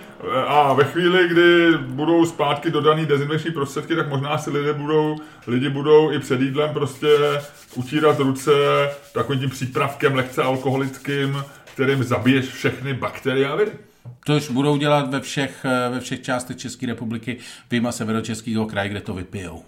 a 0.46 0.72
ve 0.72 0.84
chvíli, 0.84 1.28
kdy 1.28 1.78
budou 1.78 2.26
zpátky 2.26 2.70
dodaný 2.70 3.06
dezinfekční 3.06 3.50
prostředky, 3.50 3.96
tak 3.96 4.08
možná 4.08 4.38
si 4.38 4.50
lidé 4.50 4.72
budou, 4.72 5.16
lidi 5.46 5.68
budou 5.68 6.12
i 6.12 6.18
před 6.18 6.40
jídlem 6.40 6.70
prostě 6.70 7.08
utírat 7.74 8.18
ruce 8.18 8.50
takovým 9.12 9.40
tím 9.40 9.50
přípravkem 9.50 10.14
lehce 10.14 10.42
alkoholickým, 10.42 11.44
kterým 11.74 12.02
zabiješ 12.02 12.44
všechny 12.44 12.94
bakterie 12.94 13.48
a 13.48 13.56
viry. 13.56 13.72
To 14.26 14.36
už 14.36 14.50
budou 14.50 14.76
dělat 14.76 15.10
ve 15.10 15.20
všech, 15.20 15.64
eh, 15.64 15.90
ve 15.90 16.00
všech 16.00 16.22
částech 16.22 16.56
České 16.56 16.86
republiky, 16.86 17.36
vyjma 17.70 17.92
severočeského 17.92 18.66
kraje, 18.66 18.88
kde 18.88 19.00
to 19.00 19.14
vypijou. 19.14 19.62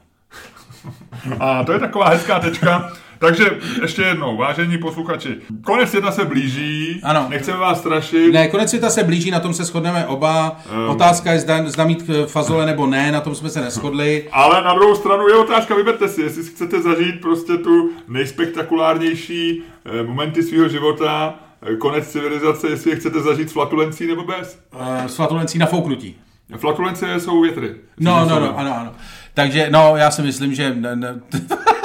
A 1.40 1.64
to 1.64 1.72
je 1.72 1.78
taková 1.78 2.08
hezká 2.08 2.40
tečka. 2.40 2.92
Takže 3.18 3.44
ještě 3.82 4.02
jednou, 4.02 4.36
vážení 4.36 4.78
posluchači, 4.78 5.36
konec 5.64 5.90
světa 5.90 6.10
se 6.12 6.24
blíží, 6.24 7.00
Ano. 7.02 7.26
nechceme 7.30 7.58
vás 7.58 7.78
strašit. 7.78 8.32
Ne, 8.32 8.48
konec 8.48 8.68
světa 8.68 8.90
se 8.90 9.04
blíží, 9.04 9.30
na 9.30 9.40
tom 9.40 9.54
se 9.54 9.64
shodneme 9.64 10.06
oba. 10.06 10.60
Ehm. 10.74 10.88
Otázka 10.88 11.32
je, 11.32 11.38
zda, 11.40 11.68
zda 11.68 11.84
mít 11.84 12.10
eh, 12.10 12.26
fazole 12.26 12.66
nebo 12.66 12.86
ne, 12.86 13.12
na 13.12 13.20
tom 13.20 13.34
jsme 13.34 13.50
se 13.50 13.60
neschodli. 13.60 14.28
Ale 14.32 14.64
na 14.64 14.74
druhou 14.74 14.94
stranu 14.94 15.28
je 15.28 15.34
otázka, 15.36 15.74
vyberte 15.74 16.08
si, 16.08 16.20
jestli 16.22 16.44
chcete 16.44 16.82
zažít 16.82 17.20
prostě 17.20 17.56
tu 17.56 17.90
nejspektakulárnější 18.08 19.62
eh, 19.84 20.02
momenty 20.02 20.42
svého 20.42 20.68
života, 20.68 21.34
konec 21.78 22.08
civilizace, 22.08 22.68
jestli 22.68 22.90
je 22.90 22.96
chcete 22.96 23.20
zažít 23.20 23.50
s 23.50 23.52
flatulencí 23.52 24.06
nebo 24.06 24.24
bez. 24.24 24.58
Uh, 24.74 25.06
s 25.06 25.16
flatulencí 25.16 25.58
na 25.58 25.66
fouknutí. 25.66 26.16
Flatulence 26.56 27.20
jsou 27.20 27.40
větry. 27.40 27.74
No, 28.00 28.24
no, 28.28 28.40
no, 28.40 28.58
ano, 28.58 28.76
ano. 28.76 28.92
Takže, 29.34 29.66
no, 29.70 29.96
já 29.96 30.10
si 30.10 30.22
myslím, 30.22 30.54
že 30.54 30.74
ne, 30.74 30.96
ne, 30.96 31.20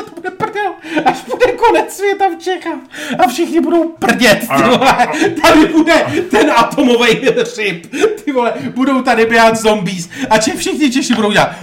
to 0.05 0.11
bude 0.15 0.31
prdel, 0.31 0.73
až 1.05 1.23
bude 1.25 1.51
konec 1.51 1.93
světa 1.93 2.25
v 2.29 2.41
Čechách 2.43 2.79
a 3.19 3.27
všichni 3.27 3.61
budou 3.61 3.89
prdět, 3.89 4.39
ty 4.39 4.63
vole. 4.63 5.07
Tady 5.41 5.65
bude 5.65 5.93
ten 6.31 6.51
atomový 6.51 7.13
hřib, 7.13 7.87
ty 8.25 8.31
vole, 8.31 8.53
budou 8.75 9.01
tady 9.01 9.25
běhat 9.25 9.55
zombies 9.55 10.09
a 10.29 10.37
če, 10.37 10.55
všichni 10.55 10.91
Češi 10.91 11.13
budou 11.13 11.31
dělat. 11.31 11.55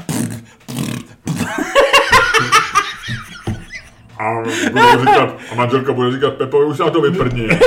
A, 4.19 4.35
budou 4.73 4.99
říkat, 5.01 5.37
a 5.53 5.55
manželka 5.55 5.93
bude 5.93 6.13
říkat, 6.13 6.35
Pepo, 6.35 6.59
už 6.59 6.79
na 6.79 6.91
to 6.91 7.01
vyprdni. 7.01 7.49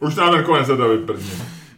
Už 0.00 0.14
nám 0.14 0.32
ten 0.32 0.44
konec 0.44 0.66
světa 0.66 0.86
vyprdni. 0.86 1.30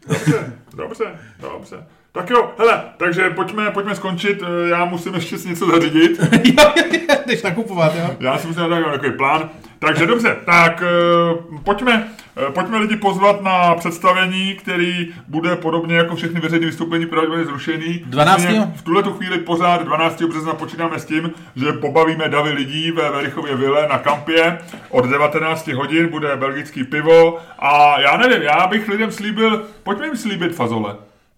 Dobře. 0.08 0.52
Dobře, 0.74 1.04
dobře. 1.40 1.86
Tak 2.12 2.30
jo, 2.30 2.50
hele, 2.58 2.82
takže 2.96 3.30
pojďme, 3.30 3.70
pojďme 3.70 3.94
skončit, 3.94 4.42
já 4.70 4.84
musím 4.84 5.14
ještě 5.14 5.38
si 5.38 5.48
něco 5.48 5.66
zařídit. 5.66 6.20
Jdeš 7.26 7.42
nakupovat, 7.42 7.92
jo? 7.94 8.16
Já 8.20 8.38
si 8.38 8.46
musím 8.46 8.62
dát 8.70 8.90
takový 8.92 9.12
plán. 9.12 9.50
Takže 9.80 10.06
dobře, 10.06 10.36
tak 10.44 10.82
uh, 10.82 11.60
pojďme, 11.64 12.08
uh, 12.46 12.52
pojďme 12.52 12.78
lidi 12.78 12.96
pozvat 12.96 13.42
na 13.42 13.74
představení, 13.74 14.54
který 14.54 15.08
bude 15.28 15.56
podobně 15.56 15.96
jako 15.96 16.16
všechny 16.16 16.40
veřejné 16.40 16.66
vystoupení 16.66 17.06
pravděpodobně 17.06 17.46
zrušený. 17.46 18.02
12. 18.06 18.42
V 18.74 18.82
tuhle 18.82 19.02
tu 19.02 19.12
chvíli 19.12 19.38
pořád 19.38 19.82
12. 19.82 20.22
března 20.22 20.54
počítáme 20.54 20.98
s 20.98 21.04
tím, 21.04 21.32
že 21.56 21.72
pobavíme 21.72 22.28
davy 22.28 22.52
lidí 22.52 22.90
ve 22.90 23.10
Verichově 23.10 23.56
vile 23.56 23.88
na 23.88 23.98
kampě. 23.98 24.58
Od 24.90 25.06
19 25.06 25.68
hodin 25.68 26.08
bude 26.08 26.36
belgický 26.36 26.84
pivo 26.84 27.38
a 27.58 28.00
já 28.00 28.16
nevím, 28.16 28.42
já 28.42 28.66
bych 28.66 28.88
lidem 28.88 29.12
slíbil, 29.12 29.64
pojďme 29.82 30.06
jim 30.06 30.16
slíbit 30.16 30.54
fazole. 30.54 30.96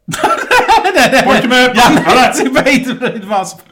ne, 0.95 1.09
ne, 1.13 1.23
Pojďme, 1.23 1.71
já 1.75 1.89
nechci 1.91 2.49
být 2.49 3.25
vás. 3.25 3.65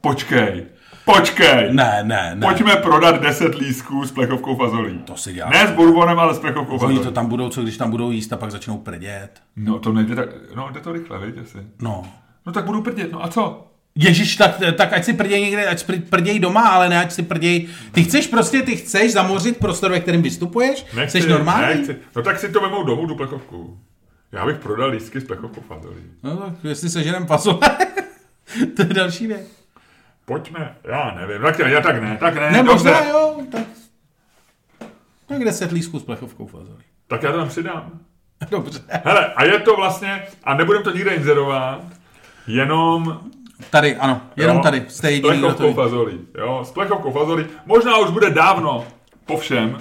Počkej, 0.00 0.66
počkej. 1.14 1.68
Ne, 1.72 2.00
ne, 2.02 2.32
ne. 2.34 2.46
Pojďme 2.46 2.76
prodat 2.76 3.22
10 3.22 3.54
lísků 3.54 4.04
s 4.04 4.12
plechovkou 4.12 4.56
fazolí. 4.56 4.98
To 4.98 5.16
si 5.16 5.32
dělá. 5.32 5.50
Ne 5.50 5.66
s 5.66 5.70
bourbonem, 5.70 6.18
ale 6.18 6.34
s 6.34 6.38
plechovkou 6.38 6.72
Oni 6.72 6.80
fazolí. 6.80 6.98
to 6.98 7.10
tam 7.10 7.26
budou, 7.26 7.48
co 7.48 7.62
když 7.62 7.76
tam 7.76 7.90
budou 7.90 8.10
jíst 8.10 8.32
a 8.32 8.36
pak 8.36 8.50
začnou 8.50 8.78
prdět. 8.78 9.30
No 9.56 9.78
to 9.78 9.92
nejde 9.92 10.14
tak, 10.14 10.28
no 10.56 10.68
jde 10.72 10.80
to 10.80 10.92
rychle, 10.92 11.26
víte 11.26 11.44
si. 11.44 11.58
No. 11.82 12.04
No 12.46 12.52
tak 12.52 12.64
budu 12.64 12.82
prdět, 12.82 13.12
no 13.12 13.24
a 13.24 13.28
co? 13.28 13.64
Ježíš, 13.94 14.36
tak, 14.36 14.60
tak 14.76 14.92
ať 14.92 15.04
si 15.04 15.12
prděj 15.12 15.40
někde, 15.40 15.66
ať 15.66 15.78
si 15.78 15.98
prděj 15.98 16.38
doma, 16.38 16.60
ale 16.68 16.88
ne 16.88 17.00
ať 17.00 17.12
si 17.12 17.22
prděj. 17.22 17.68
Ty 17.92 18.04
chceš 18.04 18.26
prostě, 18.26 18.62
ty 18.62 18.76
chceš 18.76 19.12
zamořit 19.12 19.58
prostor, 19.58 19.90
ve 19.90 20.00
kterém 20.00 20.22
vystupuješ? 20.22 20.86
Nechci, 20.96 21.22
Jsi 21.22 21.28
normální? 21.28 21.78
Nechci. 21.78 21.96
No 22.16 22.22
tak 22.22 22.38
si 22.40 22.48
to 22.48 22.60
vemou 22.60 22.82
domů, 22.84 23.06
tu 23.06 23.14
plechovku. 23.14 23.78
Já 24.32 24.46
bych 24.46 24.56
prodal 24.56 24.90
lístky 24.90 25.20
s 25.20 25.24
plechovkou 25.24 25.60
fazolí. 25.60 26.02
No 26.22 26.36
tak 26.36 26.52
jestli 26.64 26.90
seženem 26.90 27.26
pasole, 27.26 27.58
to 28.76 28.82
je 28.82 28.94
další 28.94 29.26
věc. 29.26 29.57
Pojďme, 30.28 30.76
já 30.84 31.14
nevím, 31.20 31.42
tak, 31.42 31.58
já 31.58 31.80
tak 31.80 32.02
ne, 32.02 32.16
tak 32.20 32.34
ne, 32.34 32.50
Ne, 32.50 32.62
možná 32.62 33.04
jo, 33.04 33.36
tak... 33.52 33.66
Tak 35.26 35.44
deset 35.44 35.72
lísků 35.72 35.98
s 35.98 36.04
plechovkou 36.04 36.46
fazolí. 36.46 36.84
Tak 37.06 37.22
já 37.22 37.32
to 37.32 37.38
tam 37.38 37.48
přidám. 37.48 37.90
Dobře. 38.50 38.80
Hele, 39.04 39.32
a 39.34 39.44
je 39.44 39.58
to 39.58 39.76
vlastně, 39.76 40.26
a 40.44 40.54
nebudem 40.54 40.82
to 40.82 40.90
nikde 40.90 41.14
inzerovat, 41.14 41.80
jenom 42.46 43.20
Tady, 43.70 43.96
ano, 43.96 44.20
jenom 44.36 44.56
jo, 44.56 44.62
tady. 44.62 44.84
Jste 44.88 45.08
s 45.08 45.10
jediný, 45.10 45.40
plechovkou 45.40 45.74
fazolí. 45.74 46.20
Jo, 46.38 46.64
s 46.64 46.70
plechovkou 46.70 47.12
fazolí. 47.12 47.46
Možná 47.66 47.98
už 47.98 48.10
bude 48.10 48.30
dávno 48.30 48.86
po 49.26 49.36
všem, 49.36 49.78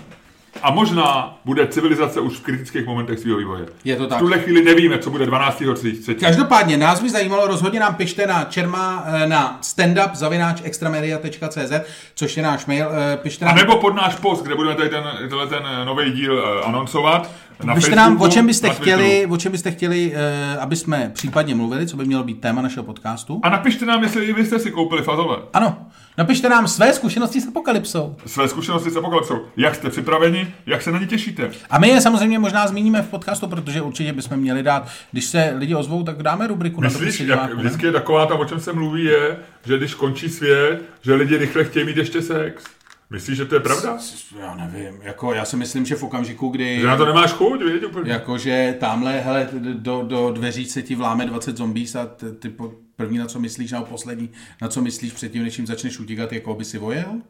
a 0.64 0.72
možná 0.72 1.38
bude 1.46 1.68
civilizace 1.68 2.20
už 2.20 2.34
v 2.34 2.42
kritických 2.42 2.86
momentech 2.86 3.20
svého 3.20 3.38
vývoje. 3.38 3.66
Je 3.84 3.96
to 3.96 4.08
tak. 4.08 4.18
V 4.18 4.22
tuhle 4.22 4.40
chvíli 4.40 4.64
nevíme, 4.64 5.00
co 5.00 5.10
bude 5.10 5.26
12. 5.26 5.64
třetí. 5.76 6.20
Každopádně 6.20 6.78
nás 6.78 7.02
by 7.02 7.10
zajímalo, 7.10 7.48
rozhodně 7.48 7.80
nám 7.80 7.96
pište 7.96 8.28
na 8.28 8.44
čerma, 8.44 9.04
eh, 9.08 9.28
na 9.28 9.60
standup 9.62 10.14
zavináč 10.14 10.62
extramedia.cz, 10.64 11.72
což 12.16 12.38
je 12.38 12.44
náš 12.44 12.66
mail, 12.66 12.88
eh, 12.92 13.18
pište 13.18 13.46
A 13.46 13.48
nám, 13.48 13.58
nebo 13.58 13.78
pod 13.78 13.96
náš 13.96 14.16
post, 14.16 14.44
kde 14.44 14.56
budeme 14.56 14.76
tady 14.76 14.90
ten, 14.90 15.04
tenhle 15.20 15.48
ten 15.48 15.64
nový 15.86 16.12
díl 16.12 16.62
anoncovat. 16.66 17.32
Na 17.64 17.76
pište 17.76 17.96
nám, 17.96 18.22
o 18.22 18.28
čem 18.28 18.46
byste 18.46 18.70
chtěli, 18.70 19.26
o 19.30 19.38
čem 19.38 19.52
byste 19.52 19.72
chtěli, 19.72 20.14
eh, 20.16 20.58
aby 20.58 20.76
jsme 20.76 21.12
případně 21.14 21.56
mluvili, 21.56 21.88
co 21.88 21.98
by 21.98 22.06
mělo 22.06 22.24
být 22.24 22.42
téma 22.42 22.62
našeho 22.62 22.84
podcastu. 22.84 23.40
A 23.44 23.50
napište 23.50 23.86
nám, 23.86 24.04
jestli 24.04 24.34
vy 24.34 24.46
jste 24.46 24.60
si 24.60 24.72
koupili 24.72 25.02
fazole. 25.02 25.38
Ano, 25.54 25.78
napište 26.18 26.50
nám 26.50 26.68
své 26.68 26.94
zkušenosti 26.94 27.42
s 27.42 27.48
apokalypsou. 27.48 28.16
Své 28.26 28.48
zkušenosti 28.48 28.90
s 28.90 28.98
apokalypsou. 28.98 29.46
Jak 29.58 29.76
jste 29.76 29.90
připraveni, 29.90 30.54
jak 30.66 30.82
se 30.82 30.92
na 30.92 31.00
ně 31.00 31.08
těšíte. 31.08 31.52
A 31.70 31.80
my 31.80 31.88
je 31.88 32.02
samozřejmě 32.02 32.40
možná 32.40 32.68
zmíníme 32.68 33.02
v 33.02 33.08
podcastu, 33.08 33.48
protože 33.48 33.82
určitě 33.82 34.14
bychom 34.14 34.38
měli 34.38 34.64
dát, 34.64 34.88
když 35.12 35.26
se 35.26 35.54
lidi 35.58 35.76
ozvou, 35.76 36.04
tak 36.04 36.24
dáme 36.24 36.48
rubriku 36.48 36.82
na 36.82 36.88
Myslíš, 36.90 37.18
dopisy 37.18 37.28
jak 37.28 37.54
vždycky 37.54 37.86
je 37.86 37.92
taková 37.92 38.26
ta, 38.26 38.36
o 38.36 38.46
čem 38.46 38.60
se 38.60 38.74
mluví, 38.74 39.04
je, 39.04 39.38
že 39.66 39.78
když 39.78 39.94
končí 39.94 40.30
svět, 40.30 40.82
že 41.02 41.14
lidi 41.14 41.38
rychle 41.38 41.64
chtějí 41.64 41.86
mít 41.86 41.98
ještě 41.98 42.22
sex. 42.22 42.64
Myslíš, 43.10 43.38
že 43.38 43.46
to 43.46 43.56
je 43.56 43.62
pravda? 43.62 43.98
Já 44.40 44.56
nevím, 44.56 45.02
jako 45.02 45.34
já 45.34 45.46
si 45.46 45.58
myslím, 45.58 45.86
že 45.86 45.96
v 45.96 46.04
okamžiku, 46.04 46.50
kdy... 46.50 46.80
Že 46.82 46.88
na 46.88 46.98
to 46.98 47.06
nemáš 47.06 47.32
chuť, 47.32 47.64
víš, 47.64 47.84
úplně. 47.84 48.12
Jakože 48.12 48.76
tamhle, 48.80 49.20
hele, 49.20 49.48
do, 49.74 50.04
do 50.08 50.32
dveří 50.32 50.66
se 50.66 50.82
ti 50.82 50.96
vláme 50.96 51.26
20 51.26 51.58
zombies 51.58 51.96
a 51.96 52.06
ty, 52.06 52.32
ty 52.32 52.50
po- 52.50 52.74
první, 52.98 53.18
na 53.18 53.26
co 53.26 53.40
myslíš, 53.40 53.72
nebo 53.72 53.86
poslední, 53.86 54.30
na 54.62 54.68
co 54.68 54.82
myslíš 54.82 55.14
předtím, 55.14 55.44
než 55.44 55.58
jim 55.58 55.68
začneš 55.68 56.00
utíkat, 56.00 56.34
jako 56.34 56.54
by 56.54 56.66
si 56.66 56.78
vojel? 56.78 57.22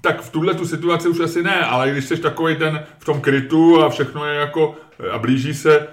Tak 0.00 0.20
v 0.20 0.30
tuhle 0.30 0.54
tu 0.54 0.66
situaci 0.66 1.08
už 1.08 1.20
asi 1.20 1.42
ne, 1.42 1.56
ale 1.60 1.90
když 1.90 2.04
jsi 2.04 2.16
takový 2.16 2.56
ten 2.56 2.84
v 2.98 3.04
tom 3.04 3.20
krytu 3.20 3.82
a 3.82 3.88
všechno 3.88 4.26
je 4.26 4.34
jako, 4.34 4.76
a 5.12 5.18
blíží 5.18 5.54
se, 5.54 5.88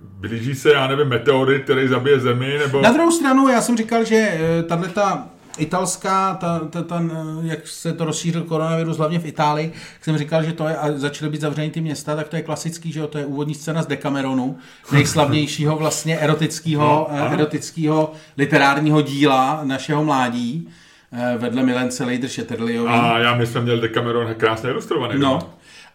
blíží 0.00 0.54
se, 0.54 0.72
já 0.72 0.86
nevím, 0.86 1.08
meteorit, 1.08 1.62
který 1.62 1.88
zabije 1.88 2.20
zemi, 2.20 2.58
nebo... 2.58 2.82
Na 2.82 2.92
druhou 2.92 3.10
stranu, 3.10 3.48
já 3.48 3.60
jsem 3.60 3.76
říkal, 3.76 4.04
že 4.04 4.38
tahle 4.68 4.88
ta 4.88 5.28
italská, 5.58 6.34
ta, 6.34 6.58
ta, 6.58 6.82
ta, 6.82 7.02
jak 7.42 7.68
se 7.68 7.92
to 7.92 8.04
rozšířil 8.04 8.42
koronavirus, 8.44 8.96
hlavně 8.96 9.18
v 9.18 9.26
Itálii, 9.26 9.72
jak 9.94 10.04
jsem 10.04 10.18
říkal, 10.18 10.42
že 10.42 10.52
to 10.52 10.68
je, 10.68 10.76
a 10.76 10.92
začaly 10.92 11.30
být 11.30 11.40
zavřený 11.40 11.70
ty 11.70 11.80
města, 11.80 12.16
tak 12.16 12.28
to 12.28 12.36
je 12.36 12.42
klasický, 12.42 12.92
že 12.92 13.00
jo, 13.00 13.06
to 13.06 13.18
je 13.18 13.26
úvodní 13.26 13.54
scéna 13.54 13.82
z 13.82 13.86
Decameronu, 13.86 14.58
nejslavnějšího 14.92 15.76
vlastně 15.76 16.18
erotického, 16.18 16.82
No, 16.84 17.10
ano. 17.10 17.32
erotického 17.32 18.12
literárního 18.38 19.00
díla 19.02 19.60
našeho 19.64 20.04
mládí, 20.04 20.68
eh, 21.12 21.38
vedle 21.38 21.62
milence 21.62 22.04
Lejder 22.04 22.30
Shetterleyový. 22.30 22.90
A 22.90 23.18
já 23.18 23.34
myslím, 23.34 23.62
měl 23.62 23.80
Decameron 23.80 24.34
krásně 24.34 24.70
ilustrovaný. 24.70 25.20
No. 25.20 25.38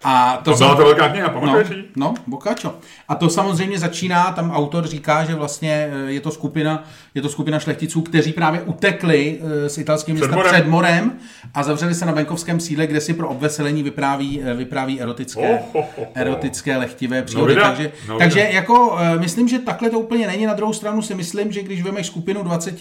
A 0.03 0.41
to, 0.43 0.51
To 0.51 0.57
byla 0.57 0.75
to 0.75 0.83
velká 0.83 1.09
kniha, 1.09 1.27
no, 1.27 1.33
pamatuješ 1.39 1.67
no, 1.95 2.13
Boccaccio. 2.27 2.73
A 3.07 3.15
to 3.15 3.29
samozřejmě 3.29 3.79
začíná, 3.79 4.31
tam 4.31 4.51
autor 4.51 4.87
říká, 4.87 5.23
že 5.25 5.35
vlastně 5.35 5.89
eh, 6.07 6.11
je 6.11 6.19
to 6.21 6.31
skupina, 6.31 6.83
je 7.15 7.21
to 7.21 7.29
skupina 7.29 7.59
šlechticů, 7.59 8.01
kteří 8.01 8.33
právě 8.33 8.61
utekli 8.61 9.39
eh, 9.65 9.69
z 9.69 9.77
italského 9.77 10.15
města 10.15 10.35
morem. 10.35 10.53
před 10.53 10.67
morem 10.67 11.11
a 11.53 11.63
zavřeli 11.63 11.95
se 11.95 12.05
na 12.05 12.11
venkovském 12.11 12.59
sídle, 12.59 12.87
kde 12.87 13.01
si 13.01 13.13
pro 13.13 13.29
obveselení 13.29 13.83
vypráví, 13.83 14.41
eh, 14.43 14.53
vypráví 14.53 15.01
erotické, 15.01 15.41
Oh, 15.41 15.59
ho, 15.73 15.81
ho, 15.81 15.87
ho. 15.97 16.07
erotické 16.15 16.77
lehtivé 16.77 17.21
příhody. 17.21 17.53
vida, 17.53 17.67
takže, 17.67 17.91
no 18.07 18.17
takže 18.17 18.39
jako 18.51 18.97
myslím, 19.19 19.47
že 19.47 19.59
takhle 19.59 19.89
to 19.89 19.99
úplně 19.99 20.27
není. 20.27 20.45
Na 20.45 20.53
druhou 20.53 20.73
stranu 20.73 21.01
si 21.01 21.15
myslím, 21.15 21.51
že 21.51 21.63
když 21.63 21.81
vemeš 21.83 22.07
skupinu 22.07 22.43
20 22.43 22.79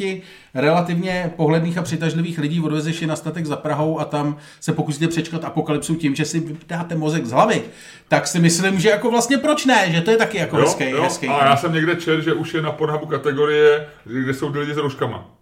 relativně 0.55 1.33
pohledných 1.37 1.79
a 1.79 1.83
přitažlivých 1.83 2.39
lidí, 2.39 2.61
odvezeš 2.61 3.01
je 3.03 3.07
na 3.07 3.17
statek 3.17 3.47
za 3.47 3.57
Prahou 3.57 4.01
a 4.01 4.05
tam 4.05 4.37
se 4.61 4.73
pokusíte 4.73 5.09
přečkat 5.09 5.45
apokalypsu 5.45 5.95
tím, 5.95 6.15
že 6.15 6.25
si 6.25 6.43
dáte 6.69 6.95
mozek 7.11 7.27
z 7.27 7.33
hlavy, 7.33 7.63
tak 8.09 8.27
si 8.27 8.39
myslím, 8.41 8.81
že 8.81 8.89
jako 8.91 9.11
vlastně 9.11 9.39
proč 9.39 9.65
ne, 9.67 9.93
že 9.93 10.01
to 10.01 10.11
je 10.11 10.17
taky 10.17 10.39
jako 10.39 10.57
Jo, 10.59 10.63
hezký, 10.63 10.91
jo. 10.91 11.03
hezký. 11.03 11.29
A 11.29 11.45
já 11.45 11.57
jsem 11.57 11.73
někde 11.73 11.97
četl, 11.97 12.21
že 12.21 12.33
už 12.33 12.55
je 12.55 12.63
na 12.63 12.73
Pornhubu 12.73 13.07
kategorie, 13.07 13.87
kde 14.05 14.35
jsou 14.35 14.53
lidi 14.55 14.75
s 14.75 14.77
rouškama. 14.77 15.25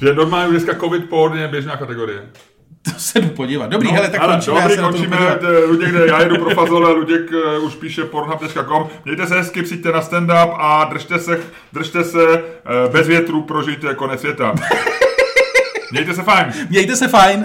Že 0.00 0.14
normálně 0.14 0.50
dneska 0.50 0.74
covid 0.74 1.08
porn 1.08 1.38
je 1.38 1.48
běžná 1.48 1.76
kategorie. 1.76 2.22
To 2.82 2.90
se 2.98 3.20
jdu 3.20 3.28
podívat. 3.28 3.70
Dobrý, 3.70 3.88
no, 3.88 3.94
hele, 3.94 4.08
tak 4.08 4.20
ale 4.20 4.32
končíme. 4.32 4.56
já 4.56 4.62
dobrý, 4.62 4.76
se 4.76 4.82
jdu 4.82 4.88
končíme. 4.88 5.18
Luděk, 5.66 5.92
jde, 5.92 6.06
já 6.06 6.22
jedu 6.22 6.38
pro 6.38 6.50
fazole, 6.50 6.92
Luděk 6.92 7.32
eh, 7.32 7.58
už 7.58 7.74
píše 7.74 8.04
pornhub.com. 8.04 8.88
Mějte 9.04 9.26
se 9.26 9.34
hezky, 9.34 9.62
přijďte 9.62 9.92
na 9.92 10.00
stand-up 10.00 10.54
a 10.58 10.84
držte 10.84 11.18
se, 11.18 11.40
držte 11.72 12.04
se 12.04 12.22
eh, 12.32 12.88
bez 12.92 13.08
větru, 13.08 13.42
prožijte 13.42 13.94
konec 13.94 14.20
světa. 14.20 14.54
Mějte 15.90 16.14
se 16.14 16.22
fajn. 16.22 16.52
Mějte 16.70 16.96
se 16.96 17.08
fajn. 17.08 17.44